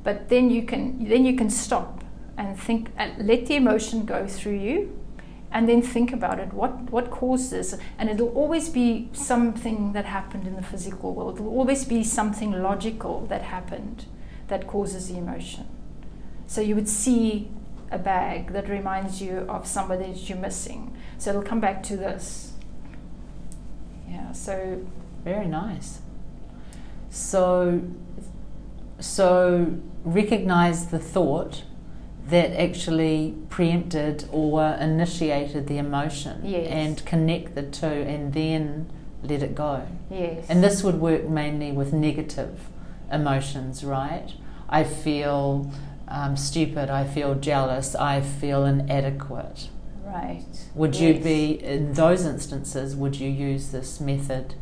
But 0.07 0.29
then 0.29 0.49
you 0.49 0.63
can 0.63 1.09
then 1.09 1.25
you 1.25 1.35
can 1.35 1.49
stop 1.49 2.01
and 2.37 2.57
think 2.57 2.91
and 2.95 3.27
let 3.27 3.47
the 3.47 3.55
emotion 3.55 4.05
go 4.05 4.25
through 4.25 4.57
you 4.57 4.97
and 5.51 5.67
then 5.67 5.81
think 5.81 6.13
about 6.13 6.39
it. 6.39 6.53
What 6.53 6.89
what 6.91 7.11
caused 7.11 7.51
this? 7.51 7.77
And 7.99 8.09
it'll 8.09 8.29
always 8.29 8.69
be 8.69 9.09
something 9.11 9.91
that 9.91 10.05
happened 10.05 10.47
in 10.47 10.55
the 10.55 10.61
physical 10.61 11.13
world. 11.13 11.39
It'll 11.39 11.57
always 11.59 11.83
be 11.83 12.05
something 12.05 12.53
logical 12.53 13.25
that 13.27 13.41
happened 13.41 14.05
that 14.47 14.65
causes 14.65 15.09
the 15.09 15.17
emotion. 15.17 15.67
So 16.45 16.61
you 16.61 16.75
would 16.75 16.87
see 16.87 17.51
a 17.91 17.99
bag 17.99 18.53
that 18.53 18.69
reminds 18.69 19.21
you 19.21 19.39
of 19.49 19.67
somebody 19.67 20.13
that 20.13 20.29
you're 20.29 20.37
missing. 20.37 20.95
So 21.17 21.31
it'll 21.31 21.49
come 21.51 21.59
back 21.59 21.83
to 21.83 21.97
this. 21.97 22.53
Yeah 24.09 24.31
so 24.31 24.85
very 25.25 25.47
nice. 25.47 25.99
So 27.09 27.81
so 28.99 29.73
recognize 30.03 30.87
the 30.87 30.99
thought 30.99 31.63
that 32.29 32.51
actually 32.59 33.35
preempted 33.49 34.27
or 34.31 34.65
initiated 34.81 35.67
the 35.67 35.77
emotion 35.77 36.41
yes. 36.43 36.67
and 36.69 37.05
connect 37.05 37.55
the 37.55 37.63
two 37.63 37.85
and 37.85 38.33
then 38.33 38.91
let 39.23 39.41
it 39.41 39.55
go. 39.55 39.87
Yes. 40.11 40.45
And 40.49 40.63
this 40.63 40.83
would 40.83 40.95
work 40.95 41.27
mainly 41.27 41.71
with 41.71 41.93
negative 41.93 42.67
emotions, 43.11 43.83
right? 43.83 44.33
I 44.67 44.83
feel 44.83 45.71
um, 46.09 46.35
stupid, 46.35 46.89
I 46.89 47.05
feel 47.05 47.35
jealous, 47.35 47.95
I 47.95 48.21
feel 48.21 48.65
inadequate. 48.65 49.69
Right. 50.03 50.45
Would 50.75 50.95
yes. 50.95 51.01
you 51.01 51.23
be, 51.23 51.63
in 51.63 51.93
those 51.93 52.25
instances, 52.25 52.95
would 52.95 53.15
you 53.15 53.29
use 53.29 53.71
this 53.71 53.99
method 53.99 54.55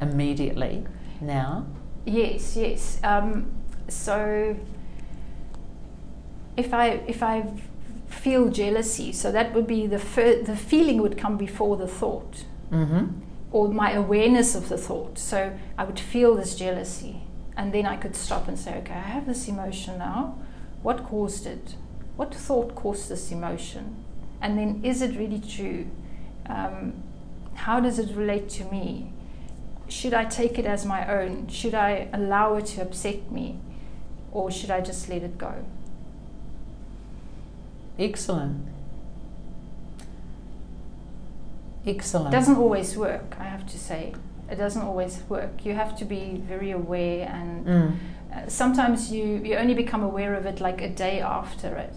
immediately 0.00 0.86
now? 1.20 1.66
Yes, 2.06 2.56
yes. 2.56 3.00
Um, 3.02 3.50
so 3.88 4.56
if 6.56 6.72
I 6.72 7.02
if 7.08 7.22
I 7.22 7.44
feel 8.06 8.48
jealousy, 8.48 9.12
so 9.12 9.32
that 9.32 9.52
would 9.52 9.66
be 9.66 9.86
the 9.88 9.98
fir- 9.98 10.42
the 10.42 10.56
feeling 10.56 11.02
would 11.02 11.18
come 11.18 11.36
before 11.36 11.76
the 11.76 11.88
thought, 11.88 12.44
mm-hmm. 12.70 13.06
or 13.50 13.68
my 13.68 13.92
awareness 13.92 14.54
of 14.54 14.68
the 14.68 14.78
thought. 14.78 15.18
So 15.18 15.58
I 15.76 15.84
would 15.84 15.98
feel 15.98 16.36
this 16.36 16.54
jealousy, 16.54 17.22
and 17.56 17.74
then 17.74 17.86
I 17.86 17.96
could 17.96 18.14
stop 18.14 18.46
and 18.46 18.56
say, 18.56 18.78
okay, 18.78 18.94
I 18.94 19.00
have 19.00 19.26
this 19.26 19.48
emotion 19.48 19.98
now. 19.98 20.38
What 20.82 21.04
caused 21.04 21.44
it? 21.46 21.74
What 22.14 22.32
thought 22.32 22.76
caused 22.76 23.08
this 23.08 23.32
emotion? 23.32 24.04
And 24.40 24.56
then, 24.56 24.80
is 24.84 25.02
it 25.02 25.18
really 25.18 25.40
true? 25.40 25.86
Um, 26.48 27.02
how 27.54 27.80
does 27.80 27.98
it 27.98 28.14
relate 28.14 28.48
to 28.50 28.64
me? 28.66 29.10
Should 29.88 30.14
I 30.14 30.24
take 30.24 30.58
it 30.58 30.66
as 30.66 30.84
my 30.84 31.06
own? 31.06 31.48
Should 31.48 31.74
I 31.74 32.08
allow 32.12 32.54
it 32.56 32.66
to 32.66 32.82
upset 32.82 33.30
me? 33.30 33.58
Or 34.32 34.50
should 34.50 34.70
I 34.70 34.80
just 34.80 35.08
let 35.08 35.22
it 35.22 35.38
go? 35.38 35.64
Excellent. 37.98 38.66
Excellent. 41.86 42.34
It 42.34 42.36
doesn't 42.36 42.56
always 42.56 42.96
work, 42.96 43.36
I 43.38 43.44
have 43.44 43.66
to 43.68 43.78
say. 43.78 44.12
It 44.50 44.56
doesn't 44.56 44.82
always 44.82 45.22
work. 45.28 45.64
You 45.64 45.74
have 45.74 45.96
to 45.98 46.04
be 46.04 46.42
very 46.46 46.72
aware, 46.72 47.28
and 47.28 47.66
mm. 47.66 47.96
uh, 48.34 48.48
sometimes 48.48 49.12
you, 49.12 49.24
you 49.44 49.56
only 49.56 49.74
become 49.74 50.02
aware 50.02 50.34
of 50.34 50.46
it 50.46 50.60
like 50.60 50.82
a 50.82 50.88
day 50.88 51.20
after 51.20 51.76
it. 51.76 51.94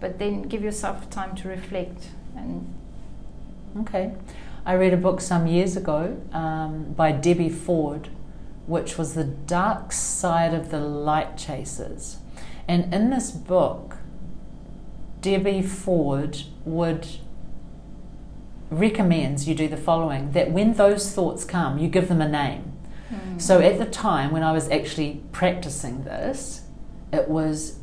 But 0.00 0.18
then 0.18 0.42
give 0.42 0.62
yourself 0.62 1.08
time 1.10 1.36
to 1.36 1.48
reflect. 1.48 2.08
And 2.36 2.74
okay, 3.80 4.12
I 4.70 4.74
read 4.74 4.92
a 4.92 4.96
book 4.96 5.20
some 5.20 5.48
years 5.48 5.76
ago 5.76 6.22
um, 6.30 6.92
by 6.92 7.10
Debbie 7.10 7.48
Ford, 7.48 8.08
which 8.68 8.96
was 8.96 9.14
the 9.14 9.24
dark 9.24 9.90
side 9.90 10.54
of 10.54 10.70
the 10.70 10.78
light 10.78 11.36
chasers. 11.36 12.18
And 12.68 12.94
in 12.94 13.10
this 13.10 13.32
book, 13.32 13.96
Debbie 15.20 15.62
Ford 15.62 16.42
would 16.64 17.08
recommends 18.70 19.48
you 19.48 19.56
do 19.56 19.66
the 19.66 19.76
following 19.76 20.30
that 20.30 20.52
when 20.52 20.74
those 20.74 21.10
thoughts 21.10 21.44
come, 21.44 21.76
you 21.78 21.88
give 21.88 22.06
them 22.06 22.20
a 22.22 22.28
name. 22.28 22.72
Mm. 23.12 23.42
So 23.42 23.58
at 23.58 23.76
the 23.76 23.86
time 23.86 24.30
when 24.30 24.44
I 24.44 24.52
was 24.52 24.70
actually 24.70 25.20
practicing 25.32 26.04
this, 26.04 26.60
it 27.12 27.28
was 27.28 27.80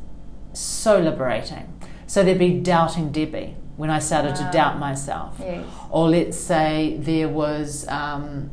so 0.54 0.98
liberating. 0.98 1.70
So 2.06 2.22
there'd 2.22 2.38
be 2.38 2.58
doubting 2.58 3.12
Debbie 3.12 3.56
when 3.78 3.90
I 3.90 4.00
started 4.00 4.34
to 4.36 4.50
doubt 4.52 4.78
myself. 4.78 5.36
Yes. 5.38 5.64
Or 5.88 6.10
let's 6.10 6.36
say 6.36 6.98
there 6.98 7.28
was 7.28 7.86
um, 7.88 8.50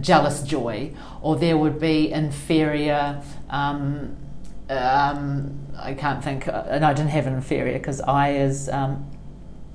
jealous 0.00 0.42
joy, 0.42 0.94
or 1.20 1.36
there 1.36 1.56
would 1.56 1.78
be 1.78 2.10
inferior 2.10 3.22
um, 3.50 4.16
um, 4.70 5.58
I 5.78 5.94
can't 5.94 6.24
think, 6.24 6.48
uh, 6.48 6.64
and 6.68 6.84
I 6.84 6.94
didn't 6.94 7.10
have 7.10 7.26
an 7.26 7.34
inferior 7.34 7.78
because 7.78 8.00
I 8.00 8.30
is. 8.32 8.68
Um, 8.68 9.10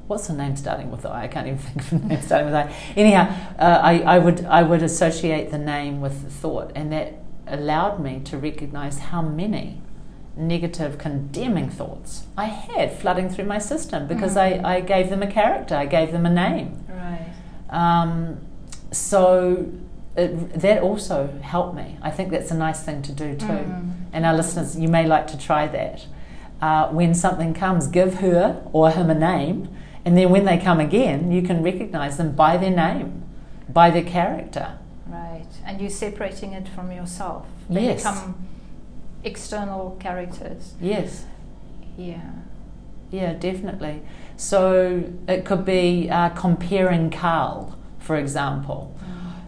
what's 0.08 0.28
the 0.28 0.34
name 0.34 0.56
starting 0.56 0.90
with 0.90 1.06
I? 1.06 1.24
I 1.24 1.28
can't 1.28 1.48
even 1.48 1.60
think 1.68 1.82
of 1.82 1.90
the 1.90 2.08
name 2.08 2.22
starting 2.22 2.48
with 2.48 2.56
I. 2.56 2.74
Anyhow, 2.96 3.34
uh, 3.60 3.80
I, 3.84 4.00
I 4.00 4.18
would 4.20 4.46
I 4.46 4.64
would 4.64 4.82
associate 4.82 5.52
the 5.52 5.60
name 5.60 6.02
with 6.02 6.24
the 6.24 6.30
thought, 6.30 6.72
and 6.76 6.92
that 6.92 7.14
allowed 7.46 8.00
me 8.00 8.20
to 8.26 8.38
recognise 8.38 9.00
how 9.00 9.22
many 9.22 9.82
negative, 10.38 10.98
condemning 10.98 11.70
thoughts 11.70 12.28
I 12.38 12.46
had 12.46 12.94
flooding 12.94 13.30
through 13.30 13.46
my 13.46 13.58
system 13.58 14.08
because 14.08 14.36
mm. 14.36 14.64
I, 14.64 14.78
I 14.78 14.82
gave 14.82 15.10
them 15.10 15.24
a 15.24 15.28
character, 15.32 15.76
I 15.76 15.86
gave 15.86 16.12
them 16.12 16.26
a 16.26 16.34
name. 16.34 16.86
Right. 16.88 17.34
Um, 17.70 18.40
so 18.92 19.72
it, 20.16 20.54
that 20.54 20.82
also 20.82 21.28
helped 21.42 21.76
me. 21.76 21.98
I 22.02 22.12
think 22.12 22.32
that's 22.32 22.52
a 22.52 22.58
nice 22.58 22.84
thing 22.84 23.02
to 23.04 23.12
do 23.12 23.36
too. 23.36 23.46
Mm. 23.46 23.94
And 24.14 24.26
our 24.26 24.36
listeners, 24.36 24.78
you 24.78 24.88
may 24.88 25.06
like 25.06 25.28
to 25.28 25.38
try 25.38 25.68
that. 25.68 26.06
Uh, 26.62 26.90
when 26.90 27.14
something 27.14 27.54
comes, 27.54 27.88
give 27.88 28.16
her 28.16 28.64
or 28.74 28.90
him 28.90 29.10
a 29.12 29.16
name, 29.16 29.70
and 30.04 30.18
then 30.18 30.30
when 30.30 30.46
they 30.46 30.58
come 30.58 30.80
again, 30.80 31.32
you 31.32 31.44
can 31.44 31.62
recognize 31.62 32.18
them 32.18 32.34
by 32.34 32.58
their 32.58 32.72
name, 32.72 33.24
by 33.70 33.92
their 33.92 34.04
character. 34.04 34.78
Right, 35.06 35.46
and 35.66 35.80
you're 35.80 35.92
separating 35.92 36.54
it 36.54 36.68
from 36.68 36.92
yourself. 36.92 37.46
They 37.70 37.84
yes. 37.84 38.04
become 38.04 38.48
external 39.24 39.98
characters. 40.00 40.74
Yes. 40.82 41.26
Yeah. 41.98 42.32
Yeah, 43.12 43.34
definitely. 43.34 44.02
So 44.36 45.12
it 45.28 45.46
could 45.46 45.66
be 45.66 46.10
uh, 46.10 46.30
comparing 46.30 47.10
Carl, 47.10 47.78
for 48.00 48.18
example 48.18 48.98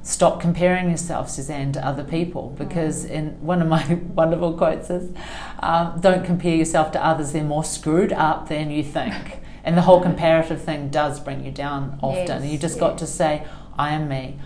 stop 0.10 0.40
comparing 0.40 0.90
yourself, 0.90 1.30
Suzanne, 1.30 1.72
to 1.74 1.86
other 1.86 2.04
people. 2.04 2.56
Because 2.58 3.06
mm. 3.06 3.12
in 3.12 3.46
one 3.46 3.62
of 3.62 3.68
my 3.68 3.94
wonderful 4.16 4.54
quotes 4.54 4.90
is, 4.90 5.12
um, 5.60 6.00
"Don't 6.00 6.26
compare 6.26 6.56
yourself 6.56 6.92
to 6.94 7.06
others; 7.06 7.32
they're 7.32 7.44
more 7.44 7.64
screwed 7.64 8.12
up 8.14 8.50
than 8.50 8.72
you 8.72 8.84
think." 8.84 9.40
and 9.64 9.78
the 9.78 9.82
whole 9.84 10.02
comparative 10.02 10.62
thing 10.62 10.90
does 10.90 11.20
bring 11.20 11.46
you 11.46 11.52
down 11.52 12.00
often. 12.02 12.44
Yes, 12.44 12.52
you 12.52 12.58
just 12.58 12.76
yes. 12.76 12.80
got 12.80 12.98
to 13.00 13.08
say, 13.08 13.46
"I 13.78 13.92
am 13.92 14.08
me." 14.10 14.40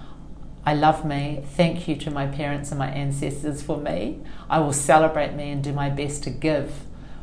I 0.66 0.74
love 0.74 1.06
me. 1.06 1.44
Thank 1.56 1.88
you 1.88 1.96
to 1.98 2.12
my 2.12 2.28
parents 2.28 2.72
and 2.72 2.80
my 2.80 2.90
ancestors 2.90 3.62
for 3.62 3.78
me. 3.78 4.22
I 4.50 4.60
will 4.60 4.74
celebrate 4.74 5.34
me 5.34 5.52
and 5.52 5.64
do 5.64 5.74
my 5.74 5.90
best 5.90 6.24
to 6.24 6.30
give 6.30 6.72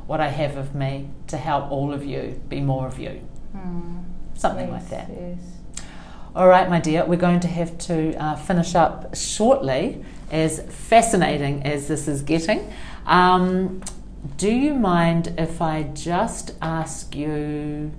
what 0.07 0.21
I 0.21 0.29
have 0.29 0.57
of 0.57 0.75
me 0.75 1.09
to 1.29 1.37
help 1.37 1.71
all 1.71 1.93
of 1.93 2.05
you 2.05 2.41
be 2.49 2.61
more 2.61 2.87
of 2.87 2.99
you. 2.99 3.27
Mm. 3.57 4.05
Something 4.35 4.69
yes, 4.69 4.83
like 4.83 4.91
that. 4.91 5.11
Yes. 5.11 5.85
All 6.35 6.49
right, 6.49 6.69
my 6.69 6.81
dear, 6.81 7.05
we're 7.05 7.17
going 7.17 7.41
to 7.41 7.49
have 7.49 7.77
to 7.79 8.15
uh, 8.23 8.37
finish 8.37 8.75
up 8.75 9.17
shortly, 9.17 10.05
as 10.31 10.61
fascinating 10.69 11.65
as 11.65 11.89
this 11.89 12.07
is 12.07 12.23
getting. 12.23 12.73
Um, 13.07 13.83
do 14.37 14.51
you 14.51 14.75
mind 14.75 15.35
if 15.39 15.61
I 15.61 15.85
just 15.85 16.53
ask 16.61 17.17
you 17.17 17.91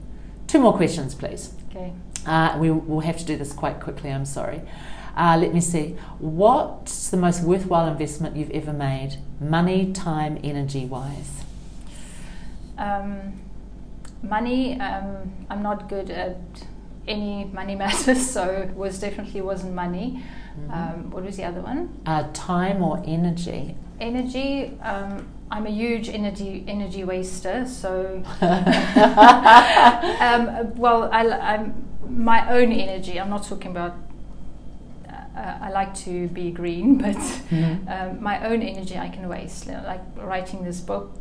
two 0.48 0.60
more 0.60 0.76
questions, 0.76 1.14
please? 1.16 1.54
Okay. 1.70 1.94
Uh, 2.26 2.58
we 2.60 2.72
will 2.72 3.00
have 3.00 3.18
to 3.18 3.26
do 3.26 3.38
this 3.38 3.54
quite 3.54 3.80
quickly, 3.80 4.12
I'm 4.12 4.26
sorry. 4.26 4.62
Uh, 5.16 5.38
let 5.40 5.54
me 5.54 5.62
see. 5.62 5.98
What's 6.20 7.10
the 7.10 7.18
most 7.18 7.44
worthwhile 7.44 7.88
investment 7.88 8.36
you've 8.36 8.52
ever 8.52 8.74
made, 8.74 9.18
money, 9.40 9.92
time, 9.92 10.40
energy 10.44 10.86
wise? 10.86 11.44
Um, 12.78 13.40
money, 14.24 14.80
um, 14.80 15.32
I'm 15.50 15.62
not 15.62 15.90
good 15.90 16.10
at 16.10 16.38
any 17.08 17.46
money 17.46 17.76
matters, 17.84 18.30
so 18.30 18.44
it 18.44 18.76
was 18.76 19.00
definitely 19.00 19.42
wasn't 19.42 19.74
money. 19.74 20.24
Mm-hmm. 20.60 20.72
Um, 20.72 21.12
what 21.12 21.24
was 21.24 21.38
the 21.38 21.44
other 21.44 21.62
one? 21.62 22.02
Uh, 22.06 22.28
time 22.34 22.84
or 22.84 23.02
energy? 23.06 23.76
Energy. 24.00 24.78
Um, 24.82 25.28
I'm 25.50 25.66
a 25.66 25.70
huge 25.70 26.08
energy 26.08 26.64
energy 26.66 27.04
waster, 27.04 27.66
so 27.68 28.24
um, 28.42 28.56
well, 30.76 31.10
I, 31.12 31.56
am 31.56 31.91
my 32.18 32.50
own 32.52 32.72
energy. 32.72 33.20
I'm 33.20 33.30
not 33.30 33.44
talking 33.44 33.72
about. 33.72 33.96
Uh, 35.10 35.58
I 35.62 35.70
like 35.70 35.96
to 35.96 36.28
be 36.28 36.52
green, 36.52 36.98
but 37.06 37.16
mm-hmm. 37.16 37.88
um, 37.88 38.22
my 38.22 38.46
own 38.46 38.62
energy 38.62 38.98
I 38.98 39.10
can 39.10 39.28
waste. 39.30 39.68
Like 39.68 40.02
writing 40.18 40.64
this 40.64 40.82
book, 40.82 41.12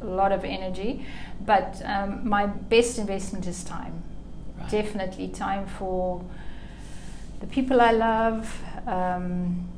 a 0.00 0.06
lot 0.06 0.32
of 0.32 0.44
energy, 0.44 1.06
but 1.40 1.80
um, 1.84 2.28
my 2.28 2.46
best 2.46 2.98
investment 2.98 3.46
is 3.46 3.62
time. 3.64 4.02
Right. 4.58 4.70
Definitely 4.70 5.28
time 5.28 5.66
for 5.66 6.24
the 7.40 7.46
people 7.46 7.80
I 7.80 7.92
love. 7.92 8.62
Um, 8.86 9.68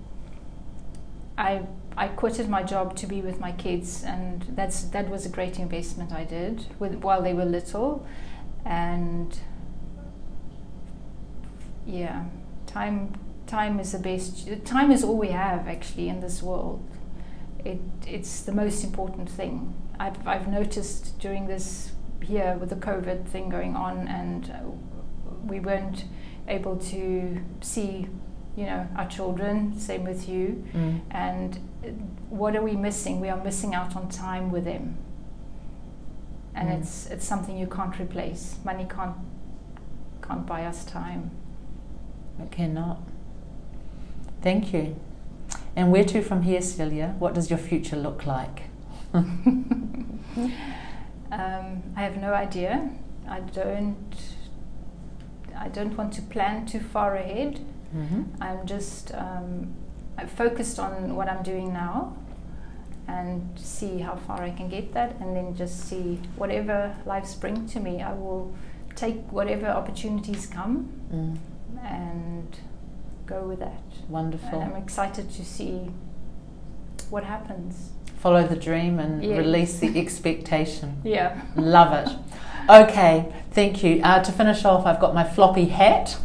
I 1.36 1.62
I 1.96 2.08
quitted 2.08 2.48
my 2.48 2.62
job 2.62 2.96
to 2.96 3.06
be 3.06 3.20
with 3.20 3.38
my 3.38 3.52
kids, 3.52 4.02
and 4.02 4.42
that's 4.56 4.82
that 4.84 5.08
was 5.08 5.26
a 5.26 5.28
great 5.28 5.58
investment 5.58 6.12
I 6.12 6.24
did 6.24 6.66
with, 6.78 6.96
while 6.96 7.22
they 7.22 7.34
were 7.34 7.44
little, 7.44 8.06
and 8.64 9.38
yeah, 11.86 12.24
time 12.66 13.14
time 13.46 13.78
is 13.78 13.92
the 13.92 13.98
best. 13.98 14.48
Time 14.64 14.90
is 14.90 15.04
all 15.04 15.16
we 15.16 15.28
have 15.28 15.68
actually 15.68 16.08
in 16.08 16.20
this 16.20 16.42
world. 16.42 16.82
It 17.64 17.80
it's 18.06 18.42
the 18.42 18.52
most 18.52 18.84
important 18.84 19.28
thing. 19.28 19.74
I've 19.98 20.26
I've 20.26 20.48
noticed 20.48 21.18
during 21.18 21.46
this 21.46 21.92
year 22.26 22.56
with 22.58 22.70
the 22.70 22.76
COVID 22.76 23.26
thing 23.26 23.48
going 23.48 23.76
on, 23.76 24.08
and 24.08 24.52
we 25.46 25.60
weren't 25.60 26.04
able 26.48 26.76
to 26.76 27.40
see 27.60 28.06
you 28.56 28.66
know 28.66 28.86
our 28.96 29.08
children 29.08 29.76
same 29.78 30.04
with 30.04 30.28
you 30.28 30.64
mm. 30.72 31.00
and 31.10 31.58
what 32.30 32.54
are 32.54 32.62
we 32.62 32.76
missing 32.76 33.20
we 33.20 33.28
are 33.28 33.42
missing 33.42 33.74
out 33.74 33.96
on 33.96 34.08
time 34.08 34.50
with 34.52 34.64
them 34.64 34.96
and 36.54 36.68
mm. 36.68 36.78
it's 36.78 37.06
it's 37.06 37.26
something 37.26 37.58
you 37.58 37.66
can't 37.66 37.98
replace 37.98 38.58
money 38.64 38.86
can't 38.88 39.16
can't 40.22 40.46
buy 40.46 40.64
us 40.64 40.84
time 40.84 41.30
it 42.40 42.50
cannot 42.50 42.98
thank 44.42 44.72
you 44.72 44.96
and 45.76 45.90
where 45.90 46.04
to 46.04 46.22
from 46.22 46.42
here 46.42 46.62
celia 46.62 47.14
what 47.18 47.34
does 47.34 47.50
your 47.50 47.58
future 47.58 47.96
look 47.96 48.26
like 48.26 48.62
um, 49.14 50.22
i 51.30 52.02
have 52.02 52.16
no 52.16 52.32
idea 52.34 52.90
i 53.28 53.40
don't 53.40 54.16
i 55.56 55.68
don't 55.68 55.96
want 55.96 56.12
to 56.12 56.22
plan 56.22 56.66
too 56.66 56.80
far 56.80 57.16
ahead 57.16 57.60
Mm-hmm. 57.94 58.42
I'm 58.42 58.66
just 58.66 59.14
um, 59.14 59.72
I'm 60.18 60.28
focused 60.28 60.78
on 60.78 61.14
what 61.14 61.28
I'm 61.28 61.42
doing 61.42 61.72
now 61.72 62.16
and 63.06 63.58
see 63.58 63.98
how 63.98 64.16
far 64.16 64.42
I 64.42 64.50
can 64.50 64.68
get 64.68 64.94
that, 64.94 65.16
and 65.20 65.36
then 65.36 65.54
just 65.54 65.88
see 65.88 66.18
whatever 66.36 66.96
life 67.04 67.38
brings 67.38 67.72
to 67.74 67.80
me. 67.80 68.02
I 68.02 68.14
will 68.14 68.54
take 68.96 69.30
whatever 69.30 69.66
opportunities 69.66 70.46
come 70.46 70.88
mm. 71.12 71.36
And 71.82 72.58
go 73.26 73.46
with 73.46 73.60
that. 73.60 73.82
Wonderful. 74.08 74.60
And 74.60 74.74
I'm 74.74 74.82
excited 74.82 75.30
to 75.32 75.44
see 75.44 75.90
what 77.10 77.24
happens. 77.24 77.90
Follow 78.18 78.46
the 78.46 78.56
dream 78.56 78.98
and 78.98 79.22
yeah. 79.24 79.36
release 79.36 79.78
the 79.78 79.98
expectation. 80.00 81.00
Yeah. 81.04 81.42
Love 81.56 81.92
it. 82.06 82.16
Okay, 82.68 83.32
thank 83.50 83.84
you. 83.84 84.00
Uh, 84.02 84.22
to 84.22 84.32
finish 84.32 84.64
off, 84.64 84.86
I've 84.86 85.00
got 85.00 85.14
my 85.14 85.24
floppy 85.24 85.66
hat 85.66 86.18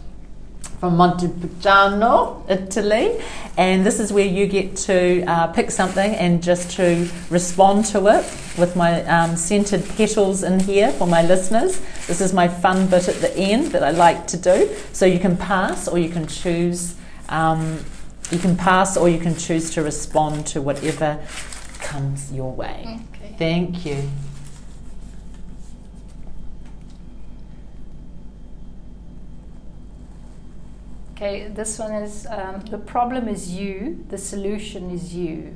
from 0.79 0.95
Montepulciano, 0.95 2.45
Italy. 2.47 3.19
And 3.57 3.85
this 3.85 3.99
is 3.99 4.13
where 4.13 4.25
you 4.25 4.47
get 4.47 4.77
to 4.77 5.23
uh, 5.23 5.47
pick 5.47 5.71
something 5.71 6.15
and 6.15 6.41
just 6.41 6.71
to 6.77 7.09
respond 7.29 7.85
to 7.85 8.07
it 8.07 8.25
with 8.57 8.75
my 8.75 9.03
um, 9.03 9.35
scented 9.35 9.87
petals 9.89 10.43
in 10.43 10.59
here 10.61 10.91
for 10.93 11.05
my 11.05 11.21
listeners. 11.23 11.81
This 12.07 12.21
is 12.21 12.33
my 12.33 12.47
fun 12.47 12.87
bit 12.87 13.09
at 13.09 13.15
the 13.15 13.35
end 13.37 13.67
that 13.67 13.83
I 13.83 13.91
like 13.91 14.27
to 14.27 14.37
do. 14.37 14.73
So 14.93 15.05
you 15.05 15.19
can 15.19 15.35
pass 15.35 15.87
or 15.87 15.97
you 15.97 16.09
can 16.09 16.27
choose. 16.27 16.95
Um, 17.27 17.83
you 18.31 18.39
can 18.39 18.55
pass 18.55 18.95
or 18.95 19.09
you 19.09 19.19
can 19.19 19.35
choose 19.35 19.71
to 19.71 19.83
respond 19.83 20.47
to 20.47 20.61
whatever 20.61 21.19
comes 21.79 22.31
your 22.31 22.53
way. 22.53 22.99
Okay. 23.13 23.35
Thank 23.37 23.85
you. 23.85 24.09
Okay, 31.21 31.49
this 31.49 31.77
one 31.77 31.91
is 31.91 32.25
um, 32.27 32.61
the 32.61 32.77
problem 32.77 33.27
is 33.27 33.51
you, 33.51 34.05
the 34.07 34.17
solution 34.17 34.89
is 34.89 35.13
you. 35.13 35.53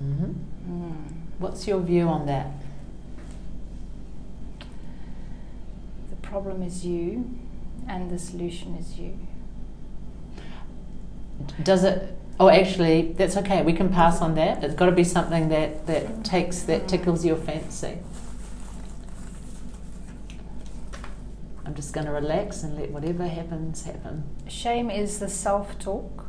Mm-hmm. 0.00 0.32
Mm. 0.70 0.94
What's 1.40 1.66
your 1.66 1.80
view 1.80 2.06
on 2.06 2.26
that? 2.26 2.52
The 6.08 6.14
problem 6.22 6.62
is 6.62 6.86
you, 6.86 7.28
and 7.88 8.12
the 8.12 8.18
solution 8.20 8.76
is 8.76 8.96
you. 8.96 9.18
Does 11.64 11.82
it? 11.82 12.16
Oh, 12.38 12.48
actually, 12.48 13.10
that's 13.14 13.36
okay. 13.38 13.64
We 13.64 13.72
can 13.72 13.92
pass 13.92 14.22
on 14.22 14.36
that. 14.36 14.62
It's 14.62 14.76
got 14.76 14.86
to 14.86 14.92
be 14.92 15.02
something 15.02 15.48
that 15.48 15.88
that 15.88 16.24
takes 16.24 16.62
that 16.62 16.86
tickles 16.86 17.24
your 17.24 17.38
fancy. 17.38 17.98
I'm 21.66 21.74
just 21.74 21.92
going 21.92 22.06
to 22.06 22.12
relax 22.12 22.62
and 22.62 22.78
let 22.78 22.92
whatever 22.92 23.26
happens 23.26 23.84
happen. 23.84 24.22
Shame 24.46 24.88
is 24.88 25.18
the 25.18 25.28
self 25.28 25.76
talk. 25.80 26.26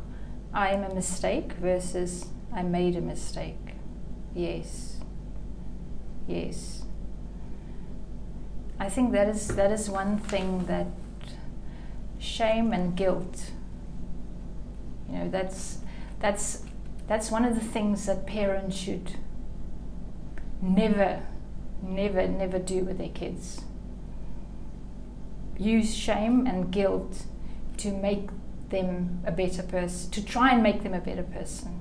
I 0.52 0.70
am 0.70 0.82
a 0.82 0.92
mistake 0.92 1.52
versus 1.52 2.26
I 2.52 2.62
made 2.62 2.96
a 2.96 3.00
mistake. 3.00 3.76
Yes. 4.34 4.98
Yes. 6.26 6.82
I 8.80 8.88
think 8.88 9.12
that 9.12 9.28
is 9.28 9.46
that 9.54 9.70
is 9.70 9.88
one 9.88 10.18
thing 10.18 10.66
that 10.66 10.88
shame 12.18 12.72
and 12.72 12.96
guilt 12.96 13.52
you 15.08 15.18
know 15.18 15.28
that's 15.30 15.78
that's 16.18 16.64
that's 17.06 17.30
one 17.30 17.44
of 17.44 17.54
the 17.54 17.64
things 17.64 18.06
that 18.06 18.26
parents 18.26 18.76
should 18.76 19.12
never 20.60 21.22
never 21.80 22.26
never 22.26 22.58
do 22.58 22.80
with 22.84 22.98
their 22.98 23.08
kids 23.08 23.62
use 25.58 25.94
shame 25.94 26.46
and 26.46 26.70
guilt 26.70 27.24
to 27.78 27.92
make 27.92 28.28
them 28.70 29.22
a 29.26 29.32
better 29.32 29.62
person, 29.62 30.10
to 30.10 30.24
try 30.24 30.52
and 30.52 30.62
make 30.62 30.82
them 30.82 30.94
a 30.94 31.00
better 31.00 31.22
person. 31.22 31.74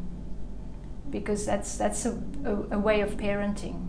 Because 1.10 1.46
that's, 1.46 1.78
that's 1.78 2.06
a, 2.06 2.12
a, 2.44 2.76
a 2.76 2.80
way 2.80 3.02
of 3.02 3.18
parenting. 3.18 3.88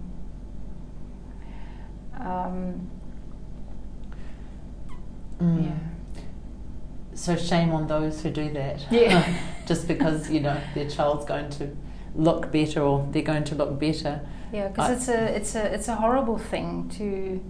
Um, 2.21 2.91
mm. 5.41 5.65
Yeah. 5.65 5.79
So 7.15 7.37
shame 7.37 7.73
on 7.73 7.89
those 7.89 8.23
who 8.23 8.31
do 8.31 8.53
that. 8.53 8.87
Yeah. 8.91 9.41
Just 9.67 9.89
because, 9.89 10.31
you 10.31 10.41
know, 10.41 10.61
their 10.75 10.89
child's 10.89 11.25
going 11.25 11.51
to 11.51 11.77
look 12.15 12.53
better 12.53 12.83
or 12.83 13.07
they're 13.11 13.23
going 13.23 13.45
to 13.45 13.55
look 13.55 13.79
better. 13.79 14.21
Yeah, 14.53 14.69
because 14.69 14.91
it's 14.97 15.09
a 15.09 15.37
it's 15.37 15.55
a 15.55 15.75
it's 15.75 15.89
a 15.89 15.97
horrible 15.97 16.39
thing 16.39 16.89
to 16.97 17.41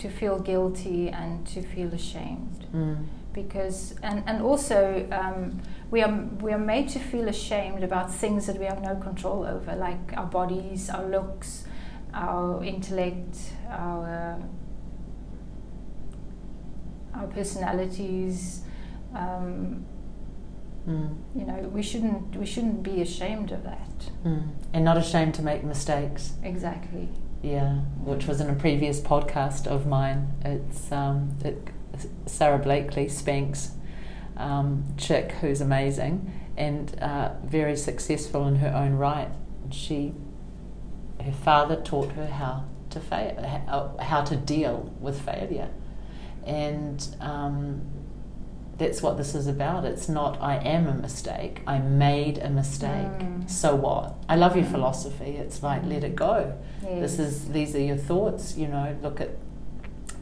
to 0.00 0.08
feel 0.08 0.38
guilty 0.38 1.08
and 1.08 1.46
to 1.46 1.62
feel 1.62 1.92
ashamed. 1.94 2.66
Mm. 2.74 3.06
Because 3.32 3.94
and 4.02 4.24
and 4.26 4.42
also 4.42 5.06
um, 5.12 5.60
we 5.90 6.02
are 6.02 6.12
we 6.40 6.52
are 6.52 6.58
made 6.58 6.88
to 6.90 6.98
feel 6.98 7.28
ashamed 7.28 7.84
about 7.84 8.12
things 8.12 8.46
that 8.46 8.58
we 8.58 8.64
have 8.64 8.82
no 8.82 8.96
control 8.96 9.44
over, 9.44 9.76
like 9.76 10.16
our 10.16 10.26
bodies, 10.26 10.90
our 10.90 11.06
looks, 11.06 11.64
our 12.12 12.64
intellect, 12.64 13.36
our 13.68 14.42
our 17.14 17.26
personalities. 17.28 18.62
Um, 19.14 19.84
mm. 20.88 21.16
You 21.36 21.44
know, 21.44 21.70
we 21.72 21.82
shouldn't 21.82 22.34
we 22.34 22.46
shouldn't 22.46 22.82
be 22.82 23.00
ashamed 23.00 23.52
of 23.52 23.62
that, 23.62 24.10
mm. 24.24 24.48
and 24.72 24.84
not 24.84 24.96
ashamed 24.96 25.34
to 25.34 25.42
make 25.42 25.62
mistakes. 25.62 26.32
Exactly 26.42 27.08
yeah, 27.42 27.76
which 28.04 28.26
was 28.26 28.40
in 28.40 28.50
a 28.50 28.54
previous 28.54 29.00
podcast 29.00 29.66
of 29.66 29.86
mine. 29.86 30.34
It's 30.44 30.92
um, 30.92 31.36
it 31.44 31.68
Sara 32.26 32.58
Blakely, 32.58 33.06
Spanx 33.06 33.70
um, 34.36 34.84
chick, 34.96 35.32
who's 35.32 35.60
amazing 35.60 36.32
and 36.56 36.98
uh, 37.00 37.32
very 37.44 37.76
successful 37.76 38.46
in 38.46 38.56
her 38.56 38.68
own 38.68 38.92
right. 38.92 39.30
She, 39.70 40.12
her 41.24 41.32
father 41.32 41.76
taught 41.76 42.12
her 42.12 42.26
how 42.26 42.64
to 42.90 43.00
fail, 43.00 43.96
how 44.00 44.22
to 44.22 44.36
deal 44.36 44.94
with 45.00 45.20
failure, 45.20 45.70
and 46.44 47.16
um, 47.20 47.82
that's 48.80 49.02
what 49.02 49.18
this 49.18 49.34
is 49.34 49.46
about. 49.46 49.84
It's 49.84 50.08
not 50.08 50.40
I 50.40 50.56
am 50.56 50.88
a 50.88 50.94
mistake. 50.94 51.60
I 51.66 51.78
made 51.78 52.38
a 52.38 52.48
mistake. 52.48 53.18
Mm. 53.18 53.48
So 53.48 53.74
what? 53.76 54.14
I 54.26 54.36
love 54.36 54.56
your 54.56 54.64
mm. 54.64 54.70
philosophy. 54.70 55.36
It's 55.36 55.62
like 55.62 55.84
let 55.84 56.02
it 56.02 56.16
go. 56.16 56.58
Yes. 56.82 57.00
This 57.02 57.18
is 57.18 57.48
these 57.50 57.76
are 57.76 57.80
your 57.80 57.98
thoughts. 57.98 58.56
You 58.56 58.68
know, 58.68 58.96
look 59.02 59.20
at 59.20 59.32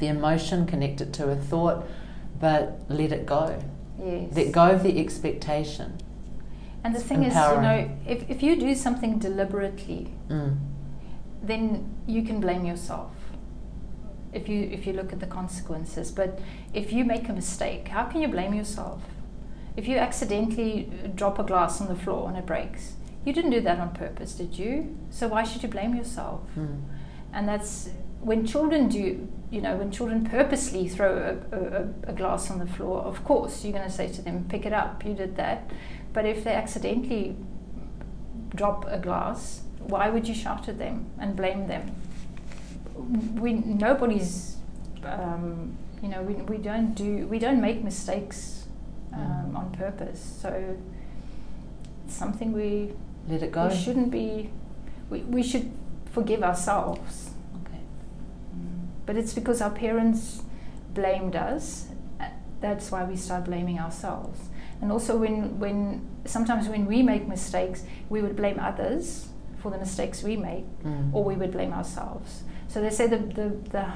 the 0.01 0.09
emotion, 0.09 0.67
connect 0.67 1.01
it 1.01 1.13
to 1.15 1.31
a 1.31 1.37
thought, 1.37 1.87
but 2.41 2.81
let 2.89 3.13
it 3.13 3.27
go. 3.27 3.63
Yes. 4.05 4.35
Let 4.35 4.51
go 4.51 4.71
of 4.71 4.83
the 4.83 4.99
expectation. 4.99 5.97
And 6.83 6.95
the 6.97 7.01
thing 7.01 7.23
empowering. 7.23 7.65
is, 7.65 8.09
you 8.09 8.17
know, 8.17 8.23
if, 8.23 8.31
if 8.31 8.43
you 8.43 8.57
do 8.57 8.75
something 8.75 9.19
deliberately, 9.21 10.15
mm. 10.29 10.59
then 11.43 11.95
you 12.07 12.23
can 12.23 12.41
blame 12.41 12.65
yourself 12.65 13.18
if 14.33 14.49
you 14.49 14.69
if 14.73 14.87
you 14.87 14.93
look 14.93 15.13
at 15.13 15.21
the 15.21 15.27
consequences. 15.27 16.11
But 16.11 16.39
if 16.75 16.93
you 16.93 17.05
make 17.05 17.29
a 17.29 17.33
mistake, 17.33 17.89
how 17.89 18.05
can 18.05 18.21
you 18.21 18.29
blame 18.29 18.55
yourself? 18.55 19.03
If 19.77 19.87
you 19.87 19.97
accidentally 19.97 20.91
drop 21.15 21.39
a 21.39 21.45
glass 21.45 21.81
on 21.81 21.89
the 21.89 21.95
floor 21.95 22.29
and 22.29 22.37
it 22.37 22.47
breaks, 22.47 22.95
you 23.25 23.33
didn't 23.33 23.51
do 23.51 23.61
that 23.61 23.79
on 23.79 23.95
purpose, 23.95 24.35
did 24.35 24.59
you? 24.59 24.97
So 25.11 25.29
why 25.29 25.45
should 25.45 25.63
you 25.63 25.69
blame 25.69 25.95
yourself? 25.95 26.41
Mm. 26.57 26.83
And 27.33 27.49
that's 27.49 27.91
when 28.21 28.47
children 28.47 28.89
do, 28.89 29.29
you 29.51 29.61
know, 29.61 29.77
when 29.77 29.91
children 29.91 30.25
purposely 30.25 30.89
throw 30.89 31.39
a, 31.53 31.57
a, 31.57 32.11
a 32.11 32.13
glass 32.13 32.51
on 32.51 32.59
the 32.59 32.67
floor, 32.67 33.03
of 33.03 33.25
course, 33.25 33.65
you're 33.65 33.73
going 33.73 33.85
to 33.85 33.95
say 33.95 34.09
to 34.09 34.23
them, 34.23 34.47
pick 34.49 34.67
it 34.67 34.73
up, 34.73 35.05
you 35.05 35.15
did 35.15 35.37
that. 35.37 35.71
But 36.13 36.27
if 36.27 36.43
they 36.43 36.53
accidentally 36.53 37.37
drop 38.55 38.85
a 38.89 38.99
glass, 38.99 39.63
why 39.79 40.09
would 40.11 40.27
you 40.27 40.35
shout 40.35 40.69
at 40.69 40.79
them 40.79 41.11
and 41.19 41.37
blame 41.37 41.69
them? 41.69 41.95
We 42.99 43.53
nobody's 43.53 44.57
um, 45.05 45.77
you 46.03 46.09
know 46.09 46.23
we, 46.23 46.35
we 46.35 46.59
don't 46.59 46.95
do 46.95 47.27
we 47.27 47.39
don't 47.39 47.61
make 47.61 47.83
mistakes 47.83 48.67
um, 49.13 49.57
on 49.57 49.73
purpose. 49.73 50.39
So 50.41 50.77
it's 52.05 52.15
something 52.15 52.53
we 52.53 52.93
let 53.29 53.43
it 53.43 53.53
go. 53.53 53.69
we 53.69 53.77
shouldn't 53.77 54.11
be 54.11 54.51
we, 55.11 55.21
we 55.21 55.43
should 55.43 55.71
forgive 56.13 56.43
ourselves. 56.43 57.31
Okay. 57.63 57.81
Mm. 58.57 58.89
but 59.07 59.17
it's 59.17 59.33
because 59.33 59.61
our 59.61 59.71
parents 59.71 60.43
blamed 60.95 61.37
us. 61.37 61.87
That's 62.61 62.91
why 62.91 63.05
we 63.05 63.15
start 63.17 63.45
blaming 63.45 63.79
ourselves. 63.79 64.41
And 64.81 64.91
also 64.91 65.17
when 65.17 65.59
when 65.59 66.09
sometimes 66.25 66.69
when 66.69 66.87
we 66.87 67.03
make 67.03 67.27
mistakes 67.27 67.85
we 68.09 68.23
would 68.23 68.37
blame 68.37 68.59
others 68.61 69.29
for 69.59 69.71
the 69.71 69.79
mistakes 69.79 70.23
we 70.23 70.37
make 70.37 70.67
mm. 70.85 71.13
or 71.13 71.25
we 71.25 71.35
would 71.35 71.51
blame 71.51 71.73
ourselves 71.73 72.45
so 72.69 72.81
they 72.83 72.91
say 72.91 73.07
the, 73.07 73.17
the, 73.17 73.49
the, 73.71 73.87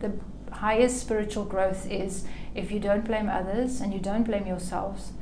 the 0.00 0.12
highest 0.52 1.00
spiritual 1.00 1.44
growth 1.44 1.90
is 1.90 2.24
if 2.54 2.70
you 2.70 2.80
don't 2.80 3.04
blame 3.04 3.28
others 3.28 3.80
and 3.80 3.94
you 3.94 4.00
don't 4.00 4.24
blame 4.24 4.46
yourselves, 4.46 5.12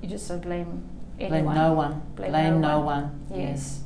you 0.00 0.08
just 0.08 0.28
don't 0.28 0.42
blame 0.42 0.88
anyone. 1.18 1.44
Blame 1.44 1.54
no 1.54 1.72
one. 1.72 2.02
Blame, 2.14 2.30
blame 2.30 2.60
no, 2.60 2.68
no, 2.68 2.80
one. 2.80 3.02
one. 3.02 3.26
Yes. 3.30 3.38
yes. 3.40 3.82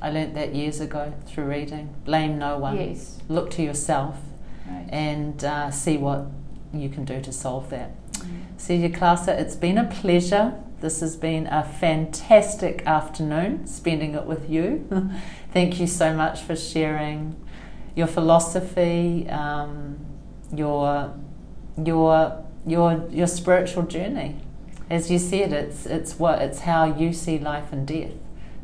I 0.00 0.10
learnt 0.10 0.34
that 0.34 0.54
years 0.54 0.80
ago 0.80 1.12
through 1.26 1.44
reading. 1.44 1.94
Blame 2.04 2.38
no 2.38 2.58
one. 2.58 2.76
Yes. 2.76 3.20
Look 3.28 3.50
to 3.52 3.62
yourself 3.62 4.16
right. 4.66 4.86
and 4.88 5.44
uh, 5.44 5.70
see 5.70 5.96
what 5.96 6.26
you 6.72 6.88
can 6.88 7.04
do 7.04 7.20
to 7.20 7.32
solve 7.32 7.70
that. 7.70 7.92
Mm. 8.12 8.40
Celia 8.56 8.90
Claase, 8.90 9.28
it's 9.28 9.54
been 9.54 9.78
a 9.78 9.84
pleasure. 9.84 10.54
This 10.80 11.00
has 11.00 11.14
been 11.14 11.46
a 11.46 11.62
fantastic 11.62 12.84
afternoon 12.86 13.66
spending 13.66 14.14
it 14.14 14.24
with 14.24 14.50
you. 14.50 14.88
Thank 15.52 15.78
you 15.78 15.86
so 15.86 16.14
much 16.14 16.40
for 16.40 16.56
sharing 16.56 17.36
your 17.94 18.06
philosophy, 18.06 19.28
um, 19.28 19.98
your 20.52 21.14
your 21.76 22.44
your 22.66 23.06
your 23.10 23.26
spiritual 23.26 23.84
journey. 23.84 24.36
As 24.90 25.10
you 25.10 25.18
said, 25.18 25.52
it's 25.52 25.86
it's 25.86 26.18
what 26.18 26.40
it's 26.40 26.60
how 26.60 26.84
you 26.84 27.12
see 27.12 27.38
life 27.38 27.72
and 27.72 27.86
death 27.86 28.12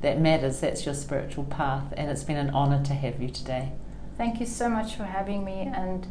that 0.03 0.21
matters. 0.21 0.61
That's 0.61 0.85
your 0.85 0.95
spiritual 0.95 1.45
path, 1.45 1.93
and 1.97 2.11
it's 2.11 2.25
been 2.25 2.37
an 2.37 2.51
honour 2.51 2.83
to 2.85 2.95
have 2.95 3.21
you 3.21 3.29
today. 3.29 3.73
Thank 4.17 4.41
you 4.41 4.47
so 4.47 4.69
much 4.69 4.97
for 4.97 5.05
having 5.05 5.45
me, 5.45 5.71
and 5.75 6.07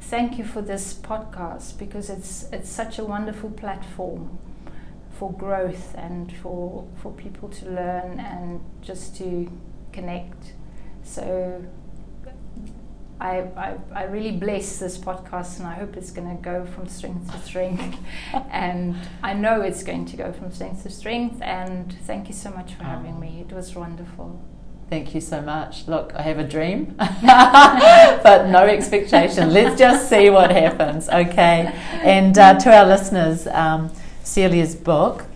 thank 0.00 0.38
you 0.38 0.44
for 0.44 0.62
this 0.62 0.94
podcast 0.94 1.78
because 1.78 2.10
it's 2.10 2.44
it's 2.52 2.68
such 2.68 2.98
a 2.98 3.04
wonderful 3.04 3.50
platform 3.50 4.38
for 5.10 5.32
growth 5.32 5.94
and 5.96 6.32
for 6.36 6.88
for 6.96 7.12
people 7.12 7.48
to 7.48 7.66
learn 7.66 8.18
and 8.18 8.60
just 8.80 9.16
to 9.16 9.50
connect. 9.92 10.54
So 11.04 11.64
I, 13.22 13.46
I, 13.56 13.76
I, 13.94 14.04
really 14.06 14.32
bless 14.32 14.80
this 14.80 14.98
podcast 14.98 15.58
and 15.58 15.68
I 15.68 15.74
hope 15.74 15.96
it's 15.96 16.10
going 16.10 16.36
to 16.36 16.42
go 16.42 16.66
from 16.66 16.88
strength 16.88 17.30
to 17.30 17.38
strength. 17.38 17.96
and 18.50 18.96
I 19.22 19.32
know 19.32 19.60
it's 19.60 19.84
going 19.84 20.06
to 20.06 20.16
go 20.16 20.32
from 20.32 20.50
strength 20.50 20.82
to 20.82 20.90
strength. 20.90 21.40
And 21.40 21.92
thank 22.02 22.26
you 22.26 22.34
so 22.34 22.50
much 22.50 22.74
for 22.74 22.82
having 22.82 23.20
me. 23.20 23.44
It 23.48 23.54
was 23.54 23.76
wonderful. 23.76 24.42
Thank 24.90 25.14
you 25.14 25.20
so 25.20 25.40
much. 25.40 25.86
Look, 25.86 26.12
I 26.16 26.22
have 26.22 26.40
a 26.40 26.44
dream, 26.44 26.96
but 27.22 28.48
no 28.48 28.66
expectation. 28.66 29.52
Let's 29.52 29.78
just 29.78 30.10
see 30.10 30.28
what 30.28 30.50
happens, 30.50 31.08
okay? 31.08 31.72
And 32.02 32.36
uh, 32.36 32.58
to 32.58 32.76
our 32.76 32.86
listeners, 32.86 33.46
um, 33.46 33.92
Celia's 34.24 34.74
book 34.74 35.26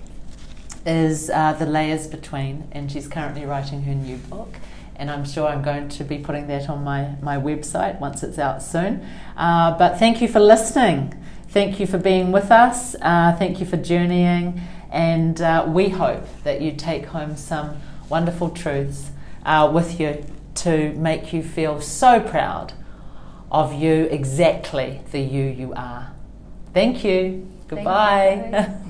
is 0.85 1.31
uh, 1.31 1.53
The 1.53 1.67
Layers 1.67 2.09
Between, 2.09 2.67
and 2.73 2.91
she's 2.91 3.07
currently 3.07 3.45
writing 3.47 3.83
her 3.85 3.95
new 3.95 4.17
book 4.17 4.57
and 4.99 5.11
I'm 5.11 5.25
sure 5.25 5.47
I'm 5.47 5.63
going 5.63 5.89
to 5.91 6.05
be 6.05 6.19
putting 6.19 6.47
that 6.49 6.69
on 6.69 6.83
my, 6.85 7.15
my 7.21 7.37
website 7.37 8.01
once 8.01 8.23
it's 8.23 8.39
out 8.39 8.63
soon. 8.63 9.07
Uh, 9.37 9.77
but 9.79 9.99
thank 9.99 10.21
you 10.21 10.29
for 10.29 10.41
listening. 10.41 11.15
Thank 11.49 11.79
you 11.81 11.87
for 11.87 11.99
being 11.99 12.33
with 12.33 12.51
us. 12.51 12.97
Uh, 13.01 13.35
thank 13.39 13.61
you 13.61 13.67
for 13.67 13.77
journeying. 13.77 14.61
And 14.91 15.41
uh, 15.41 15.65
we 15.69 15.91
hope 15.91 16.25
that 16.45 16.61
you 16.61 16.73
take 16.73 17.07
home 17.07 17.37
some 17.37 17.81
wonderful 18.09 18.51
truths 18.51 19.11
uh, 19.45 19.71
with 19.73 20.01
you 20.01 20.25
to 20.57 20.93
make 20.95 21.33
you 21.33 21.43
feel 21.43 21.81
so 21.81 22.21
proud 22.21 22.73
of 23.51 23.73
you, 23.73 24.05
exactly 24.11 25.01
the 25.13 25.21
you 25.21 25.45
you 25.45 25.73
are. 25.75 26.13
Thank 26.73 27.05
you. 27.05 27.49
Goodbye. 27.69 28.49
Thank 28.51 28.69
you. 28.69 28.83